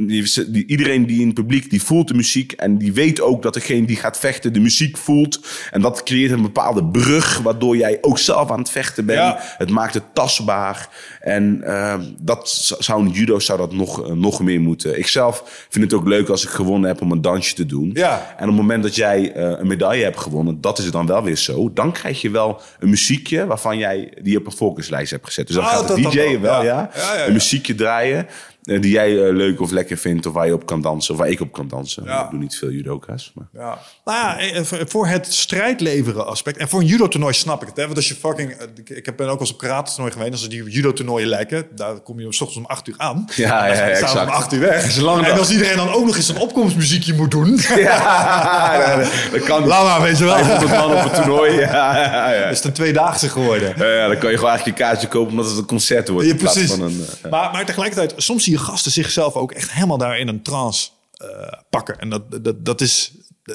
[0.07, 2.51] die, iedereen die in het publiek, die voelt de muziek...
[2.51, 5.39] en die weet ook dat degene die gaat vechten de muziek voelt.
[5.71, 7.39] En dat creëert een bepaalde brug...
[7.39, 9.19] waardoor jij ook zelf aan het vechten bent.
[9.19, 9.37] Ja.
[9.57, 10.89] Het maakt het tastbaar.
[11.21, 14.97] En eh, dat zou in judo zou dat nog, nog meer moeten.
[14.97, 17.91] Ik zelf vind het ook leuk als ik gewonnen heb om een dansje te doen.
[17.93, 18.35] Ja.
[18.37, 21.23] En op het moment dat jij een medaille hebt gewonnen, dat is het dan wel
[21.25, 21.73] weer zo.
[21.73, 25.47] Dan krijg je wel een muziekje waarvan jij die op een focuslijst hebt gezet.
[25.47, 26.39] Dus dan Oh, gaat de DJ wel.
[26.39, 26.63] wel, Ja.
[26.63, 27.25] ja, Ja, ja, ja.
[27.27, 28.27] een muziekje draaien.
[28.65, 31.19] Eh, die jij eh, leuk of lekker vindt, of waar je op kan dansen, of
[31.19, 32.03] waar ik op kan dansen.
[32.03, 32.23] Ja.
[32.23, 33.31] Ik doe niet veel judoka's.
[33.35, 33.47] Maar...
[33.53, 33.77] Ja.
[34.05, 36.57] Nou ja, eh, voor- het strijdleveren aspect.
[36.57, 37.77] En voor een judo-toernooi snap ik het.
[37.77, 37.83] Hè?
[37.83, 38.55] Want als je fucking...
[38.83, 40.31] ik- ben ook eens op karate-toernooi geweest.
[40.31, 43.25] Als die judo-toernooien lijken, daar kom je om 's ochtends om 8 uur aan.
[43.35, 44.31] Ja, ja, staan we om exact.
[44.31, 44.97] 8 uur weg.
[44.97, 47.59] en als iedereen dan ook nog eens een opkomstmuziekje moet doen.
[47.75, 48.97] Ja,
[49.31, 50.33] dat kan maar, weet je wel.
[50.35, 51.53] 500 man op het toernooi.
[51.59, 51.99] Ja,
[52.31, 52.45] ja.
[52.49, 53.73] is het een tweedaagse geworden.
[53.77, 56.27] Ja, dan kan je gewoon eigenlijk een kaartje kopen omdat het een concert wordt.
[56.27, 56.69] Ja, precies.
[56.69, 60.27] Van een, maar, maar tegelijkertijd, soms zie je gasten zichzelf ook echt helemaal daar in
[60.27, 61.27] een trance eh,
[61.69, 61.99] pakken.
[61.99, 63.11] En dat, dat, dat is,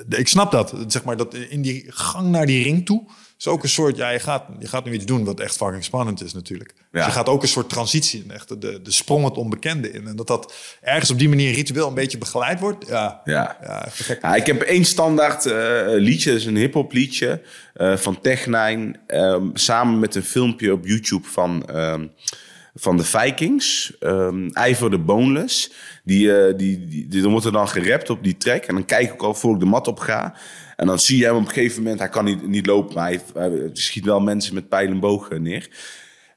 [0.08, 0.74] ik snap dat.
[0.86, 3.08] Zeg maar, dat in die gang naar die ring toe
[3.38, 5.84] is ook een soort, ja, je gaat, je gaat nu iets doen wat echt fucking
[5.84, 6.74] spannend is natuurlijk.
[6.76, 7.06] Dus Ja.
[7.06, 10.06] je gaat ook een soort transitie in, echt de, de sprong het onbekende in.
[10.06, 12.86] En dat dat ergens op die manier ritueel een beetje begeleid wordt.
[12.88, 13.56] Ja, Ja.
[13.62, 14.22] ja echt gek.
[14.22, 17.42] Ja, ik heb één standaard eh, liedje, dat is een hip-hop liedje
[17.74, 19.00] eh, van Tech9.
[19.06, 22.06] ehm, samen met een filmpje op YouTube van, ehm,
[22.74, 23.96] van de Vikings.
[23.98, 25.72] ehm Ivor de Boneless.
[26.04, 28.64] Die, eh, die, die, die, dan wordt er dan gerapt op die track.
[28.64, 30.34] En dan kijk ik al voor ik de mat op ga.
[30.76, 33.06] En dan zie je hem op een gegeven moment, hij kan niet, niet lopen, maar
[33.06, 35.68] hij, hij schiet wel mensen met pijl en boog eh, neer.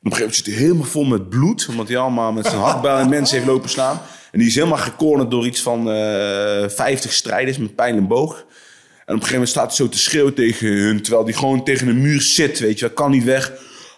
[0.04, 1.68] Op een gegeven moment zit hij helemaal vol met bloed.
[1.70, 4.02] Omdat hij allemaal met zijn hakbijl en mensen heeft lopen slaan.
[4.32, 8.46] En die is helemaal gecornerd door iets van eh 50 strijders met pijl en boog.
[9.06, 11.02] En op een gegeven moment staat hij zo te schreeuwen tegen hun.
[11.02, 12.86] Terwijl hij gewoon tegen een muur zit, weet je.
[12.86, 13.52] Hij kan niet weg.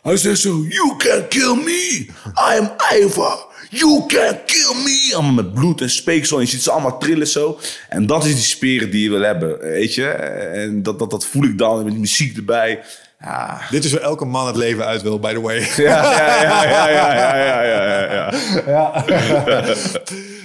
[0.06, 2.06] Hij zegt zo, you can kill me.
[2.36, 3.38] I am Eva.
[3.70, 5.12] You can kill me.
[5.14, 6.40] Allemaal met bloed en speeksel.
[6.40, 7.60] Je ziet ze allemaal trillen zo.
[7.90, 10.08] En dat is die spirit die je wil hebben, weet je.
[10.08, 12.80] En dat, dat, dat voel ik dan met die muziek erbij.
[13.20, 13.62] Ja.
[13.70, 15.60] Dit is waar elke man het leven uit wil, by the way.
[15.78, 18.34] Ja, ja, ja, ja, ja, ja, ja, ja.
[18.68, 19.04] ja.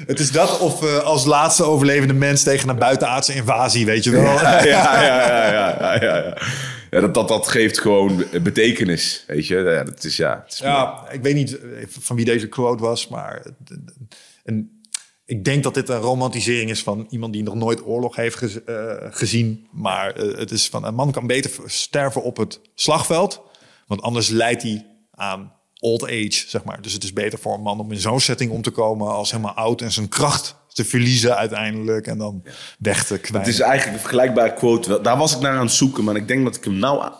[0.06, 4.22] Het is dat of als laatste overlevende mens tegen een buitenaardse invasie, weet je wel.
[4.22, 5.96] ja, ja, ja, ja.
[6.00, 6.36] ja, ja
[6.90, 7.00] ja.
[7.00, 9.56] Dat, dat, dat geeft gewoon betekenis, weet je.
[9.56, 13.08] Ja, dat is, ja, is Ja, ik weet niet eh, van wie deze quote was,
[13.08, 13.46] maar
[14.44, 14.80] een,
[15.24, 18.56] ik denk dat dit een romantisering is van iemand die nog nooit oorlog heeft gez-
[18.56, 19.68] eh, gezien.
[19.72, 23.42] Maar eh, het is van een man kan beter sterven op het slagveld,
[23.86, 26.82] want anders leidt hij aan old age, zeg maar.
[26.82, 29.30] Dus het is beter voor een man om in zo'n setting om te komen als
[29.30, 32.42] helemaal oud en zijn kracht te verliezen uiteindelijk en dan
[32.78, 33.46] weg te kwijt.
[33.46, 34.88] Het is eigenlijk een vergelijkbare quote.
[34.88, 37.12] Wel, Daar was ik naar aan het zoeken, maar ik denk dat ik hem nou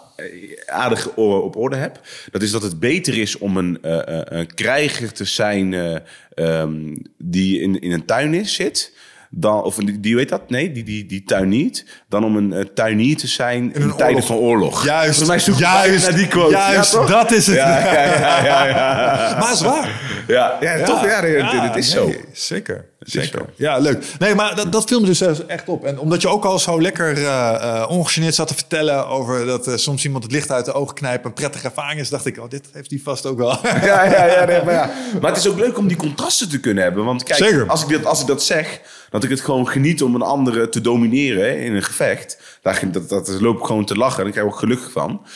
[0.66, 2.00] aardig op orde heb.
[2.30, 5.96] Dat is dat het beter is om een, eh, eh, een krijger te zijn eh,
[6.34, 8.98] ehm, die in, in een tuin is, zit.
[9.32, 10.50] Dan, of die, die weet dat?
[10.50, 11.84] Nee, die, die, die tuin niet.
[12.08, 14.26] Dan om een tuinier te zijn in, tijden oorlog.
[14.26, 14.84] van oorlog.
[14.84, 16.52] Juist, mij juist, naar die quote.
[16.52, 17.08] juist, Ja, toch?
[17.08, 17.56] dat is het.
[17.56, 19.36] Ja, ja, ja, ja, ja.
[19.40, 20.00] Maar is waar.
[20.26, 21.04] Ja, ja, toch?
[21.04, 22.06] Ja, dit, dit is zo.
[22.06, 22.84] nee, Zeker.
[22.98, 23.44] zeker.
[23.56, 24.04] Ja, leuk.
[24.18, 25.84] Nee, maar dat, dat filmde dus eh, echt op.
[25.84, 29.80] En omdat je ook al zo lekker eh eh, ongegeneerd zat te vertellen over dat
[29.80, 32.48] soms iemand het licht uit de ogen knijpt een prettige ervaring is, dacht ik, oh,
[32.48, 33.58] dit heeft hij vast ook wel.
[33.90, 34.90] Ja, ja, ja, nee, maar ja.
[35.20, 37.04] Maar het is ook leuk om die contrasten te kunnen hebben.
[37.04, 37.66] Want kijk, Zeker.
[37.66, 38.80] Als, ik dit, als ik dat zeg,
[39.10, 42.38] dat ik het gewoon geniet om een andere te domineren in een gevecht.
[42.62, 45.26] Daar, dat, dat loop ik gewoon te lachen en daar krijg ik ook gelukkig van.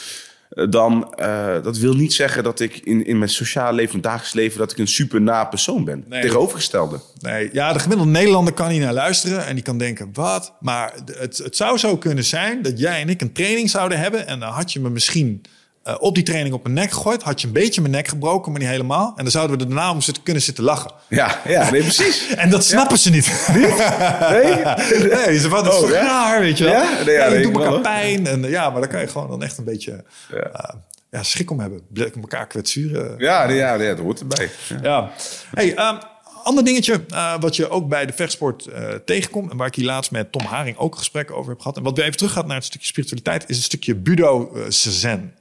[0.54, 4.02] Eh, Dan, eh, dat wil niet zeggen dat ik in, in mijn sociaal leven, mijn
[4.02, 6.04] dagelijks leven, dat ik een super na persoon ben.
[6.08, 6.22] Nee.
[6.22, 7.00] Tegenovergestelde.
[7.20, 10.52] Nee, ja, de gemiddelde Nederlander kan hier naar luisteren en die kan denken, wat?
[10.60, 14.26] Maar het, het zou zo kunnen zijn dat jij en ik een training zouden hebben
[14.26, 15.42] en dan had je me misschien
[15.84, 18.52] eh, op die training op mijn nek gegooid, had je een beetje mijn nek gebroken,
[18.52, 19.12] maar niet helemaal.
[19.16, 20.90] En dan zouden we er daarna om zitten, kunnen zitten lachen.
[21.08, 22.26] Ja, ja nee, precies.
[22.36, 23.48] En dat snappen ze niet.
[23.52, 23.62] Nee?
[25.26, 26.02] Nee, ze van, dat is Oh, ja?
[26.02, 26.72] raar, weet je wel?
[26.72, 26.88] Ja?
[27.04, 28.26] Nee, ja, ja, doen elkaar pijn.
[28.26, 30.36] En, ja, maar daar kan je gewoon dan echt een beetje Ja.
[30.36, 30.74] eh,
[31.10, 31.80] ja, schrik om hebben.
[32.20, 33.14] Elkaar kwetsuren.
[33.18, 34.50] Ja, ja, nee, dat hoort erbij.
[34.68, 34.78] Ja.
[34.82, 35.10] Ja.
[35.54, 35.96] Hey, ehm,
[36.44, 38.68] ander dingetje eh, wat je ook bij de vechtsport
[39.04, 39.50] tegenkomt...
[39.50, 41.76] en waar ik hier laatst met Tom Haring ook een gesprek over heb gehad...
[41.76, 43.44] en wat weer even terug gaat naar het stukje spiritualiteit...
[43.46, 45.34] is een stukje budo zen.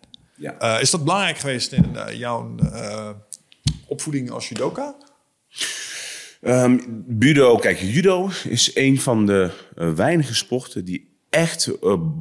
[0.43, 0.59] Ja.
[0.59, 3.09] Eh, is dat belangrijk geweest in eh, jouw eh,
[3.87, 4.95] opvoeding als judoka?
[6.41, 9.51] Ehm, budo, kijk, judo is een van de
[9.95, 11.71] weinige sporten die echt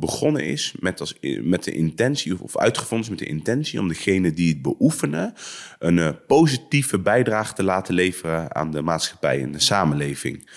[0.01, 3.89] begonnen is met, als, met de intentie, of, of uitgevonden is met de intentie om
[3.89, 5.35] degene die het beoefenen
[5.79, 10.51] een positieve bijdrage te laten leveren aan de maatschappij en de samenleving.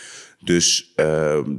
[0.43, 1.55] Dus ehm,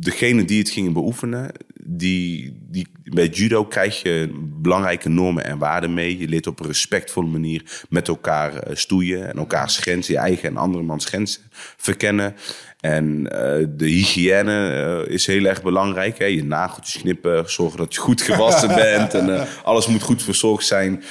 [0.00, 1.52] degene die het gingen beoefenen,
[1.92, 4.30] die, die, bij judo krijg je
[4.62, 6.18] belangrijke normen en waarden mee.
[6.18, 10.48] Je leert op een respectvolle manier met elkaar eh, stoeien en elkaars grenzen, je eigen
[10.48, 11.42] en andermans grenzen
[11.76, 12.34] verkennen.
[12.80, 14.70] En eh, de hygiëne
[15.06, 16.18] eh, is heel erg belangrijk.
[16.18, 16.24] Hè?
[16.24, 21.02] Je nageltjes knippen, zorgen dat je goed gewassen bent en alles moet goed verzorgd zijn.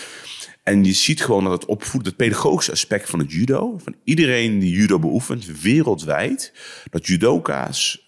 [0.63, 4.59] En je ziet gewoon dat het opvoeden, het pedagogische aspect van het judo, van iedereen
[4.59, 6.53] die judo beoefent wereldwijd,
[6.89, 8.07] dat judoka's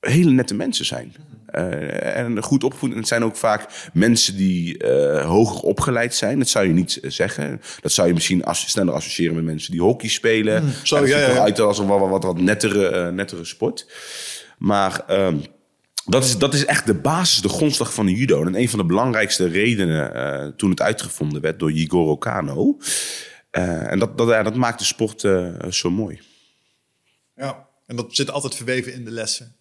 [0.00, 1.14] hele nette mensen zijn.
[1.52, 2.90] Eh, en goed opgevoed.
[2.90, 6.38] En het zijn ook vaak mensen die eh, hoger opgeleid zijn.
[6.38, 7.60] Dat zou je niet eh, zeggen.
[7.80, 10.72] Dat zou je misschien as sneller associëren met mensen die hockey spelen.
[10.82, 11.42] zo, En dat ja, ja, ja.
[11.42, 13.86] uit als een wat, wat, nettere, nettere sport.
[14.58, 15.36] Maar ehm,
[16.04, 18.44] dat, is, dat is echt de basis, de grondslag van de judo.
[18.44, 22.78] En een van de belangrijkste redenen toen het uitgevonden werd door Jigoro Kano.
[23.50, 25.20] En dat, dat, ja, dat maakt de sport
[25.70, 26.20] zo mooi.
[27.36, 27.68] Ja.
[27.86, 29.56] En dat zit altijd verweven in de lessen.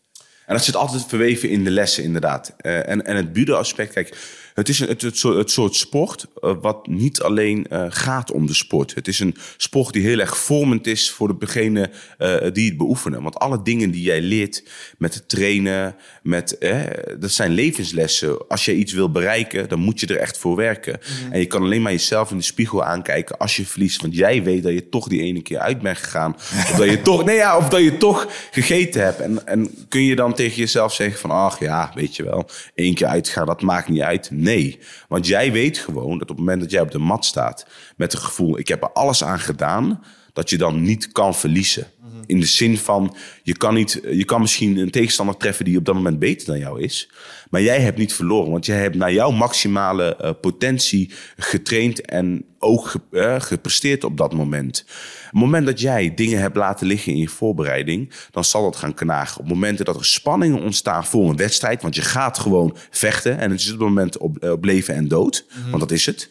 [0.51, 2.53] En dat zit altijd verweven in de lessen, inderdaad.
[2.57, 4.17] Eh, en, en het budo-aspect, kijk,
[4.53, 8.31] het is een, het, het, soort, het soort sport eh, wat niet alleen eh, gaat
[8.31, 8.95] om de sport.
[8.95, 13.23] Het is een sport die heel erg vormend is voor degene eh, die het beoefenen.
[13.23, 14.63] Want alle dingen die jij leert
[14.97, 16.79] met het trainen, met, eh,
[17.19, 18.47] dat zijn levenslessen.
[18.47, 20.99] Als je iets wil bereiken, dan moet je er echt voor werken.
[21.31, 24.01] En je kan alleen maar jezelf in de spiegel aankijken als je verliest.
[24.01, 26.35] Want jij weet dat je toch die ene keer uit bent gegaan.
[26.35, 29.19] Of dat je toch, nee, ja, of dat je toch gegeten hebt.
[29.19, 32.93] En, en kun je dan tegen jezelf zeggen van, ach ja, weet je wel, één
[32.93, 34.29] keer uitgaan, dat maakt niet uit.
[34.41, 37.67] Nee, want jij weet gewoon dat op het moment dat jij op de mat staat
[37.95, 40.03] met het gevoel, ik heb er alles aan gedaan,
[40.33, 41.87] dat je dan niet kan verliezen.
[42.25, 45.85] In de zin van, je kan, niet, je kan misschien een tegenstander treffen die op
[45.85, 47.09] dat moment beter dan jou is.
[47.49, 52.45] Maar jij hebt niet verloren, want jij hebt naar jouw maximale eh, potentie getraind en
[52.59, 54.85] ook eh, gepresteerd op dat moment.
[55.31, 58.75] Op het moment dat jij dingen hebt laten liggen in je voorbereiding, dan zal dat
[58.75, 59.41] gaan knagen.
[59.41, 63.51] Op momenten dat er spanningen ontstaan voor een wedstrijd, want je gaat gewoon vechten en
[63.51, 66.29] het is op het moment op, eh, op leven en dood, want dat is het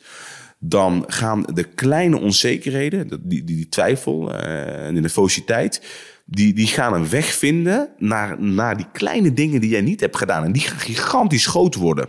[0.62, 5.82] dan gaan de kleine onzekerheden, die, die, die twijfel eh, en de nervositeit,
[6.32, 10.16] die, die gaan een weg vinden naar, naar die kleine dingen die jij niet hebt
[10.16, 10.44] gedaan.
[10.44, 12.08] En die gaan gigantisch groot worden.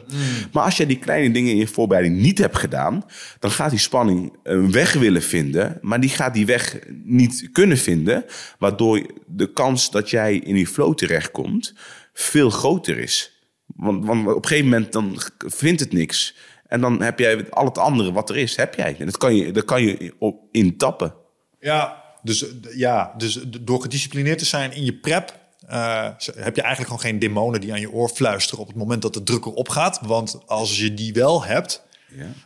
[0.52, 3.06] Maar als jij die kleine dingen in je voorbereiding niet hebt gedaan,
[3.40, 7.78] dan gaat die spanning een weg willen vinden, maar die gaat die weg niet kunnen
[7.78, 8.26] vinden,
[8.60, 11.74] waardoor de kans dat jij in die flow terechtkomt
[12.14, 13.40] veel groter is.
[13.66, 16.36] Want, want op een gegeven moment dan vindt het niks.
[16.68, 18.96] En dan heb jij al het andere wat er is, heb jij.
[19.00, 21.14] En dat kan je, dat kan je op intappen.
[21.60, 25.40] Ja, dus, eh, ja, dus door gedisciplineerd te zijn in je prep...
[25.68, 28.62] eh, heb je eigenlijk gewoon geen demonen die aan je oor fluisteren...
[28.62, 30.00] op het moment dat de druk erop gaat.
[30.02, 31.84] Want als je die wel hebt,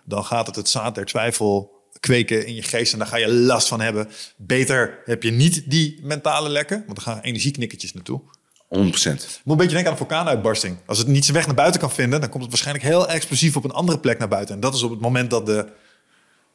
[0.03, 2.93] dan gaat het het zaad der twijfel kweken in je geest...
[2.93, 4.09] en daar ga je last van hebben.
[4.37, 6.83] Beter heb je niet die mentale lekken...
[6.85, 8.21] want dan gaan energieknikkertjes naartoe.
[8.21, 8.27] 100%.
[8.69, 10.77] Moet een beetje denken aan een vulkaanuitbarsting.
[10.85, 12.19] Als het niet zijn weg naar buiten kan vinden...
[12.19, 14.55] dan komt het waarschijnlijk heel explosief op een andere plek naar buiten.
[14.55, 15.67] En dat is op het moment dat de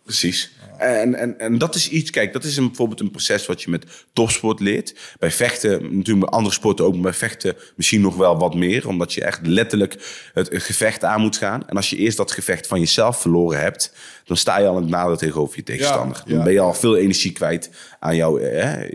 [0.04, 0.52] Precies.
[0.78, 3.70] En, en, en dat is iets, kijk, dat is een, bijvoorbeeld een proces wat je
[3.70, 4.94] met topsport leert.
[5.18, 8.88] Bij vechten, natuurlijk bij andere sporten ook, maar bij vechten misschien nog wel wat meer.
[8.88, 9.96] Omdat je echt letterlijk
[10.34, 11.68] het, gevecht aan moet gaan.
[11.68, 13.94] En als je eerst dat gevecht van jezelf verloren hebt,
[14.24, 16.22] dan sta je al in het nadeel tegenover je tegenstander.
[16.24, 16.34] Ja.
[16.34, 18.40] Dan ben je al veel energie kwijt aan jouw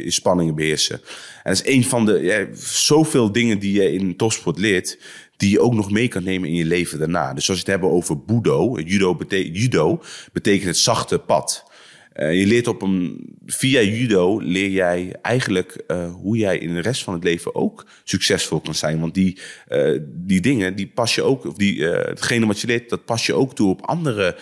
[0.08, 1.02] spanningen beheersen.
[1.44, 4.98] En dat is een van de zoveel dingen die je in topsport leert
[5.38, 7.34] die je ook nog mee kan nemen in je leven daarna.
[7.34, 10.02] Dus als je het hebben over budo, judo, bete judo
[10.34, 11.74] betekent het zachte pad.
[12.16, 16.82] Uh, je leert op een, via judo leer jij eigenlijk uh, hoe jij in de
[16.82, 19.00] rest van het leven ook succesvol kan zijn.
[19.00, 19.40] Want die,
[19.70, 23.26] uh, die dingen, die pas je ook, of die, hetgene wat je leert, dat pas
[23.26, 24.38] je ook toe op andere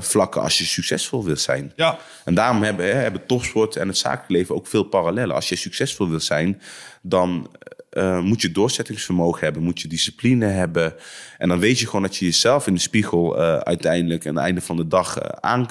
[0.00, 1.72] vlakken als je succesvol wilt zijn.
[1.76, 1.98] Ja.
[2.24, 5.34] En daarom hebben, hè, hebben topsport en het zakelijk leven ook veel parallellen.
[5.34, 6.60] Als je succesvol wilt zijn,
[7.02, 7.50] dan
[7.94, 10.94] uh, moet je doorzettingsvermogen hebben, moet je discipline hebben.
[11.38, 14.44] En dan weet je gewoon dat je jezelf in de spiegel uh, uiteindelijk aan het
[14.44, 15.66] einde van de dag uh, aan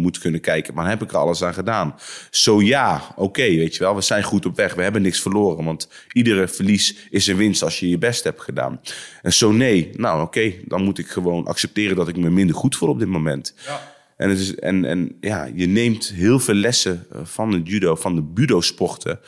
[0.00, 0.74] moet kunnen kijken.
[0.74, 1.94] Maar heb ik er alles aan gedaan?
[2.30, 5.20] Zo ja, oké, okay, weet je wel, we zijn goed op weg, we hebben niks
[5.20, 5.64] verloren.
[5.64, 8.80] Want iedere verlies is een winst als je je best hebt gedaan.
[9.22, 12.56] En zo nee, nou oké, okay, dan moet ik gewoon accepteren dat ik me minder
[12.56, 13.54] goed voel op dit moment.
[13.66, 13.90] Ja.
[14.16, 18.14] En, het is, en, en ja, je neemt heel veel lessen van het judo, van
[18.14, 19.20] de budo-sporten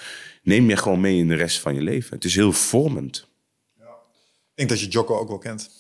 [0.45, 2.15] neem je gewoon mee in de rest van je leven.
[2.15, 3.29] Het is heel vormend.
[3.79, 3.85] Ja.
[3.85, 5.71] Ik denk dat je Jocko ook wel kent.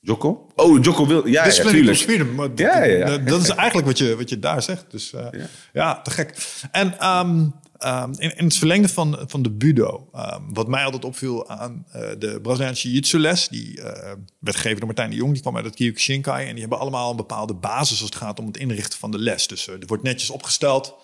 [0.00, 0.46] Jocko?
[0.54, 1.26] Oh, Jocko wil...
[1.26, 1.96] Ja, ja, tuurlijk.
[1.98, 3.06] Freedom, dat, Ja, ja, ja.
[3.06, 4.84] dat- Dat is eigenlijk wat je, wat je daar zegt.
[4.90, 5.26] Dus uh,
[5.72, 6.00] ja.
[6.02, 6.34] te gek.
[6.70, 7.46] En ehm,
[7.78, 11.86] ehm, in, in het verlengde van, van de budo, ehm, wat mij altijd opviel aan
[11.92, 15.56] eh, de Braziliaanse jiu-jitsu les, die eh, werd gegeven door Martijn de Jong, die kwam
[15.56, 18.56] uit het Kyokushinkai en die hebben allemaal een bepaalde basis als het gaat om het
[18.56, 19.46] inrichten van de les.
[19.46, 20.94] Dus eh, er wordt netjes opgesteld.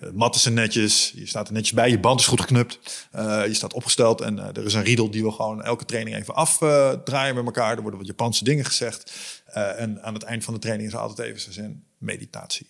[0.00, 3.06] De matten zijn netjes, je staat er netjes bij, je band is goed geknupt.
[3.10, 6.16] Eh, je staat opgesteld en eh, er is een riedel die we gewoon elke training
[6.16, 7.76] even afdraaien met elkaar.
[7.76, 9.12] Er worden wat Japanse dingen gezegd.
[9.44, 12.66] Eh, en aan het eind van de training is altijd even zijn meditatie.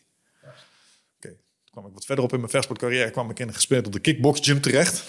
[1.16, 4.40] Oké, toen kwam ik wat verderop in mijn vechtsportcarrière, kwam ik in een gespeeld kickbox
[4.40, 5.04] gym terecht.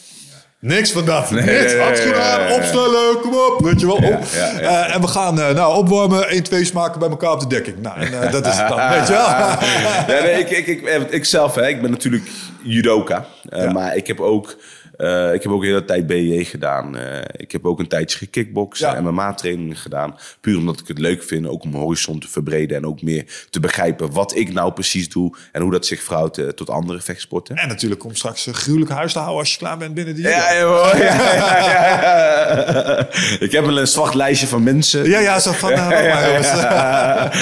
[0.61, 1.31] Niks van dat.
[1.31, 1.75] Niks.
[1.75, 3.59] Handschoenen aan, opstellen, kom op.
[3.63, 4.03] Weet je wel, op.
[4.03, 7.81] Eh, en we gaan eh, nou, opwarmen, 1, 2 smaken bij elkaar op de dekking.
[7.81, 9.27] Nou, en, eh, dat is het dan, weet je wel.
[10.15, 12.29] ja, nee, ik, ik, ik, ik zelf, hè, ik ben natuurlijk
[12.63, 13.25] judoka.
[13.73, 14.55] Maar ik heb ook...
[14.99, 16.97] eh, ik heb ook de hele tijd BJ gedaan.
[16.97, 18.95] Eh, ik heb ook een tijdje gekickboxen Ja.
[18.95, 20.15] en MMA-trainingen gedaan.
[20.41, 22.77] Puur omdat ik het leuk vind, ook om mijn horizon te verbreden...
[22.77, 25.35] en ook meer te begrijpen wat ik nou precies doe...
[25.51, 27.55] en hoe dat zich verhoudt eh, tot andere vechtsporten.
[27.55, 30.23] En natuurlijk om straks een gruwelijk huis te houden als je klaar bent binnen die
[30.27, 33.07] Ja, ja, ja, ja, ja.
[33.39, 35.09] Ik heb wel een zwart lijstje van mensen.
[35.09, 35.69] Ja, ja, zo van.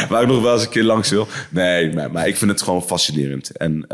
[0.10, 1.28] Waar ik nog wel eens een keer langs wil.
[1.50, 3.58] Nee, maar, maar ik vind het gewoon fascinerend.
[3.58, 3.88] En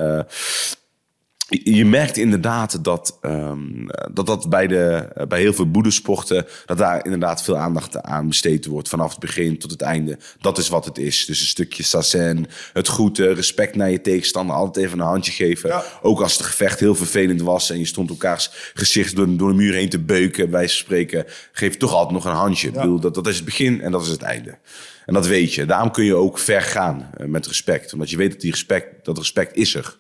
[1.50, 6.46] je merkt inderdaad dat, ehm, dat, dat bij, de, bij heel veel boedesporten...
[6.66, 8.90] dat daar inderdaad veel aandacht aan besteed wordt.
[8.90, 10.18] Vanaf het begin tot het einde.
[10.40, 11.26] Dat is wat het is.
[11.26, 14.56] Dus een stukje sazen, het groeten, respect naar je tegenstander...
[14.56, 15.70] altijd even een handje geven.
[15.70, 15.84] Ja.
[16.02, 17.70] Ook als het gevecht heel vervelend was...
[17.70, 20.52] en je stond elkaars gezicht door, door de muur heen te beuken...
[20.52, 22.68] van spreken, geef toch altijd nog een handje.
[22.68, 24.58] Ik bedoel, dat, dat is het begin en dat is het einde.
[25.06, 25.66] En dat weet je.
[25.66, 27.94] Daarom kun je ook ver gaan eh, met respect.
[27.94, 29.98] Omdat je weet dat, die respect, dat respect is er.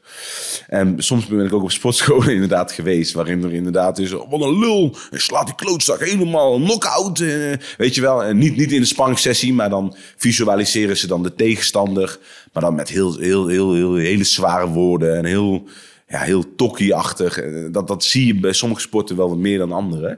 [0.68, 3.14] En soms ben ik ook op sportscholen inderdaad geweest...
[3.14, 4.14] waarin er inderdaad is...
[4.14, 4.96] Oh, wat een lul!
[5.12, 7.20] En slaat die klootzak helemaal knock-out.
[7.20, 8.24] eh, weet je wel.
[8.24, 9.54] En niet, niet in de spanningssessie...
[9.54, 12.18] maar dan visualiseren ze dan de tegenstander...
[12.54, 15.18] maar dan met heel, heel, heel, heel hele zware woorden...
[15.18, 15.68] en heel
[16.08, 17.38] ja, heel tokkie-achtig.
[17.40, 20.18] Eh, Dat, dat zie je bij sommige sporten wel wat meer dan andere.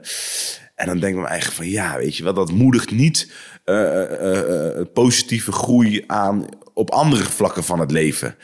[0.74, 3.30] En dan denk ik me eigenlijk van ja, weet je wel, dat moedigt niet
[4.92, 8.36] positieve groei aan op andere vlakken van het leven.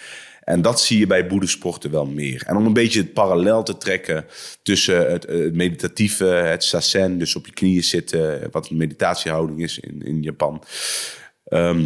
[0.44, 2.42] En dat zie je bij boedesporten wel meer.
[2.46, 4.24] En om een beetje het parallel te trekken
[4.62, 9.62] tussen het, eh, het meditatieve, het sasen, dus op je knieën zitten, wat een meditatiehouding
[9.62, 10.62] is in, in Japan.
[11.44, 11.84] Ehm,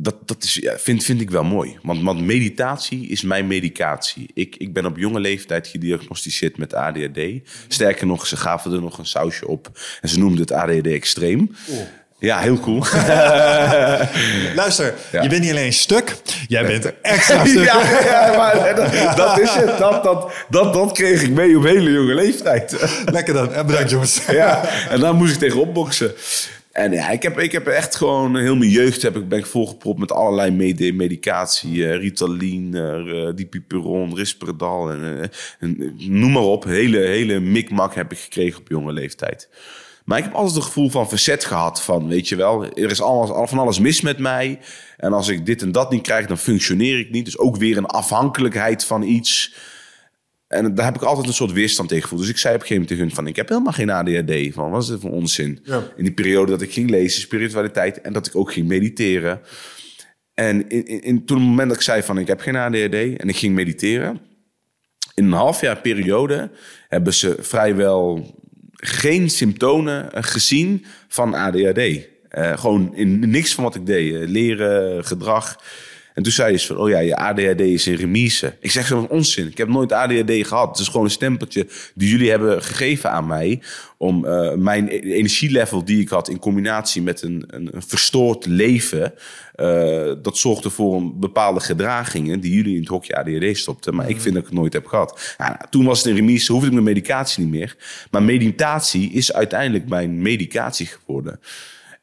[0.00, 1.78] dat, dat is, ja, vind, vind ik wel mooi.
[1.82, 4.30] Want, want meditatie is mijn medicatie.
[4.34, 7.20] Ik, ik ben op jonge leeftijd gediagnosticeerd met ADHD.
[7.68, 9.70] Sterker nog, ze gaven er nog een sausje op.
[10.00, 11.56] En ze noemden het ADHD extreem.
[12.18, 12.78] Ja, heel cool.
[14.54, 15.22] Luister, Ja.
[15.22, 16.16] je bent niet alleen stuk,
[16.48, 17.64] jij bent extra stuk.
[17.64, 19.78] ja, ja, maar dat, dat is het.
[19.78, 22.76] Dat, dat, dat, dat kreeg ik mee op hele jonge leeftijd.
[23.04, 23.52] Lekker dan.
[23.52, 24.20] En bedankt jongens.
[24.30, 26.12] ja, en daar moest ik tegen opboksen.
[26.78, 29.46] En ja, ik heb, ik heb echt gewoon heel mijn jeugd heb ik, ben ik
[29.46, 30.50] volgepropt met allerlei
[30.92, 31.88] medicatie.
[31.88, 34.90] eh, Ritalin, eh Dipiperon, Risperdal.
[34.90, 36.64] En, en, noem maar op.
[36.64, 39.48] Hele, hele mikmak heb ik gekregen op jonge leeftijd.
[40.04, 41.82] Maar ik heb altijd het gevoel van verzet gehad.
[41.82, 44.58] Van, weet je wel, er is alles, van alles mis met mij.
[44.96, 47.24] En als ik dit en dat niet krijg, dan functioneer ik niet.
[47.24, 49.54] Dus ook weer een afhankelijkheid van iets.
[50.48, 52.20] En daar heb ik altijd een soort weerstand tegen gevoeld.
[52.20, 53.26] Dus ik zei op een gegeven moment tegen hun van...
[53.26, 54.54] ik heb helemaal geen ADHD.
[54.54, 55.60] Van, wat is dit voor onzin?
[55.62, 55.82] Ja.
[55.96, 58.00] In die periode dat ik ging lezen, spiritualiteit...
[58.00, 59.40] en dat ik ook ging mediteren.
[60.34, 62.94] En in, in, in- toen het moment dat ik zei van ik heb geen ADHD
[62.94, 64.20] en ik ging mediteren.
[65.14, 66.50] In een half jaar periode
[66.88, 68.34] hebben ze vrijwel
[68.72, 71.78] geen symptomen eh, gezien van ADHD.
[72.28, 74.14] Eh, gewoon in niks van wat ik deed.
[74.14, 75.60] Eh, leren, gedrag.
[76.18, 78.56] En toen zei ze van, oh ja, je ADHD is in remise.
[78.60, 79.46] Ik zeg van onzin.
[79.46, 80.68] Ik heb nooit ADHD gehad.
[80.68, 83.62] Het is gewoon een stempeltje die jullie hebben gegeven aan mij.
[83.96, 88.46] Om eh, mijn e- energielevel die ik had in combinatie met een, een, een verstoord
[88.46, 89.14] leven.
[89.54, 93.94] eh, dat zorgde voor een bepaalde gedragingen die jullie in het hokje ADHD stopten.
[93.94, 95.34] Maar ik vind dat ik het nooit heb gehad.
[95.38, 97.76] Nou, toen was het in remise, hoefde ik mijn medicatie niet meer.
[98.10, 101.40] Maar meditatie is uiteindelijk mijn medicatie geworden.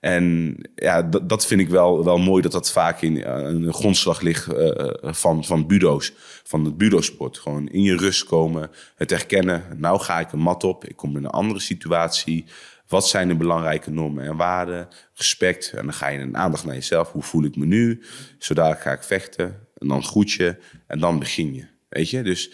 [0.06, 4.22] En ja, dat, vind ik wel, wel mooi dat dat vaak in eh, een grondslag
[4.22, 6.14] ligt eh, van, van budo's.
[6.44, 7.38] Van het budosport.
[7.38, 9.64] Gewoon in je rust komen, het erkennen.
[9.78, 12.46] Nou ga ik een mat op, ik kom in een andere situatie.
[12.88, 14.88] Wat zijn de belangrijke normen en waarden?
[15.14, 15.72] Respect.
[15.76, 17.12] En dan ga je een aandacht naar jezelf.
[17.12, 18.04] Hoe voel ik me nu?
[18.38, 19.68] Zodat ga ik vechten.
[19.78, 20.58] En dan groet je.
[20.88, 21.68] En dan begin je.
[21.90, 22.22] Weet je?
[22.22, 22.52] Dus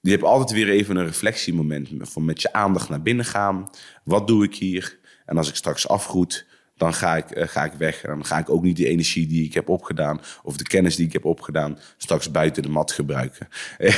[0.00, 2.16] je hebt altijd weer even een reflectiemoment.
[2.16, 3.70] Met je aandacht naar binnen gaan.
[4.04, 4.98] Wat doe ik hier?
[5.26, 6.46] En als ik straks afgroet,
[6.84, 8.02] dan ga ik, eh, ga ik weg.
[8.02, 10.20] En dan ga ik ook niet die energie die ik heb opgedaan...
[10.42, 11.78] of de kennis die ik heb opgedaan...
[11.96, 13.48] straks buiten de mat gebruiken.
[13.78, 13.88] Die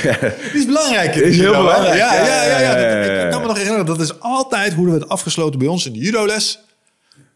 [0.53, 1.15] is belangrijk.
[1.15, 1.97] in Is heel belangrijk.
[1.97, 2.59] Ja, ja, ja.
[2.59, 3.23] ja.
[3.23, 5.93] Ik kan me nog herinneren, dat is altijd hoe we het afgesloten bij ons in
[5.93, 6.59] de judoles.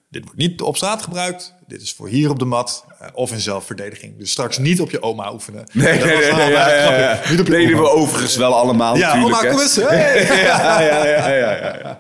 [0.10, 1.54] Dit wordt niet op straat gebruikt.
[1.72, 4.18] Dit is voor hier op de mat eh, of in zelfverdediging.
[4.18, 5.64] Dus straks niet op je oma oefenen.
[5.72, 7.02] Nee, Dat nee, was nee, nee, ja, ja, grapje.
[7.26, 7.30] ja.
[7.32, 7.82] Niet op je Deden oma.
[7.84, 9.36] we overigens wel allemaal Ja, natuurlijk.
[9.36, 9.50] oma, hè.
[9.54, 9.76] kom eens.
[9.76, 10.26] Hey.
[10.46, 11.98] ja, ja, ja, ja.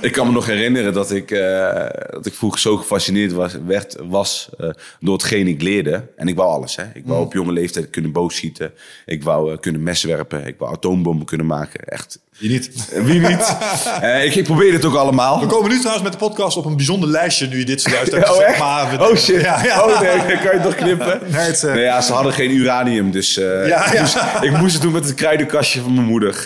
[0.00, 3.96] Ik kan me nog herinneren dat ik, eh, dat ik vroeger zo gefascineerd was, werd,
[4.02, 4.68] was eh,
[5.00, 6.04] door hetgeen ik leerde.
[6.16, 6.76] En ik wou alles.
[6.76, 6.84] Hè.
[6.94, 7.24] Ik wou Mm.
[7.26, 8.72] op jonge leeftijd kunnen boogschieten.
[9.06, 10.46] Ik wou kunnen mes werpen.
[10.46, 11.80] Ik wou atoombommen kunnen maken.
[11.84, 12.20] Echt.
[12.38, 12.88] Je niet.
[12.92, 13.56] Eh, Wie niet?
[14.00, 15.40] Eh, ik, ik probeerde het ook allemaal.
[15.40, 18.12] We komen nu trouwens met de podcast op een bijzonder lijstje nu je dit zojuist
[18.12, 18.58] hebt Oh?
[18.58, 19.40] Maar we- Oh shit.
[19.40, 19.82] Ja, ja.
[19.84, 21.20] Oh nee, kan je het nog knippen?
[21.32, 24.00] Nee, het is, eh, Nee, ja, ze hadden geen uranium, dus Ja, ik, ja.
[24.00, 26.44] Moest, ik moest het doen met het kruidenkastje van mijn moeder.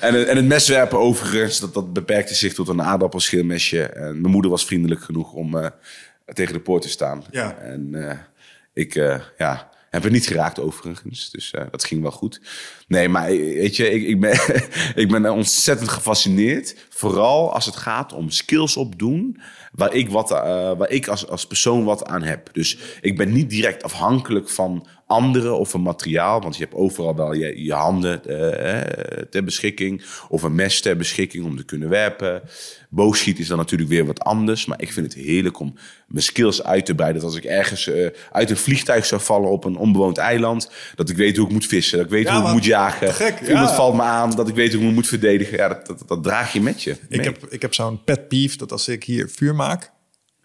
[0.00, 3.82] En, het- en het meswerpen overigens, dat, dat beperkte zich tot een aardappelschilmesje.
[3.82, 5.70] En mijn moeder was vriendelijk genoeg om
[6.34, 7.24] tegen de poort te staan.
[7.30, 7.54] Ja.
[7.62, 7.94] En
[8.74, 8.94] ik
[9.38, 12.40] ja, heb het niet geraakt overigens, dus eh, dat ging wel goed.
[12.86, 14.40] Nee, maar weet je, ik, ik, ben,
[15.02, 16.76] ik ben ontzettend gefascineerd.
[16.88, 19.40] Vooral als het gaat om skills opdoen
[19.72, 20.38] waar ik, wat, eh,
[20.76, 22.48] waar ik als, als persoon wat aan heb.
[22.52, 26.40] Dus ik ben niet direct afhankelijk van anderen of van materiaal.
[26.40, 30.04] Want je hebt overal wel je, je handen eh, ter beschikking.
[30.28, 32.42] Of een mes ter beschikking om te kunnen werpen.
[32.90, 34.66] Boogschieten is dan natuurlijk weer wat anders.
[34.66, 35.74] Maar ik vind het heerlijk om
[36.06, 37.20] mijn skills uit te breiden.
[37.20, 40.70] Dat als ik ergens eh, uit een vliegtuig zou vallen op een onbewoond eiland.
[40.94, 41.96] Dat ik weet hoe ik moet vissen.
[41.96, 43.14] Dat ik weet Ja, hoe ik moet jagen.
[43.14, 43.74] Gek, Iemand ja.
[43.74, 44.30] valt me aan.
[44.30, 45.56] Dat ik weet hoe ik me moet verdedigen.
[45.56, 46.96] Ja, dat, dat, dat draag je met je.
[47.08, 49.90] Ik heb, ik heb zo'n pet peeve dat als ik hier vuur maak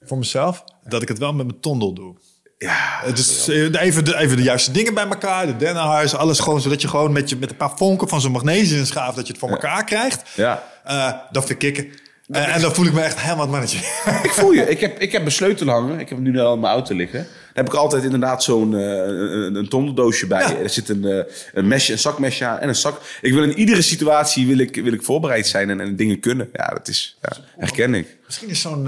[0.01, 2.15] voor mezelf, dat ik het wel met mijn tondel doe.
[2.63, 6.61] Ja, Dus eh, even de, even de juiste dingen bij elkaar, de dennenhuis, alles gewoon
[6.61, 9.41] zodat je gewoon met, je, met een paar vonken van zo'n magnesiumschaaf dat je het
[9.41, 10.21] voor elkaar krijgt.
[10.35, 10.63] Ja.
[10.83, 12.01] Eh, dat vind ik kicken.
[12.27, 13.77] Eh, en dan voel ik me echt helemaal het mannetje.
[14.23, 14.69] Ik voel je.
[14.69, 15.99] Ik heb, ik heb een sleutel hangen.
[15.99, 17.19] Ik heb hem nu al in mijn auto liggen.
[17.19, 20.41] Daar heb ik altijd inderdaad zo'n eh, een, een tondeldoosje bij.
[20.41, 20.57] Ja.
[20.57, 23.01] Er zit een, eh, een mesje, een zakmesje aan en een zak.
[23.21, 26.49] Ik wil in iedere situatie wil ik, wil ik voorbereid zijn en, en dingen kunnen.
[26.53, 28.17] Ja, dat is, ja, herken ik.
[28.25, 28.87] Misschien is zo'n...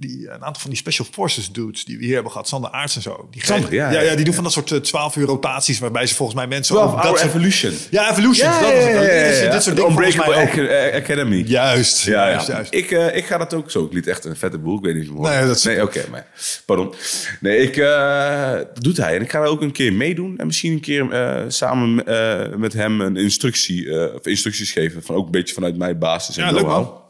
[0.00, 2.70] eh, die, een aantal van die special forces dudes die we hier hebben gehad, Sander
[2.70, 3.28] Aarts en zo.
[3.30, 4.10] Die Sander, ja, ja, ja.
[4.10, 6.74] ja, die doen van dat soort eh, 12 uur rotaties waarbij ze volgens mij mensen...
[6.74, 7.72] 12 ook Hour dat Evolution.
[7.90, 8.50] Ja, Evolution.
[8.50, 9.52] dat is het.
[9.52, 10.34] Dit soort dingen Unbreakable
[10.68, 11.44] eh, Academy.
[11.46, 12.02] Juist.
[12.04, 12.30] Ja, ja.
[12.30, 12.74] juist, juist.
[12.74, 13.84] Ik, eh, ik ga dat ook zo.
[13.84, 14.76] Ik liet echt een vette boel.
[14.78, 15.28] Ik weet niet hoort.
[15.30, 16.04] Nee, dat is- Nee, oké.
[16.10, 16.26] maar
[16.66, 16.94] pardon.
[17.40, 19.14] Nee, ik, eh, dat doet hij.
[19.16, 20.38] En ik ga er ook een keer meedoen.
[20.38, 25.02] En misschien een keer eh, samen eh, met hem een instructie, eh, of instructies geven.
[25.02, 26.36] Van, ook een beetje vanuit mijn basis.
[26.36, 27.04] En Ja.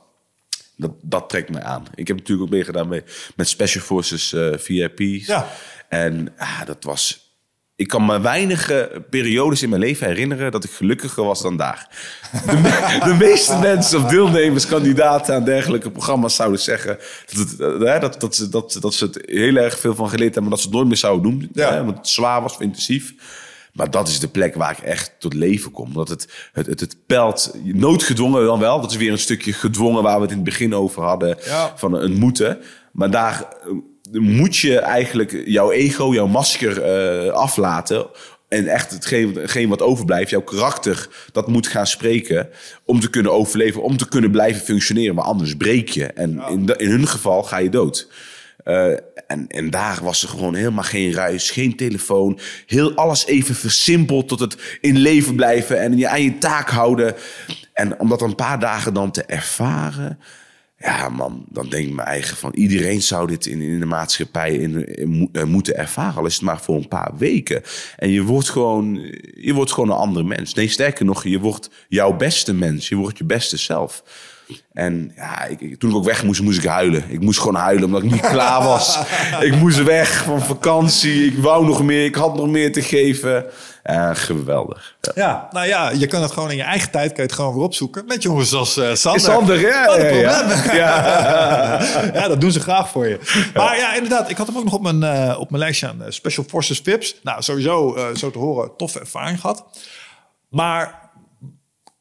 [0.77, 1.85] Dat, dat trekt mij aan.
[1.95, 5.27] Ik heb natuurlijk ook meegedaan met, met Special Forces eh VIP's.
[5.27, 5.49] Ja.
[5.89, 7.25] En ah, dat was...
[7.77, 11.89] Ik kan me weinige periodes in mijn leven herinneren dat ik gelukkiger was dan daar.
[12.47, 17.61] De, me- de meeste mensen of deelnemers, kandidaten aan dergelijke programma's zouden zeggen dat, het,
[17.61, 20.43] eh, hè, dat, dat, ze, dat, dat ze het heel erg veel van geleerd hebben,
[20.43, 21.49] maar dat ze het nooit meer zouden doen.
[21.53, 21.73] Ja.
[21.73, 23.15] Hè, want het zwaar was of intensief.
[23.77, 25.93] Maar dat is de plek waar ik echt tot leven kom.
[25.93, 28.81] Dat het, het, het, het pelt, noodgedwongen dan wel.
[28.81, 31.37] Dat is weer een stukje gedwongen waar we het in het begin over hadden.
[31.45, 31.73] Ja.
[31.77, 32.59] Van een moeten.
[32.93, 33.47] Maar daar
[34.13, 38.07] eh, moet je eigenlijk jouw ego, jouw masker eh, aflaten.
[38.49, 42.49] En echt hetgeen, hetgeen wat overblijft, jouw karakter, dat moet gaan spreken.
[42.85, 45.15] Om te kunnen overleven, om te kunnen blijven functioneren.
[45.15, 46.07] Maar anders breek je.
[46.07, 48.09] En in, in hun geval ga je dood.
[48.67, 48.93] Eh,
[49.27, 52.39] en, en daar was er gewoon helemaal geen ruis, geen telefoon.
[52.67, 57.15] Heel alles even versimpeld tot het in leven blijven en je aan je taak houden.
[57.73, 60.19] En om dat een paar dagen dan te ervaren.
[60.79, 64.55] Ja, man, dan denk ik me eigen van iedereen zou dit in, in de maatschappij
[64.55, 64.87] in,
[65.33, 66.17] eh, moeten ervaren.
[66.17, 67.63] Al is het maar voor een paar weken.
[67.97, 68.95] En je wordt gewoon,
[69.35, 70.55] je wordt gewoon een andere mens.
[70.55, 72.89] Nee, sterker nog, je wordt jouw beste mens.
[72.89, 74.03] Je wordt je beste zelf.
[74.73, 77.05] En ja, ik, toen ik ook weg moest, moest ik huilen.
[77.09, 78.99] Ik moest gewoon huilen omdat ik niet klaar was.
[79.41, 81.27] ik moest weg van vakantie.
[81.27, 82.05] Ik wou nog meer.
[82.05, 83.45] Ik had nog meer te geven.
[83.83, 84.97] Eh, geweldig.
[85.01, 85.13] Ja.
[85.15, 87.55] Ja, nou ja, je kan het gewoon in je eigen tijd kan je het gewoon
[87.55, 88.05] weer opzoeken.
[88.07, 89.21] Met jongens als eh Sander.
[89.21, 91.83] Sander, ja, een ja, ja.
[92.15, 93.19] Ja, dat doen ze graag voor je.
[93.55, 96.03] Maar ja, inderdaad, ik had hem ook nog op mijn, eh, op mijn lijstje aan
[96.09, 97.21] Special Forces Vips.
[97.23, 99.65] Nou, sowieso, zo te horen, toffe ervaring gehad.
[100.49, 101.06] Maar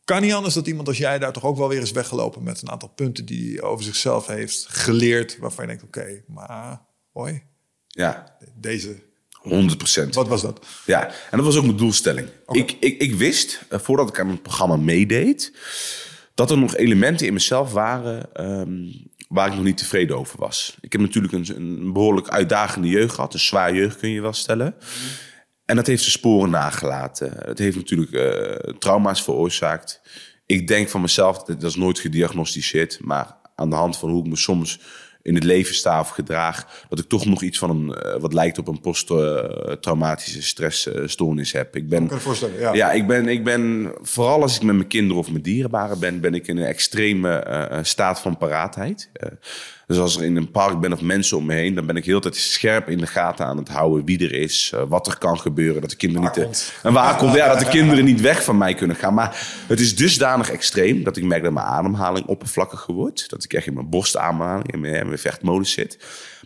[0.05, 2.61] kan niet anders dat iemand als jij daar toch ook wel weer is weggelopen met
[2.61, 5.37] een aantal punten die hij over zichzelf heeft geleerd.
[5.37, 7.43] Waarvan je denkt, oké, maar hoi,
[7.87, 8.95] ja, deze,
[9.31, 10.15] 100 procent.
[10.15, 10.65] wat was dat?
[10.85, 12.27] Ja, en dat was ook mijn doelstelling.
[12.47, 15.53] Ik, ik, ik wist, eh, voordat ik aan het programma meedeed,
[16.33, 18.91] dat er nog elementen in mezelf waren ehm,
[19.27, 20.77] waar ik nog niet tevreden over was.
[20.81, 24.33] Ik heb natuurlijk een, een behoorlijk uitdagende jeugd gehad, een zwaar jeugd kun je wel
[24.33, 24.75] stellen.
[25.65, 27.33] En dat heeft zijn sporen nagelaten.
[27.45, 30.01] Het heeft natuurlijk eh, trauma's veroorzaakt.
[30.45, 34.29] Ik denk van mezelf, dat is nooit gediagnosticeerd, maar aan de hand van hoe ik
[34.29, 34.79] me soms
[35.25, 38.33] in het leven sta of gedraag, dat ik toch nog iets van een, eh, wat
[38.33, 41.75] lijkt op een posttraumatische stressstoornis heb.
[41.75, 42.73] Ik ben, Ik kan voorstellen, ja.
[42.73, 46.21] ja, ik ben, ik ben, vooral als ik met mijn kinderen of mijn dierbaren ben,
[46.21, 49.09] ben ik in een extreme eh, staat van paraatheid.
[49.13, 49.29] Eh,
[49.87, 52.05] dus als er in een park ben of mensen om me heen, dan ben ik
[52.05, 55.17] heel tijd scherp in de gaten aan het houden wie er is, eh, wat er
[55.17, 56.43] kan gebeuren, dat de kinderen niet...
[56.43, 56.73] komt.
[56.83, 59.13] en waar komt, ja, dat de kinderen niet weg van mij kunnen gaan.
[59.13, 63.29] Maar het is dusdanig extreem dat ik merk dat mijn ademhaling oppervlakkiger wordt.
[63.29, 65.97] Dat ik echt in mijn borstademhaling, in mijn, in mijn vechtmodus zit.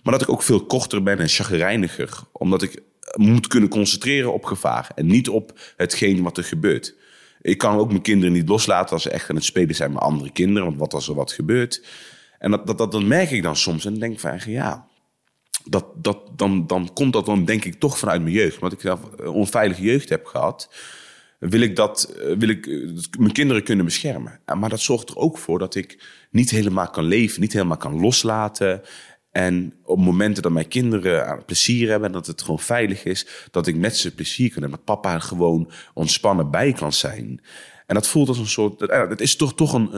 [0.04, 2.10] Maar dat ik ook veel korter ben en chagrijniger.
[2.32, 2.82] Omdat ik
[3.14, 6.96] moet kunnen concentreren op gevaar en niet op hetgeen wat er gebeurt.
[7.42, 10.02] Ik kan ook mijn kinderen niet loslaten als ze echt aan het spelen zijn met
[10.02, 10.68] andere kinderen.
[10.68, 11.84] Want wat als er wat gebeurt?
[12.40, 13.86] En dat, dat, dat, merk ik dan soms.
[13.86, 14.88] En denk van, ja,
[15.64, 18.60] dat, dat, dan, dan komt dat dan denk ik toch vanuit mijn jeugd.
[18.60, 20.74] Want ik zelf een onveilige jeugd heb gehad.
[21.40, 22.90] Wil ik, dat, eh, wil ik eh,
[23.20, 24.40] mijn kinderen kunnen beschermen.
[24.58, 27.42] Maar dat zorgt er ook voor dat ik niet helemaal kan leven.
[27.42, 28.82] Niet helemaal kan loslaten.
[29.32, 32.08] En op momenten dat mijn kinderen plezier hebben...
[32.08, 33.28] en dat het gewoon veilig is...
[33.52, 34.82] dat ik met ze plezier kan hebben.
[34.86, 37.42] Dat papa gewoon ontspannen bij kan zijn.
[37.90, 38.82] En dat voelt als een soort...
[38.82, 39.90] eh, Het is toch, toch een,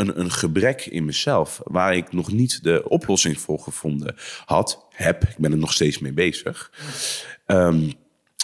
[0.00, 1.60] een, een gebrek in mezelf...
[1.64, 4.14] waar ik nog niet de oplossing voor gevonden
[4.44, 4.86] had.
[4.90, 6.72] Heb, ik ben er nog steeds mee bezig.
[7.46, 7.90] Ehm,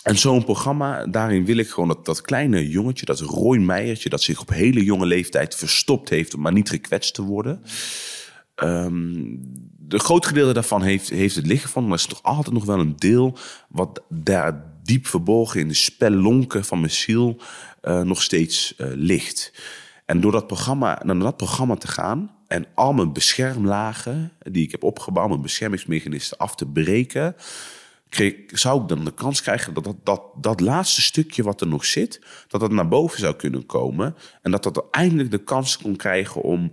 [0.02, 4.08] en zo'n programma, daarin wil ik gewoon dat, dat kleine jongetje, dat Roy Meijertje...
[4.08, 6.34] dat zich op hele jonge leeftijd verstopt heeft...
[6.34, 7.62] om maar niet gekwetst te worden...
[8.54, 9.14] Ehm,
[9.78, 12.80] de groot gedeelte daarvan heeft, heeft het licht gevonden, maar is toch altijd nog wel
[12.80, 13.38] een deel
[13.68, 17.44] wat daar diep verborgen in de spellonken van mijn ziel eh,
[17.92, 19.52] nog steeds eh, ligt.
[20.04, 24.70] En door dat programma, naar dat programma te gaan en al mijn beschermlagen die ik
[24.70, 27.36] heb opgebouwd, mijn beschermingsmechanismen af te breken,
[28.08, 31.66] kreeg, zou ik dan de kans krijgen dat dat, dat dat laatste stukje wat er
[31.66, 34.16] nog zit, dat dat naar boven zou kunnen komen.
[34.42, 36.72] En dat dat eindelijk de kans kon krijgen om,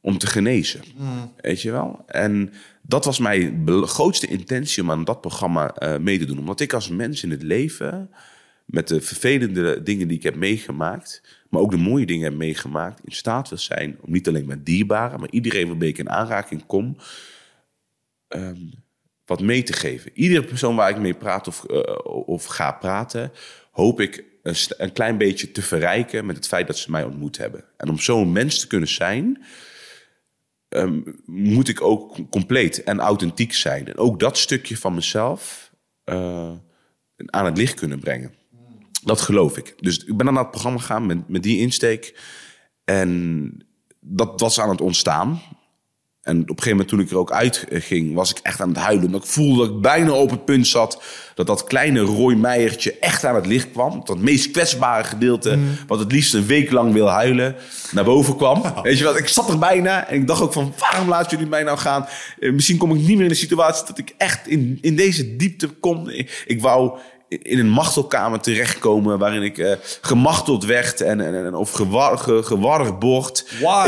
[0.00, 0.80] om te genezen.
[1.40, 2.02] Weet je wel?
[2.06, 2.52] En
[2.82, 6.38] dat was mijn grootste intentie om aan dat programma eh, mee te doen.
[6.38, 8.10] Omdat ik als mens in het leven,
[8.66, 13.00] met de vervelende dingen die ik heb meegemaakt, maar ook de mooie dingen heb meegemaakt,
[13.04, 16.66] in staat wil zijn om niet alleen met dierbaren, maar iedereen waarmee ik in aanraking
[16.66, 16.96] kom,
[18.28, 18.60] ehm,
[19.24, 20.10] wat mee te geven.
[20.14, 23.32] Iedere persoon waar ik mee praat of, eh, of ga praten,
[23.70, 27.36] hoop ik een, een klein beetje te verrijken met het feit dat ze mij ontmoet
[27.36, 27.64] hebben.
[27.76, 29.44] En om zo'n mens te kunnen zijn,
[30.68, 33.86] ehm, moet ik ook compleet en authentiek zijn.
[33.86, 35.70] En ook dat stukje van mezelf
[36.04, 36.52] eh,
[37.26, 38.34] aan het licht kunnen brengen.
[39.04, 39.74] Dat geloof ik.
[39.80, 42.20] Dus ik ben dan naar het programma gegaan met, met die insteek.
[42.84, 43.50] En
[44.00, 45.40] dat was aan het ontstaan.
[46.22, 48.78] En op een gegeven moment toen ik er ook uitging, was ik echt aan het
[48.78, 49.06] huilen.
[49.06, 51.02] Omdat ik voelde dat ik bijna op het punt zat
[51.34, 54.00] dat dat kleine Roy Meijertje echt aan het licht kwam.
[54.04, 57.56] Dat meest kwetsbare gedeelte, wat het liefst een week lang wil huilen,
[57.90, 58.62] naar boven kwam.
[58.82, 61.50] Weet je wat, ik zat er bijna en ik dacht ook van, waarom laten jullie
[61.50, 62.06] mij nou gaan?
[62.38, 65.36] Eh, misschien kom ik niet meer in de situatie dat ik echt in, in deze
[65.36, 66.08] diepte kom.
[66.08, 66.98] Ik, ik wou
[67.42, 72.42] in een machtelkamer terechtkomen waarin ik eh, gemachteld werd en, en, en of gewar, ge?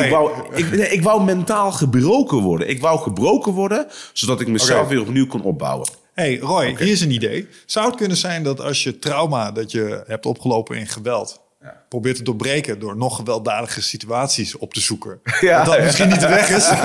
[0.04, 2.68] Ik wou, ik, nee, ik wou mentaal gebroken worden.
[2.68, 5.88] Ik wou gebroken worden, zodat ik mezelf weer opnieuw kon opbouwen.
[6.12, 7.48] hey, Roy, hier is een idee.
[7.66, 11.42] Zou het kunnen zijn dat als je trauma dat je hebt opgelopen in geweld...
[11.88, 15.20] probeert te doorbreken door nog gewelddadige situaties op te zoeken...
[15.40, 15.82] Ja, dat dat ja.
[15.82, 16.70] misschien niet de weg is?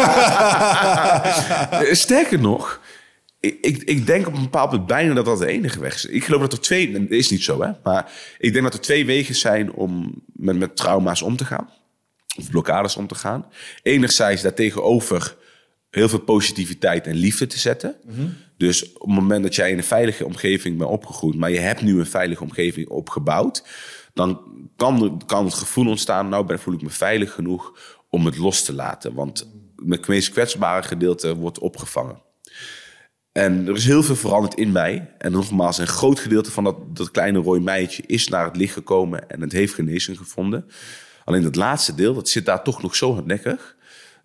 [1.69, 2.79] Eh, Sterker nog,
[3.39, 6.05] ik, ik, ik denk op een bepaald punt bijna dat dat de enige weg is.
[6.05, 8.81] Ik geloof dat er twee, dat is niet zo hè, maar ik denk dat er
[8.81, 11.69] twee wegen zijn om met, met trauma's om te gaan.
[12.37, 13.45] Of blokkades om te gaan.
[13.83, 15.35] Enerzijds daartegenover
[15.89, 17.95] heel veel positiviteit en liefde te zetten.
[18.57, 21.81] Dus op het moment dat jij in een veilige omgeving bent opgegroeid, maar je hebt
[21.81, 23.63] nu een veilige omgeving opgebouwd,
[24.13, 24.41] dan
[24.75, 27.79] kan, kan het gevoel ontstaan, nou ben, voel ik me veilig genoeg
[28.09, 29.13] om het los te laten.
[29.13, 32.27] Want mijn meest kwetsbare gedeelte wordt opgevangen.
[33.39, 35.09] En er is heel veel veranderd in mij.
[35.17, 38.73] En nogmaals, een groot gedeelte van dat, dat kleine rooi meisje is naar het licht
[38.73, 40.65] gekomen en het heeft genezing gevonden.
[41.23, 43.75] Alleen dat laatste deel, dat zit daar toch nog zo hardnekkig,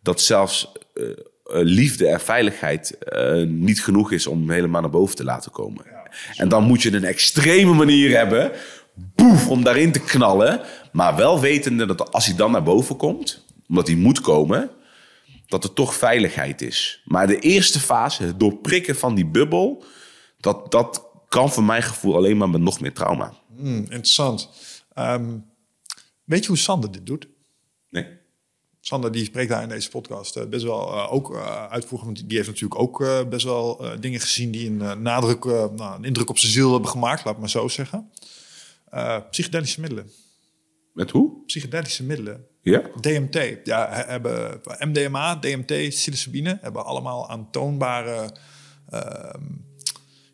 [0.03, 1.07] dat zelfs uh,
[1.47, 5.85] liefde en veiligheid uh, niet genoeg is om helemaal naar boven te laten komen.
[6.37, 8.51] en dan moet je een extreme manier hebben,
[8.95, 10.61] boef, om daarin te knallen.
[10.93, 14.71] Maar wel wetende dat als hij dan naar boven komt, omdat hij moet komen,
[15.47, 17.03] dat er toch veiligheid is.
[17.05, 19.85] Maar de eerste fase, het doorprikken van die bubbel,
[20.41, 23.35] dat, dat kan voor mijn gevoel alleen maar met nog meer trauma.
[23.57, 24.49] Hmm, interessant.
[24.99, 25.45] Um,
[26.25, 27.29] weet je hoe Sander dit doet?
[27.91, 28.07] Nee.
[28.81, 32.07] Sander die spreekt daar in deze podcast uh, best wel uh, ook uh, uitvoeren.
[32.07, 36.29] Want die heeft natuurlijk ook best wel dingen gezien die een nadruk, nou, een indruk
[36.29, 38.11] op zijn ziel hebben gemaakt, laat maar zo zeggen.
[39.31, 40.11] psychedelische middelen.
[40.93, 41.45] Met hoe?
[41.47, 42.47] Psychedelische middelen.
[42.65, 42.83] Ja?
[43.01, 43.61] DMT.
[43.65, 48.31] Ja, hebben MDMA, DMT, psilocybine hebben allemaal aantoonbare
[48.95, 49.01] uh,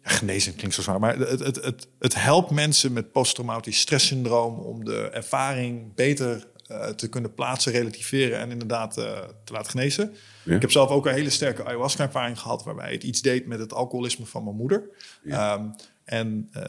[0.02, 4.58] ja, genezing klinkt zo zwaar, maar het, het, het, het helpt mensen met posttraumatisch stresssyndroom
[4.58, 10.14] om de ervaring beter uh, te kunnen plaatsen, relativeren en inderdaad uh, te laten genezen.
[10.42, 10.54] Ja.
[10.54, 13.72] Ik heb zelf ook een hele sterke ayahuasca-ervaring gehad waarbij het iets deed met het
[13.72, 14.82] alcoholisme van mijn moeder.
[15.22, 15.54] Ja.
[15.54, 15.74] Um,
[16.04, 16.62] en uh,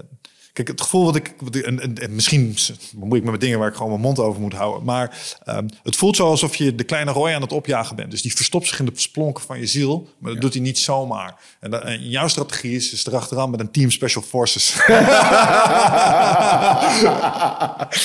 [0.54, 1.34] Kijk, het gevoel wat ik.
[1.40, 2.56] Wat ik en, en, en, misschien
[2.96, 4.84] bemoei ik me met dingen waar ik gewoon mijn mond over moet houden.
[4.84, 8.12] Maar um, het voelt zo alsof je de kleine rooi aan het opjagen bent.
[8.12, 10.10] Dus die verstopt zich in de splonken van je ziel.
[10.18, 10.40] Maar dat ja.
[10.40, 11.36] doet hij niet zomaar.
[11.60, 14.76] En, dat, en, jouw strategie is, is erachteraan met een team Special Forces.
[14.88, 14.94] ja,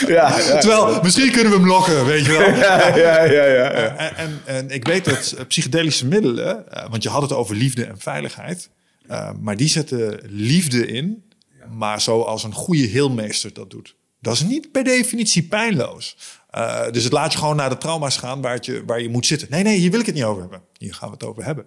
[0.06, 2.48] ja, Terwijl, misschien kunnen we hem lokken, weet je wel.
[2.48, 3.44] ja, ja, ja.
[3.44, 6.64] ja, En, en, ik weet dat psychedelische middelen.
[6.74, 8.68] Uh, want je had het over liefde en veiligheid.
[9.10, 11.24] Uh, maar die zetten liefde in
[11.70, 13.96] maar zoals een goede heelmeester dat doet.
[14.20, 16.16] Dat is niet per definitie pijnloos.
[16.54, 19.26] Uh, dus het laat je gewoon naar de trauma's gaan waar, je, waar je moet
[19.26, 19.48] zitten.
[19.50, 20.62] Nee, nee, hier wil ik het niet over hebben.
[20.78, 21.66] Hier gaan we het over hebben.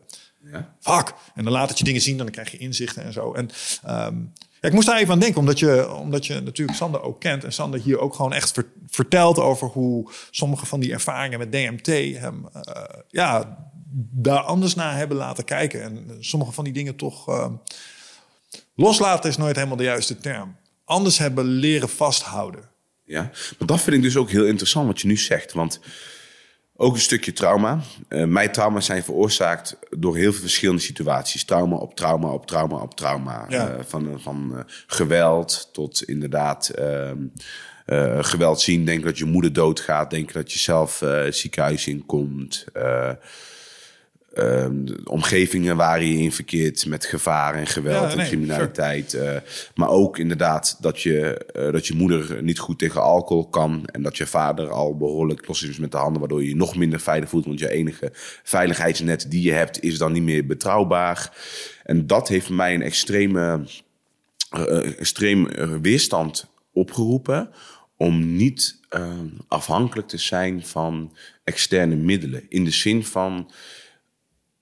[0.51, 0.75] Ja.
[0.79, 1.13] Fuck.
[1.35, 3.33] En dan laat het je dingen zien, dan krijg je inzichten en zo.
[3.33, 3.49] En
[3.87, 7.19] um, ja, ik moest daar even aan denken, omdat je, omdat je natuurlijk Sander ook
[7.19, 7.43] kent.
[7.43, 11.51] En Sander hier ook gewoon echt ver, vertelt over hoe sommige van die ervaringen met
[11.51, 13.57] DMT hem uh, ja,
[14.11, 15.81] daar anders naar hebben laten kijken.
[15.81, 17.29] En sommige van die dingen toch.
[17.29, 17.45] Uh,
[18.79, 20.55] Loslaten is nooit helemaal de juiste term.
[20.85, 22.69] Anders hebben leren vasthouden.
[23.03, 23.21] Ja,
[23.57, 25.53] maar dat vind ik dus ook heel interessant wat je nu zegt.
[25.53, 25.79] Want
[26.75, 27.79] ook een stukje trauma.
[28.09, 31.43] Uh, mijn trauma's zijn veroorzaakt door heel veel verschillende situaties.
[31.43, 33.45] Trauma op trauma op trauma op trauma.
[33.49, 33.69] Ja.
[33.69, 37.17] Uh, van van uh, geweld tot inderdaad ehm,
[38.21, 38.85] geweld zien.
[38.85, 40.09] Denken dat je moeder doodgaat.
[40.09, 42.65] Denken dat je zelf ziekenhuis inkomt.
[44.41, 49.09] Um, omgevingen waar je in verkeert met gevaar en geweld ja, en criminaliteit.
[49.09, 49.33] Sure.
[49.33, 49.41] Uh,
[49.75, 53.85] maar ook inderdaad dat je, uh, dat je moeder niet goed tegen alcohol kan.
[53.85, 56.19] En dat je vader al behoorlijk los is met de handen.
[56.19, 57.45] Waardoor je je nog minder veilig voelt.
[57.45, 58.09] Want je enige
[58.43, 61.37] veiligheidsnet die je hebt is dan niet meer betrouwbaar.
[61.83, 63.67] En dat heeft mij een extreme,
[64.57, 65.47] uh, extreem
[65.81, 67.49] weerstand opgeroepen.
[67.97, 68.79] Om niet
[69.47, 72.45] afhankelijk te zijn van externe middelen.
[72.49, 73.51] In de zin van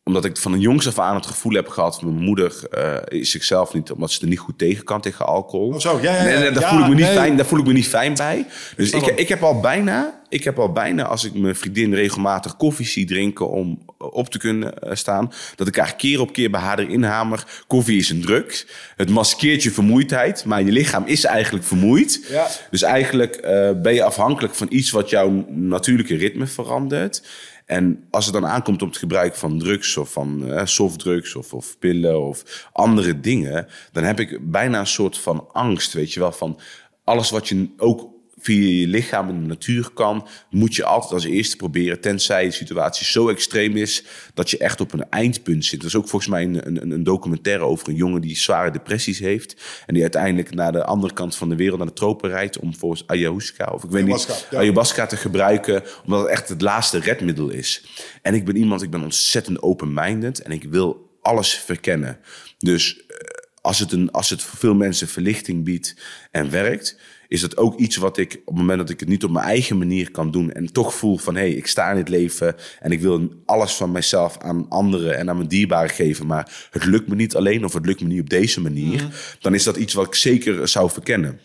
[0.07, 2.01] omdat ik van een jongs af aan het gevoel heb gehad...
[2.01, 3.91] mijn moeder uh, is zichzelf niet...
[3.91, 5.67] omdat ze er niet goed tegen kan, tegen alcohol.
[5.67, 6.29] Oh zo, ja, ja, ja.
[6.29, 7.15] En, en daar, ja, voel ik me niet nee.
[7.15, 8.45] fijn, daar voel ik me niet fijn bij.
[8.75, 10.15] Dus ik, ik heb al bijna...
[10.29, 13.49] Ik heb al bijna, als ik mijn vriendin regelmatig koffie zie drinken...
[13.49, 15.31] om op te kunnen uh, staan...
[15.55, 17.63] dat ik haar keer op keer bij haar erin hamer...
[17.67, 18.67] koffie is een druk.
[18.95, 20.45] Het maskeert je vermoeidheid...
[20.45, 22.25] maar je lichaam is eigenlijk vermoeid.
[22.29, 22.47] Ja.
[22.71, 24.91] Dus eigenlijk uh, ben je afhankelijk van iets...
[24.91, 27.21] wat jouw natuurlijke ritme verandert...
[27.68, 31.53] En als het dan aankomt op het gebruik van drugs of van uh, softdrugs of,
[31.53, 36.19] of pillen of andere dingen, dan heb ik bijna een soort van angst, weet je
[36.19, 36.60] wel, van
[37.03, 38.16] alles wat je ook
[38.48, 42.52] via je lichaam in de natuur kan, moet je altijd als eerste proberen, tenzij de
[42.52, 44.03] situatie zo extreem is
[44.34, 45.80] dat je echt op een eindpunt zit.
[45.80, 49.19] Er is ook volgens mij een, een, een documentaire over een jongen die zware depressies
[49.19, 49.56] heeft
[49.86, 52.76] en die uiteindelijk naar de andere kant van de wereld, naar de tropen rijdt, om
[52.76, 54.57] volgens ayahuasca of ik weet Ayahuasca, niet, ja.
[54.57, 57.86] ayahuasca te gebruiken, omdat het echt het laatste redmiddel is.
[58.22, 62.19] En ik ben iemand, ik ben ontzettend open-minded en ik wil alles verkennen.
[62.57, 63.18] Dus eh,
[63.61, 65.95] als het, een, als het voor veel mensen verlichting biedt
[66.32, 66.98] en werkt,
[67.28, 69.45] is dat ook iets wat ik op het moment dat ik het niet op mijn
[69.45, 72.56] eigen manier kan doen en toch voel van hé, hey, ik sta in het leven
[72.80, 76.86] en ik wil alles van mezelf aan anderen en aan mijn dierbaren geven, maar het
[76.86, 79.10] lukt me niet alleen of het lukt me niet op deze manier, mm.
[79.40, 81.40] dan is dat iets wat ik zeker zou verkennen.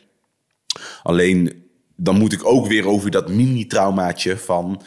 [1.02, 1.62] Alleen
[1.96, 4.82] dan moet ik ook weer over dat mini-traumaatje van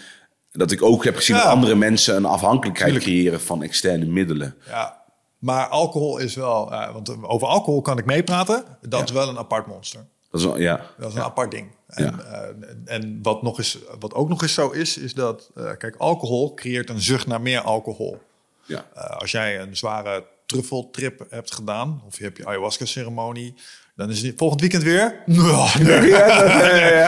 [0.51, 1.41] Dat ik ook heb gezien Ja.
[1.43, 3.11] dat andere mensen een afhankelijkheid Tuurlijk.
[3.11, 4.55] creëren van externe middelen.
[4.67, 5.03] Ja,
[5.39, 6.71] maar alcohol is wel...
[6.71, 8.63] eh, want over alcohol kan ik meepraten.
[8.81, 9.05] Dat Ja.
[9.05, 10.05] is wel een apart monster.
[10.35, 10.85] Dat is wel, ja.
[10.97, 11.67] Dat is een apart ding.
[11.87, 12.19] En, Ja.
[12.19, 15.51] eh, en wat, nog eens, wat ook nog eens zo is, is dat...
[15.55, 18.21] eh, kijk, alcohol creëert een zucht naar meer alcohol.
[18.65, 18.85] ja.
[18.95, 22.01] Eh, als jij een zware truffeltrip hebt gedaan...
[22.07, 23.53] of je hebt je ayahuasca-ceremonie...
[23.95, 25.15] dan is het volgend weekend weer...
[25.25, 25.99] Nee.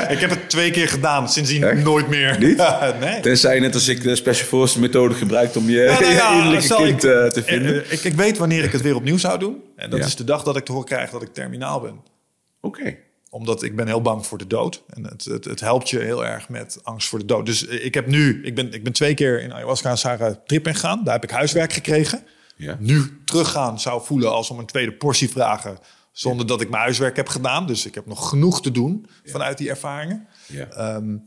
[0.16, 1.84] Ik heb het twee keer gedaan, sindsdien Echt?
[1.84, 2.40] nooit meer.
[2.40, 2.58] Niet?
[3.00, 3.20] nee.
[3.22, 6.44] Tenzij je net als ik de Special Forces methode gebruikt om je, Ja, nou ja,
[6.60, 7.92] je kind ik, te vinden.
[7.92, 9.64] ik, ik weet wanneer ik het weer opnieuw zou doen.
[9.76, 10.06] En dat Ja.
[10.06, 12.00] is de dag dat ik te horen krijg dat ik terminaal ben.
[12.62, 12.98] Oké.
[13.30, 14.84] Omdat ik ben heel bang voor de dood.
[14.90, 17.46] En het, het, het helpt je heel erg met angst voor de dood.
[17.46, 20.68] Dus ik heb nu, ik ben, ik ben twee keer in ayahuasca en Sarah trip
[20.68, 21.04] ingegaan.
[21.04, 22.24] Daar heb ik huiswerk gekregen.
[22.56, 22.78] Ja.
[22.80, 25.78] Nu teruggaan zou voelen als om een tweede portie vragen.
[26.12, 27.68] Zonder dat ik mijn huiswerk heb gedaan.
[27.68, 30.28] Dus ik heb nog genoeg te doen vanuit die ervaringen.
[30.48, 30.68] Ja.
[30.68, 31.18] Ehm,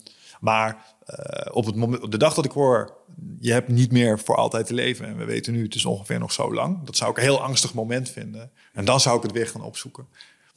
[0.40, 2.96] maar eh, op, het moment, op de dag dat ik hoor,
[3.40, 5.06] je hebt niet meer voor altijd te leven.
[5.06, 6.84] En we weten nu, het is ongeveer nog zo lang.
[6.84, 8.50] Dat zou ik een heel angstig moment vinden.
[8.72, 10.06] En dan zou ik het weer gaan opzoeken.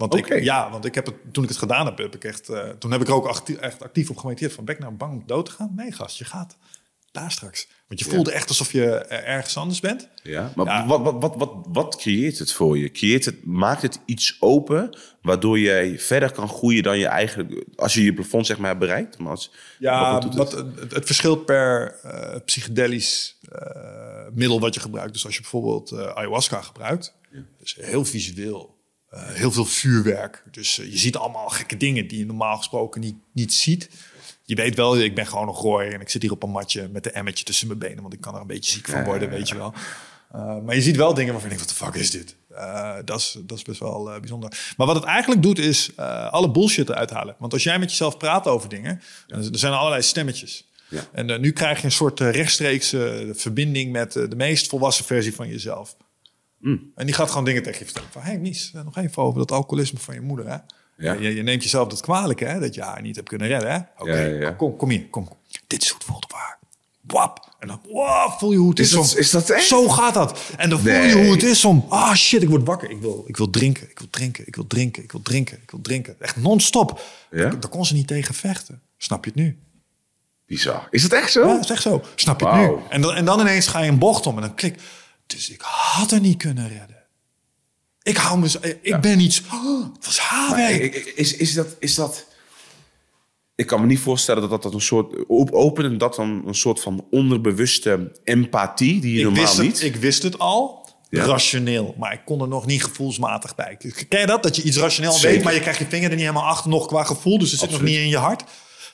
[0.09, 0.35] Want Oké.
[0.35, 2.69] ik, ja, want ik heb het, toen ik het gedaan heb, heb ik echt, eh,
[2.69, 4.53] toen heb ik er ook actief, echt actief op gemediteerd.
[4.53, 5.71] Van ben ik nou bang om dood te gaan?
[5.75, 6.57] Nee, gast, je gaat
[7.11, 7.67] daar straks.
[7.87, 10.09] Want je voelde echt alsof je eh, ergens anders bent.
[10.23, 10.85] Ja, maar Ja.
[10.85, 12.91] Wat, wat, wat, wat, wat creëert het voor je?
[12.91, 17.93] Creëert het, maakt het iets open waardoor jij verder kan groeien dan je eigenlijk, als
[17.93, 19.17] je je plafond zeg maar hebt bereikt?
[19.17, 20.51] Maar als, Ja, wat het?
[20.79, 23.39] het, het verschilt per eh, psychedelisch
[24.33, 25.13] middel wat je gebruikt.
[25.13, 27.15] Dus als je bijvoorbeeld ayahuasca gebruikt,
[27.59, 28.81] is heel visueel.
[29.13, 30.43] Eh, heel veel vuurwerk.
[30.51, 33.89] Dus eh, je ziet allemaal gekke dingen die je normaal gesproken niet, niet ziet.
[34.45, 36.89] Je weet wel, ik ben gewoon een gooi en ik zit hier op een matje
[36.91, 39.29] met een emmetje tussen mijn benen, want ik kan er een beetje ziek van worden,
[39.29, 39.73] weet je wel.
[40.35, 42.35] Uh, maar je ziet wel dingen waarvan je denkt, wat de fuck is dit?
[42.51, 44.73] Uh, dat, is, dat is best wel uh, bijzonder.
[44.77, 45.97] Maar wat het eigenlijk doet, is
[46.29, 47.35] alle bullshit eruit halen.
[47.39, 49.35] Want als jij met jezelf praat over dingen, ja.
[49.35, 50.67] er zijn allerlei stemmetjes.
[50.89, 51.01] Ja.
[51.11, 55.95] En nu krijg je een soort rechtstreekse verbinding met de meest volwassen versie van jezelf.
[56.63, 56.91] Mm.
[56.95, 58.09] En die gaat gewoon dingen tegen je vertellen.
[58.11, 60.49] Van, hey Mies, nog even over dat alcoholisme van je moeder.
[60.49, 60.57] Hè?
[60.97, 61.13] Ja.
[61.13, 62.59] Je, je, neemt jezelf dat kwalijk, hè?
[62.59, 63.89] Dat je haar niet hebt kunnen redden.
[63.97, 65.29] Oké, okay, ja, kom, kom hier, kom.
[65.67, 66.57] Dit is hoe het voelt op haar.
[67.01, 67.55] Wap.
[67.59, 69.17] En dan wow, voel je hoe het is, is dat, om...
[69.19, 69.65] Is dat echt?
[69.65, 70.39] Zo gaat dat.
[70.57, 71.11] En dan nee.
[71.11, 71.85] voel je hoe het is om...
[71.89, 72.89] Ah oh, shit, ik word wakker.
[72.89, 75.71] Ik wil, ik wil drinken, ik wil drinken, ik wil drinken, ik wil drinken, ik
[75.71, 76.15] wil drinken.
[76.19, 77.01] Echt non-stop.
[77.31, 77.37] Ja?
[77.37, 78.81] Daar, daar kon ze niet tegen vechten.
[78.97, 79.57] Snap je het nu?
[80.45, 80.87] Bizar.
[80.89, 81.47] Is dat echt zo?
[81.47, 82.01] Ja, dat is echt zo.
[82.15, 82.55] Snap je wow.
[82.55, 82.77] het nu?
[82.89, 84.79] En dan, en dan ineens ga je een bocht om en dan klik.
[85.25, 87.03] Dus ik had er niet kunnen redden.
[88.03, 88.47] Ik hou me...
[88.61, 88.99] Ik ja.
[88.99, 89.41] ben iets...
[89.53, 90.95] Oh, het was haarwerk.
[90.95, 92.25] Is, is, dat, is dat...
[93.55, 95.29] Ik kan me niet voorstellen dat dat, dat een soort...
[95.51, 99.71] Openen dat dan een soort van onderbewuste empathie die je ik normaal niet...
[99.71, 101.25] Het, ik wist het al, ja.
[101.25, 101.95] rationeel.
[101.97, 103.77] Maar ik kon er nog niet gevoelsmatig bij.
[104.09, 104.43] Ken je dat?
[104.43, 105.29] Dat je iets rationeel Zeker.
[105.29, 107.37] weet, maar je krijgt je vinger er niet helemaal achter nog qua gevoel.
[107.37, 108.43] Dus het zit nog niet in je hart.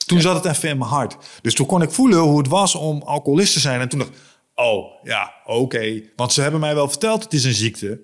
[0.05, 0.23] Toen ja.
[0.23, 1.17] zat het even in mijn hart.
[1.41, 3.79] Dus toen kon ik voelen hoe het was om alcoholist te zijn.
[3.79, 4.17] En toen dacht ik,
[4.59, 5.57] oh ja, oké.
[5.59, 6.11] Okay.
[6.15, 8.01] Want ze hebben mij wel verteld, het is een ziekte.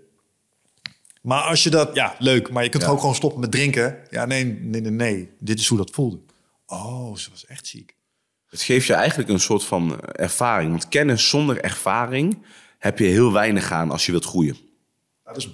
[1.22, 2.90] Maar als je dat, ja, leuk, maar je kunt ja.
[2.90, 3.98] ook gewoon stoppen met drinken.
[4.10, 5.30] Ja, nee, nee, nee, nee.
[5.40, 6.20] Dit is hoe dat voelde.
[6.66, 7.96] Oh, ze was echt ziek.
[8.50, 10.70] Het geeft je eigenlijk een soort van ervaring.
[10.70, 12.46] Want kennis zonder ervaring
[12.78, 14.58] heb je heel weinig aan als je wilt groeien.
[15.24, 15.50] Dat is,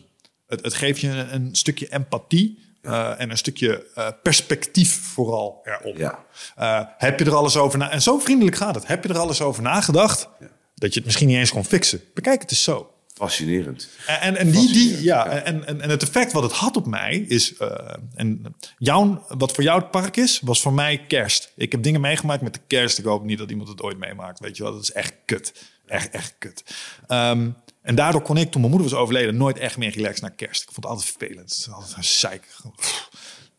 [0.48, 5.62] het, het geeft je een, een stukje empathie uh, en een stukje uh, perspectief vooral
[5.64, 5.98] erop.
[5.98, 6.26] Ja.
[6.60, 7.92] Uh, heb je er alles over na?
[7.92, 8.88] En zo vriendelijk gaat het.
[8.88, 10.30] Heb je er alles over nagedacht?
[10.40, 10.48] Ja.
[10.82, 12.02] Dat je het misschien niet eens kon fixen.
[12.14, 12.94] Bekijk het eens zo.
[13.14, 13.90] Fascinerend.
[14.08, 15.28] En, en, en die, die, ja, ja.
[15.30, 17.54] En, en, en het effect wat het had op mij is.
[17.60, 17.68] Uh,
[18.16, 21.52] en jouw, wat voor jou het park is, was voor mij kerst.
[21.56, 22.98] Ik heb dingen meegemaakt met de kerst.
[22.98, 24.40] Ik hoop niet dat iemand het ooit meemaakt.
[24.40, 25.54] Weet je wel, dat is echt kut.
[25.86, 26.64] Echt, echt kut.
[27.08, 30.32] Um, en daardoor kon ik, toen mijn moeder was overleden, nooit echt meer relaxed naar
[30.32, 30.62] kerst.
[30.62, 31.68] Ik vond het altijd vervelend.
[31.72, 32.48] Altijd een zeik.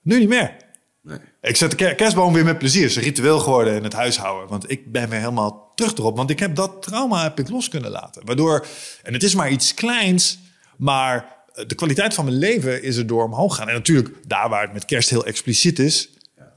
[0.03, 0.57] Nu niet meer.
[1.03, 1.19] Nee.
[1.41, 2.83] Ik zet de kerstboom weer met plezier.
[2.83, 4.49] Het is een ritueel geworden in het huishouden.
[4.49, 6.17] Want ik ben weer helemaal terug erop.
[6.17, 8.27] Want ik heb dat trauma heb ik los kunnen laten.
[8.27, 8.67] Waardoor,
[9.03, 10.39] en het is maar iets kleins,
[10.77, 11.37] maar
[11.67, 13.69] de kwaliteit van mijn leven is er door omhoog gaan.
[13.69, 16.09] En natuurlijk, daar waar het met kerst heel expliciet is,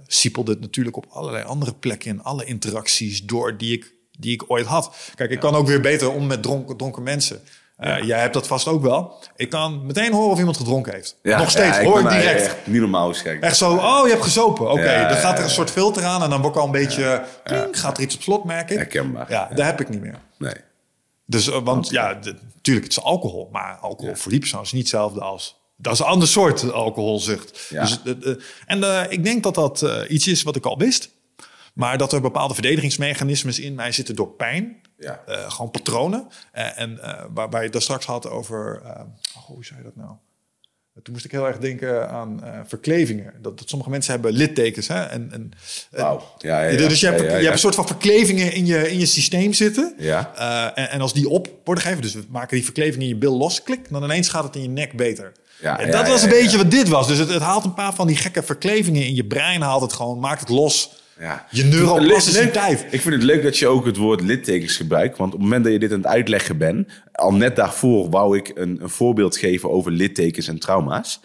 [0.08, 4.52] siepelde het natuurlijk op allerlei andere plekken in alle interacties door die ik, die ik
[4.52, 4.96] ooit had.
[5.16, 7.42] Kijk, ik kan ook weer beter om met dronken, dronken mensen.
[7.80, 8.04] Uh, ja.
[8.04, 9.24] Jij hebt dat vast ook wel.
[9.36, 11.18] Ik kan meteen horen of iemand gedronken heeft.
[11.22, 12.42] Ja, Nog steeds, ja, hoor ik direct.
[12.42, 13.42] Echt niet normaal gek.
[13.42, 14.72] Echt zo, oh, je hebt gezopen.
[14.72, 16.72] Oké, okay, dan gaat er een soort filter aan en dan word ik al een
[16.72, 17.24] beetje...
[17.44, 18.78] Klink, gaat er iets op slot, merk ik.
[18.78, 19.32] Herkenbaar.
[19.32, 20.20] Ja, dat heb ik niet meer.
[20.38, 20.54] Nee.
[21.26, 22.20] Dus, uh, want ja,
[22.54, 23.50] natuurlijk, het is alcohol.
[23.52, 25.64] Maar alcohol voor die persoon is niet hetzelfde als...
[25.78, 27.70] Dat is een ander soort alcoholzucht.
[27.70, 28.36] Dus, uh,
[28.66, 31.10] en ik denk dat dat iets is wat ik al wist.
[31.74, 34.82] Maar dat er bepaalde verdedigingsmechanismes in mij zitten door pijn.
[34.98, 35.22] Ja.
[35.30, 36.28] Uh, gewoon patronen.
[36.56, 38.82] Uh, en uh, waar, waar je het straks had over...
[39.36, 40.12] oh, hoe zei je dat nou?
[41.04, 43.34] Toen moest ik heel erg denken aan verklevingen.
[43.42, 44.88] Dat, dat, sommige mensen hebben littekens.
[44.88, 45.04] Hè?
[45.04, 45.52] En, en,
[45.92, 46.22] wow.
[46.38, 49.00] ja, ja, ja, Dus je hebt, je hebt een soort van verklevingen in je, in
[49.00, 49.94] je systeem zitten.
[49.98, 50.36] Ja.
[50.76, 53.38] En, en, als die op worden gegeven, dus we maken die verkleving in je bil
[53.38, 55.32] los, klik, dan ineens gaat het in je nek beter.
[55.62, 57.08] Ja, en dat was een beetje wat dit was.
[57.08, 59.94] Dus het, het, haalt een paar van die gekke verklevingen in je brein, haalt het
[59.94, 61.04] gewoon, maakt het los.
[61.20, 61.48] Ja.
[61.52, 62.86] Je neuroplasticiteit.
[62.90, 65.18] Ik vind het leuk dat je ook het woord littekens gebruikt.
[65.18, 66.90] Want op het moment dat je dit aan het uitleggen bent...
[67.12, 71.20] al net daarvoor wou ik een, een voorbeeld geven over littekens en trauma's.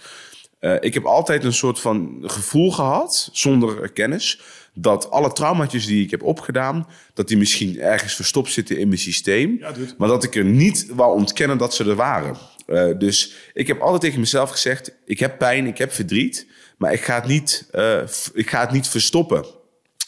[0.60, 4.40] Uh, ik heb altijd een soort van gevoel gehad, zonder kennis...
[4.74, 6.86] dat alle traumaatjes die ik heb opgedaan...
[7.14, 9.56] dat die misschien ergens verstopt zitten in mijn systeem.
[9.58, 12.36] Ja, maar dat ik er niet wou ontkennen dat ze er waren.
[12.66, 14.92] Uh, dus ik heb altijd tegen mezelf gezegd...
[15.04, 16.46] ik heb pijn, ik heb verdriet...
[16.78, 18.00] maar ik ga het niet, uh,
[18.32, 19.58] ik ga het niet verstoppen...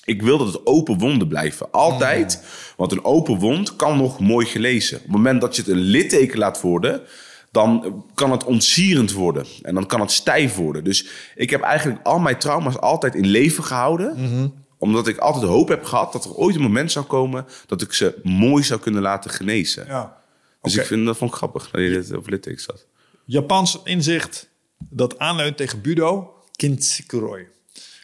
[0.05, 1.71] Ik wil dat het open wonden blijven.
[1.71, 2.39] Altijd.
[2.41, 2.49] Mm.
[2.77, 4.97] Want een open wond kan nog mooi gelezen.
[4.97, 7.03] Op het moment dat je het een litteken laat worden,
[7.51, 9.47] dan kan het ontsierend worden.
[9.63, 10.85] En dan kan het stijf worden.
[10.85, 14.15] Dus ik heb eigenlijk al mijn trauma's altijd in leven gehouden.
[14.17, 14.55] Mm-hmm.
[14.79, 17.93] Omdat ik altijd hoop heb gehad dat er ooit een moment zou komen dat ik
[17.93, 19.87] ze mooi zou kunnen laten genezen.
[19.87, 20.21] Ja.
[20.63, 22.87] Dus ik vind dat vond ik grappig dat je dit over littekens had.
[23.25, 24.49] Japans inzicht
[24.91, 27.47] dat aanleunt tegen budo, kintsukuroi.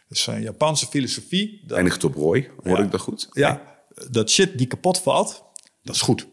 [0.09, 1.62] Dus een Japanse filosofie.
[1.66, 3.28] Dat, Eindigt op rooi, hoor ik dat goed?
[3.32, 3.62] Ja,
[4.10, 5.44] dat shit die kapot valt,
[5.82, 6.26] dat is goed.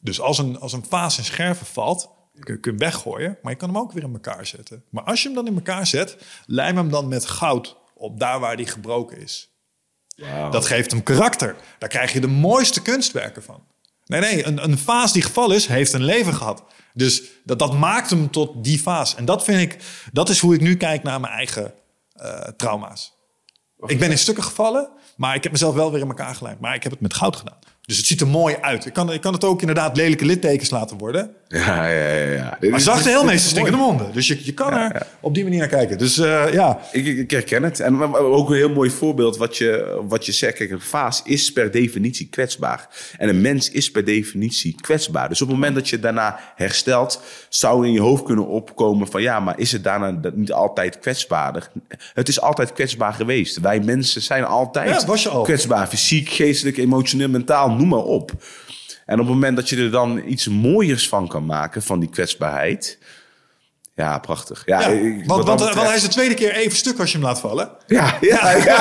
[0.00, 3.58] Dus als een, als een vaas in scherven valt, kun je hem weggooien, maar je
[3.58, 4.84] kan hem ook weer in elkaar zetten.
[4.90, 6.16] Maar als je hem dan in elkaar zet,
[6.46, 9.50] lijm hem dan met goud op daar waar die gebroken is.
[10.16, 10.52] Wow.
[10.52, 11.56] Dat geeft hem karakter.
[11.78, 13.62] Daar krijg je de mooiste kunstwerken van.
[14.04, 16.64] Nee, nee, een, een vaas die gevallen is, heeft een leven gehad.
[16.94, 19.14] Dus dat, dat maakt hem tot die vaas.
[19.14, 19.82] En dat vind ik,
[20.12, 21.74] dat is hoe ik nu kijk naar mijn eigen
[22.22, 23.16] uh, trauma's.
[23.86, 26.60] Ik ben in stukken gevallen, maar ik heb mezelf wel weer in elkaar gelijmd.
[26.60, 27.58] Maar ik heb het met goud gedaan.
[27.88, 28.86] Dus het ziet er mooi uit.
[28.86, 31.30] Ik kan, ik kan het ook inderdaad lelijke littekens laten worden.
[31.48, 32.56] Ja, ja, ja.
[32.60, 32.70] ja.
[32.70, 34.12] Maar zachte heel meestal stinkende monden.
[34.12, 35.06] Dus je, je kan Ja, er ja.
[35.20, 35.98] op die manier naar kijken.
[35.98, 37.80] Dus eh, ja, Ik, ik, herken het.
[37.80, 40.54] En ook een heel mooi voorbeeld wat je, wat je zegt.
[40.54, 42.88] Kijk, een vaas is per definitie kwetsbaar.
[43.18, 45.28] En een mens is per definitie kwetsbaar.
[45.28, 49.22] Dus op het moment dat je daarna herstelt, zou in je hoofd kunnen opkomen van
[49.22, 51.70] ja, maar is het daarna niet altijd kwetsbaarder?
[52.14, 53.60] Het is altijd kwetsbaar geweest.
[53.60, 55.42] Wij mensen zijn altijd Ja, al.
[55.42, 55.86] kwetsbaar.
[55.86, 58.30] Fysiek, geestelijk, emotioneel, mentaal, noem maar op.
[59.06, 62.08] En op het moment dat je er dan iets mooiers van kan maken, van die
[62.08, 62.98] kwetsbaarheid.
[63.94, 64.62] Ja, prachtig.
[64.66, 64.86] Ja, ja.
[64.88, 67.10] ik- want, wat dat want, betreft- want hij is de tweede keer even stuk als
[67.12, 67.70] je hem laat vallen.
[67.86, 68.76] ja, ja, ja.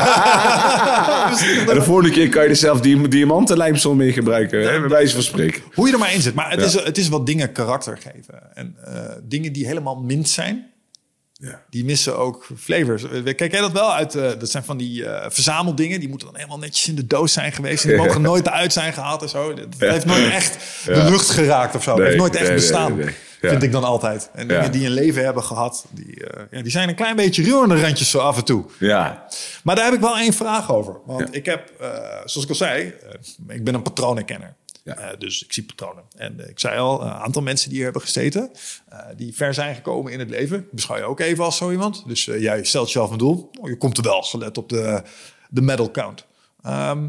[1.69, 4.61] En de volgende keer kan je er zelf die diamantenlijmsel mee gebruiken.
[4.72, 5.61] hè, bij wijze van spreken.
[5.74, 6.34] Hoe je er maar in zit.
[6.36, 6.65] Maar het, Ja.
[6.65, 8.56] is, het is wat dingen karakter geven.
[8.56, 10.65] En eh, dingen die helemaal mint zijn,
[11.39, 11.61] Ja.
[11.69, 13.03] die missen ook flavors.
[13.03, 14.15] Eh, Kijk jij dat wel uit?
[14.15, 15.99] eh, dat zijn van die eh, verzameldingen.
[15.99, 17.84] Die moeten dan helemaal netjes in de doos zijn geweest.
[17.84, 19.53] Die mogen nooit eruit zijn gehaald en zo.
[19.53, 21.95] Dat heeft nooit echt de lucht geraakt of zo.
[21.95, 22.95] Nee, heeft nooit echt nee, bestaan.
[22.95, 23.15] nee, nee.
[23.41, 23.49] Ja.
[23.49, 24.30] Vind ik dan altijd.
[24.34, 27.61] En dingen die een leven hebben gehad, die, ja, die zijn een klein beetje ruw
[27.61, 28.65] aan de randjes zo af en toe.
[28.80, 29.27] Ja.
[29.64, 30.97] Maar daar heb ik wel één vraag over.
[31.05, 31.72] Want ik heb,
[32.26, 32.93] zoals ik al zei,
[33.47, 34.55] ik ben een patronenkenner.
[34.88, 34.95] Ja.
[34.95, 36.03] Eh, dus ik zie patronen.
[36.15, 38.51] En ik zei al, een aantal mensen die hier hebben gezeten,
[38.89, 42.07] eh, die ver zijn gekomen in het leven, beschouw je ook even als zo iemand.
[42.07, 43.49] Dus eh, jij stelt jezelf een doel.
[43.59, 45.03] Oh, je komt er wel, gelet op de,
[45.49, 46.26] de medal count.
[46.61, 47.07] Ehm,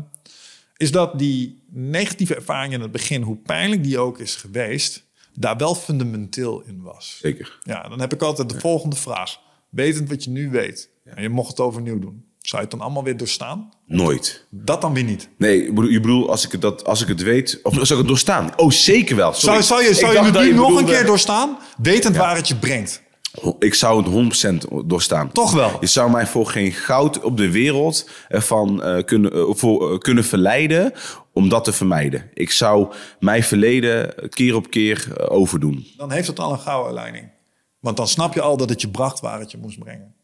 [0.76, 5.56] is dat die negatieve ervaring in het begin, hoe pijnlijk die ook is geweest, daar
[5.56, 7.18] wel fundamenteel in was.
[7.20, 7.58] Zeker.
[7.62, 9.40] Ja, dan heb ik altijd de volgende vraag.
[9.68, 12.80] Wetend wat je nu weet, en je mocht het overnieuw doen, zou je het dan
[12.86, 13.68] allemaal weer doorstaan?
[13.86, 14.46] Nooit.
[14.50, 15.28] Dat dan weer niet.
[15.38, 17.60] Nee, bedoel- je bedoelt als ik het, dat, als ik het weet...
[17.62, 18.52] Of zou ik het doorstaan?
[18.56, 19.32] Oh, zeker wel.
[19.32, 19.62] Sorry.
[19.62, 22.56] Zou, zou je, zou je het nu nog een keer doorstaan, wetend waar het je
[22.56, 23.02] brengt?
[23.58, 25.32] Ik zou het 100% doorstaan.
[25.32, 25.76] Toch wel?
[25.80, 29.98] Je zou mij voor geen goud op de wereld ervan eh, kunnen, eh, voor, eh,
[29.98, 30.92] kunnen verleiden
[31.32, 32.30] om dat te vermijden.
[32.34, 35.86] Ik zou mijn verleden keer op keer overdoen.
[35.96, 37.30] Dan heeft het al een gouden leiding.
[37.80, 40.16] Want dan snap je al dat het je bracht waar het je moest brengen.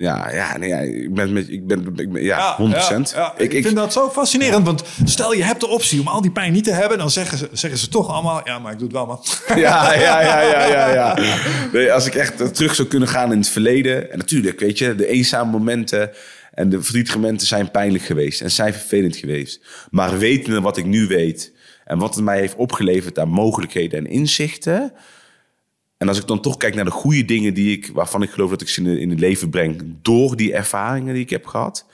[0.00, 2.62] Ja, ja, nee, ja ik ben met, ik ben, ik ben ja, 100%.
[2.70, 3.34] Ja, ja.
[3.36, 4.66] ik, vind dat zo fascinerend.
[4.66, 7.38] Want stel je hebt de optie om al die pijn niet te hebben, dan zeggen
[7.38, 9.22] ze, zeggen ze toch allemaal: ja, maar ik doe het wel, man.
[9.60, 10.92] Ja, ja, ja, ja, ja.
[10.92, 11.18] ja.
[11.72, 14.12] Nee, als ik echt eh, terug zou kunnen gaan in het verleden.
[14.12, 16.10] En natuurlijk, weet je, de eenzame momenten
[16.54, 18.40] en de verdrietige momenten zijn pijnlijk geweest.
[18.40, 19.60] En zijn vervelend geweest.
[19.90, 21.52] Maar wetende wat ik nu weet
[21.84, 24.92] en wat het mij heeft opgeleverd aan mogelijkheden en inzichten.
[26.00, 28.50] En als ik dan toch kijk naar de goede dingen die ik, waarvan ik geloof
[28.50, 29.82] dat ik ze in, in het leven breng.
[30.02, 31.84] door die ervaringen die ik heb gehad.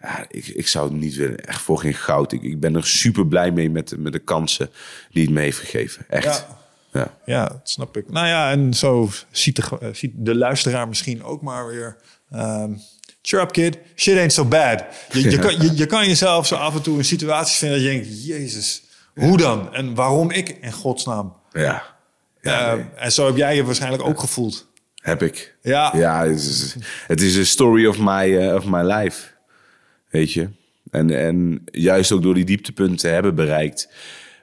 [0.00, 1.36] Ja, ik, ik zou het niet willen.
[1.44, 2.32] Echt voor geen goud.
[2.32, 4.70] Ik, ik ben er super blij mee met, de- met de kansen
[5.10, 6.04] die het me heeft gegeven.
[6.08, 6.24] Echt.
[6.24, 6.58] Ja.
[7.00, 7.18] Ja.
[7.24, 8.10] Ja, dat snap ik.
[8.10, 11.96] Nou ja, en zo ziet de, eh, ziet de luisteraar misschien ook maar weer.
[12.30, 12.72] ehm
[13.22, 14.84] cheer up kid, shit ain't so bad.
[15.12, 17.86] Je, je, kan, je, je kan jezelf zo af en toe in situaties vinden dat
[17.86, 18.82] je denkt, jezus,
[19.14, 19.74] hoe dan?
[19.74, 21.36] En waarom ik in godsnaam?
[21.52, 21.93] Ja.
[22.44, 22.84] Ja, Eh, nee.
[22.96, 24.72] En zo heb jij je waarschijnlijk ook gevoeld.
[25.02, 25.56] Heb ik.
[25.62, 25.92] Ja.
[25.96, 26.76] Ja, het is,
[27.06, 29.26] het is een story of my, eh, of my life.
[30.10, 30.48] Weet je?
[30.90, 33.88] En, en juist ook door die dieptepunten te hebben bereikt,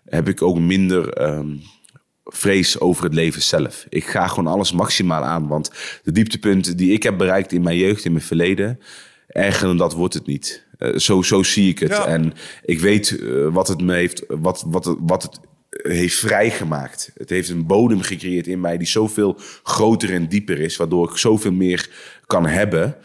[0.09, 1.55] heb ik ook minder ehm,
[2.25, 3.85] vrees over het leven zelf.
[3.89, 5.47] Ik ga gewoon alles maximaal aan.
[5.47, 5.71] Want
[6.03, 8.79] de dieptepunten die ik heb bereikt in mijn jeugd, in mijn verleden,
[9.27, 10.65] erger dan dat wordt het niet.
[10.77, 11.89] Eh, zo, zo zie ik het.
[11.91, 12.05] Ja.
[12.05, 12.33] En
[12.65, 15.39] ik weet eh, wat het me heeft, wat, wat, wat het
[15.71, 17.11] heeft vrijgemaakt.
[17.17, 21.17] Het heeft een bodem gecreëerd in mij die zoveel groter en dieper is, waardoor ik
[21.17, 21.89] zoveel meer
[22.25, 22.95] kan hebben.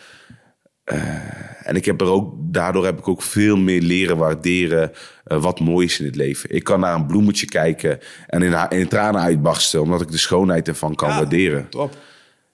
[0.85, 4.93] Eh, en ik heb er ook, daardoor heb ik ook veel meer leren waarderen
[5.25, 6.51] eh, wat mooi is in het leven.
[6.51, 10.69] Ik kan naar een bloemetje kijken en in, in tranen uitbarsten, omdat ik de schoonheid
[10.69, 11.17] ervan kan Ja.
[11.17, 11.69] waarderen.
[11.69, 11.97] Top.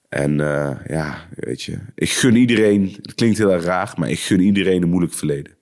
[0.08, 4.18] En eh, ja, weet je, ik gun iedereen, het klinkt heel erg raar, maar ik
[4.18, 5.52] gun iedereen een moeilijk verleden.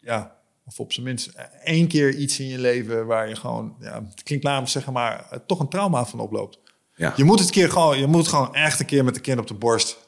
[0.00, 0.34] Ja.
[0.66, 1.30] Of op zijn minst
[1.64, 5.26] één keer iets in je leven waar je gewoon, ja, het klinkt namelijk zeggen, maar
[5.30, 6.58] eh, toch een trauma van oploopt.
[6.94, 7.12] Ja.
[7.16, 9.46] Je moet het keer gewoon, je moet gewoon echt een keer met de kin op
[9.46, 9.98] de borst,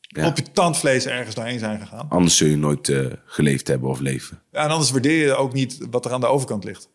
[0.00, 0.26] Ja.
[0.26, 2.06] op je tandvlees ergens doorheen zijn gegaan.
[2.08, 4.42] Anders zul je nooit eh, geleefd hebben of leven.
[4.52, 6.88] Ja, en anders waardeer je ook niet wat er aan de overkant ligt.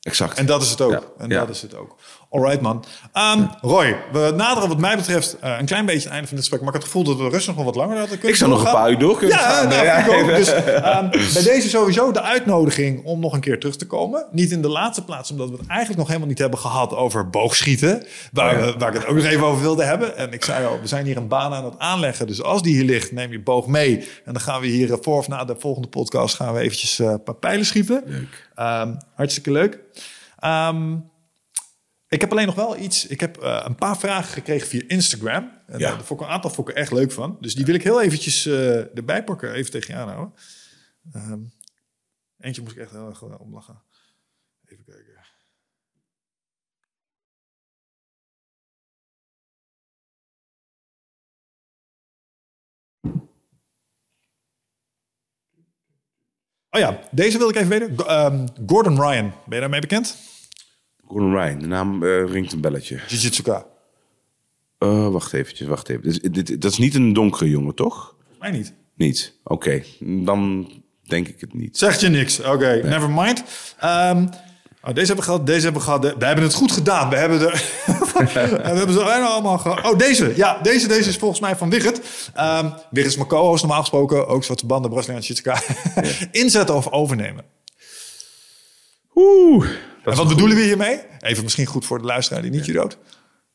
[0.00, 0.38] Exact.
[0.38, 0.92] En dat is het ook.
[0.92, 1.96] Ja, En dat is het ook.
[2.32, 2.84] Alright, man.
[3.12, 6.46] Ehm, Roy, we naderen wat mij betreft eh, een klein beetje het einde van dit
[6.46, 6.60] gesprek.
[6.60, 8.50] Maar ik had het gevoel dat we rustig nog wat langer hadden kunnen Ik zou
[8.50, 9.68] nog een paar uur door kunnen ja, gaan.
[9.68, 10.26] nou, Ja, ik ook.
[10.36, 14.26] Dus, ehm, bij deze sowieso de uitnodiging om nog een keer terug te komen.
[14.30, 17.30] Niet in de laatste plaats, omdat we het eigenlijk nog helemaal niet hebben gehad over
[17.30, 18.04] boogschieten.
[18.32, 20.16] Waar, Oh we, waar ik het ook nog even over wilde hebben.
[20.16, 22.26] En ik zei al, we zijn hier een baan aan het aanleggen.
[22.26, 23.98] Dus als die hier ligt, neem je boog mee.
[24.24, 26.98] En dan gaan we hier eh, voor of na de volgende podcast gaan we eventjes
[26.98, 28.02] eh, een paar pijlen schieten.
[28.06, 28.48] Leuk.
[28.54, 29.78] Ehm, hartstikke leuk.
[32.12, 33.06] Ik heb alleen nog wel iets.
[33.06, 35.50] Ik heb eh, een paar vragen gekregen via Instagram.
[35.66, 35.88] En Ja.
[35.90, 37.36] daar vond ik een aantal vond ik echt leuk van.
[37.40, 39.52] Dus die wil ik heel eventjes eh, erbij pakken.
[39.52, 40.34] Even tegen je aanhouden.
[41.12, 41.40] Ehm,
[42.38, 43.82] eentje moest ik echt heel erg eh, om lachen.
[44.64, 45.10] Even kijken.
[56.70, 58.06] Oh ja, deze wil ik even weten.
[58.06, 60.16] Ehm, Gordon Ryan, ben je daarmee bekend?
[61.12, 63.00] Gordon Ryan, de naam eh, ringt een belletje.
[63.08, 63.66] Jiu-Jitsuka.
[64.78, 66.02] Eh, wacht eventjes, wacht even.
[66.02, 68.16] Dus, dit, dat is niet een donkere jongen, toch?
[68.38, 68.74] Mij niet.
[68.96, 69.34] Niet.
[69.44, 70.68] Oké, dan
[71.02, 71.78] denk ik het niet.
[71.78, 72.40] Zegt je niks.
[72.40, 73.44] Oké, never mind.
[73.78, 74.26] Ehm,
[74.82, 76.02] oh, deze hebben we gehad, deze hebben we gehad.
[76.18, 77.08] We hebben het goed gedaan.
[77.08, 77.52] We hebben, er,
[78.34, 79.92] we hebben ze allemaal gehad.
[79.92, 80.32] Oh, deze.
[80.36, 82.00] Ja, deze, deze is volgens mij van Wigert.
[82.90, 84.26] Wigert is mijn co-host normaal gesproken.
[84.26, 85.62] Ook zwarte banden, Braziliaans Jiu-Jitsuka.
[86.42, 87.44] Inzetten of overnemen.
[89.14, 89.66] Oeh.
[90.04, 91.00] En wat bedoelen we hiermee?
[91.20, 92.98] Even misschien goed voor de luisteraar die niet judoot.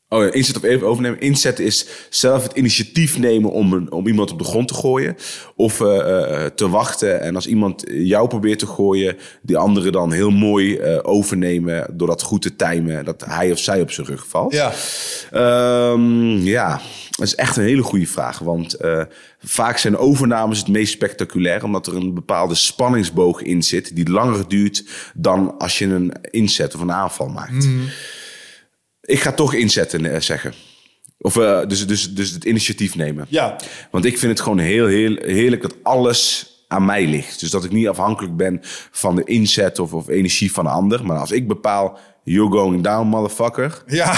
[0.09, 1.19] Oh ja, inzet of even overnemen.
[1.19, 5.15] Inzetten is zelf het initiatief nemen om, een, om iemand op de grond te gooien.
[5.55, 7.21] Of eh, eh, te wachten.
[7.21, 11.87] En als iemand jou probeert te gooien, die andere dan heel mooi eh, overnemen.
[11.93, 14.53] Door dat goed te timen, dat hij of zij op zijn rug valt.
[14.53, 14.73] Ja.
[15.31, 18.39] Ehm, ja, dat is echt een hele goede vraag.
[18.39, 18.77] Want
[19.39, 21.63] vaak zijn overnames het meest spectaculair.
[21.63, 23.95] Omdat er een bepaalde spanningsboog in zit.
[23.95, 24.83] Die langer duurt
[25.15, 27.67] dan als je een inzet of een aanval maakt.
[29.07, 30.53] Ik ga toch inzetten eh, zeggen.
[31.19, 33.25] Of eh, dus, dus, dus het initiatief nemen.
[33.29, 33.55] Ja.
[33.91, 37.39] Want ik vind het gewoon heel, heel heerlijk dat alles aan mij ligt.
[37.39, 38.59] Dus dat ik niet afhankelijk ben
[38.91, 41.05] van de inzet of, of energie van een ander.
[41.05, 43.83] Maar als ik bepaal, you're going down, motherfucker.
[43.85, 44.13] Ja.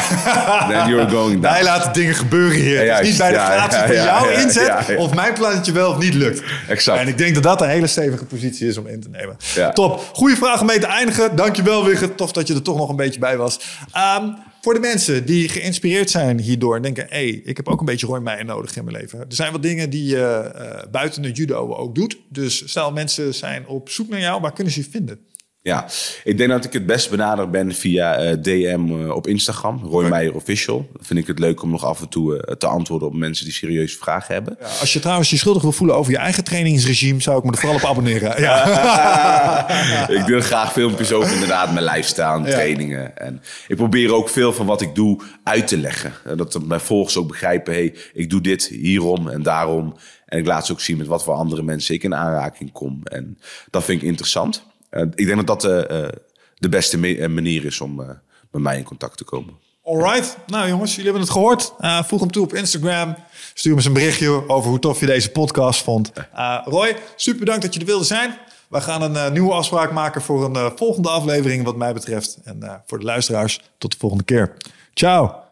[0.69, 1.53] Then you're going down.
[1.53, 2.85] Wij laten dingen gebeuren hier.
[2.85, 5.13] Ja, het is niet bij de Ja, gratie ja, van ja, jou ja, inzet of
[5.13, 6.43] mijn plannetje wel of niet lukt.
[6.67, 6.99] Exact.
[6.99, 9.37] En ik denk dat dat een hele stevige positie is om in te nemen.
[9.73, 10.09] Top.
[10.13, 11.35] Goeie vraag om mee te eindigen.
[11.35, 12.17] Dankjewel Wigert.
[12.17, 13.59] Tof dat je er toch nog een beetje bij was.
[13.91, 14.27] Ehm,
[14.61, 17.05] voor de mensen die geïnspireerd zijn hierdoor en denken...
[17.09, 19.19] hey, ik heb ook een beetje Roy Meijer nodig in mijn leven.
[19.19, 22.17] Er zijn wat dingen die je eh, buiten het judo ook doet.
[22.29, 24.41] Dus stel mensen zijn op zoek naar jou.
[24.41, 25.19] Waar kunnen ze je vinden?
[25.61, 25.85] Ja,
[26.23, 29.79] ik denk dat ik het best benader ben via eh, DM eh, op Instagram.
[29.83, 30.89] Roy Meijer Official.
[30.93, 33.45] Dat vind ik het leuk om nog af en toe eh, te antwoorden op mensen
[33.45, 34.57] die serieuze vragen hebben.
[34.59, 37.21] Ja, als je trouwens je schuldig wil voelen over je eigen trainingsregime...
[37.21, 38.41] zou ik me er vooral op abonneren.
[38.41, 40.07] Ja.
[40.19, 42.51] ik deel graag filmpjes over inderdaad mijn lifestyle Ja.
[42.51, 43.17] trainingen.
[43.17, 46.13] En ik probeer ook veel van wat ik doe uit te leggen.
[46.25, 49.95] En Dat mijn volgers ook begrijpen, hey, ik doe dit hierom en daarom.
[50.25, 52.99] En ik laat ze ook zien met wat voor andere mensen ik in aanraking kom.
[53.03, 53.37] En
[53.69, 54.67] dat vind ik interessant.
[54.89, 56.09] Eh, ik denk dat dat eh, eh,
[56.55, 56.97] de beste
[57.29, 57.95] manier is om
[58.51, 59.53] met mij in contact te komen.
[59.83, 61.73] Alright, nou jongens, jullie hebben het gehoord.
[61.79, 63.15] Eh, voeg hem toe op Instagram.
[63.53, 66.11] Stuur me eens een berichtje over hoe tof je deze podcast vond.
[66.63, 68.37] Roy, super bedankt dat je er wilde zijn.
[68.69, 72.39] We gaan een nieuwe afspraak maken voor een volgende aflevering wat mij betreft.
[72.43, 74.57] En voor de luisteraars, tot de volgende keer.
[74.93, 75.48] Ciao.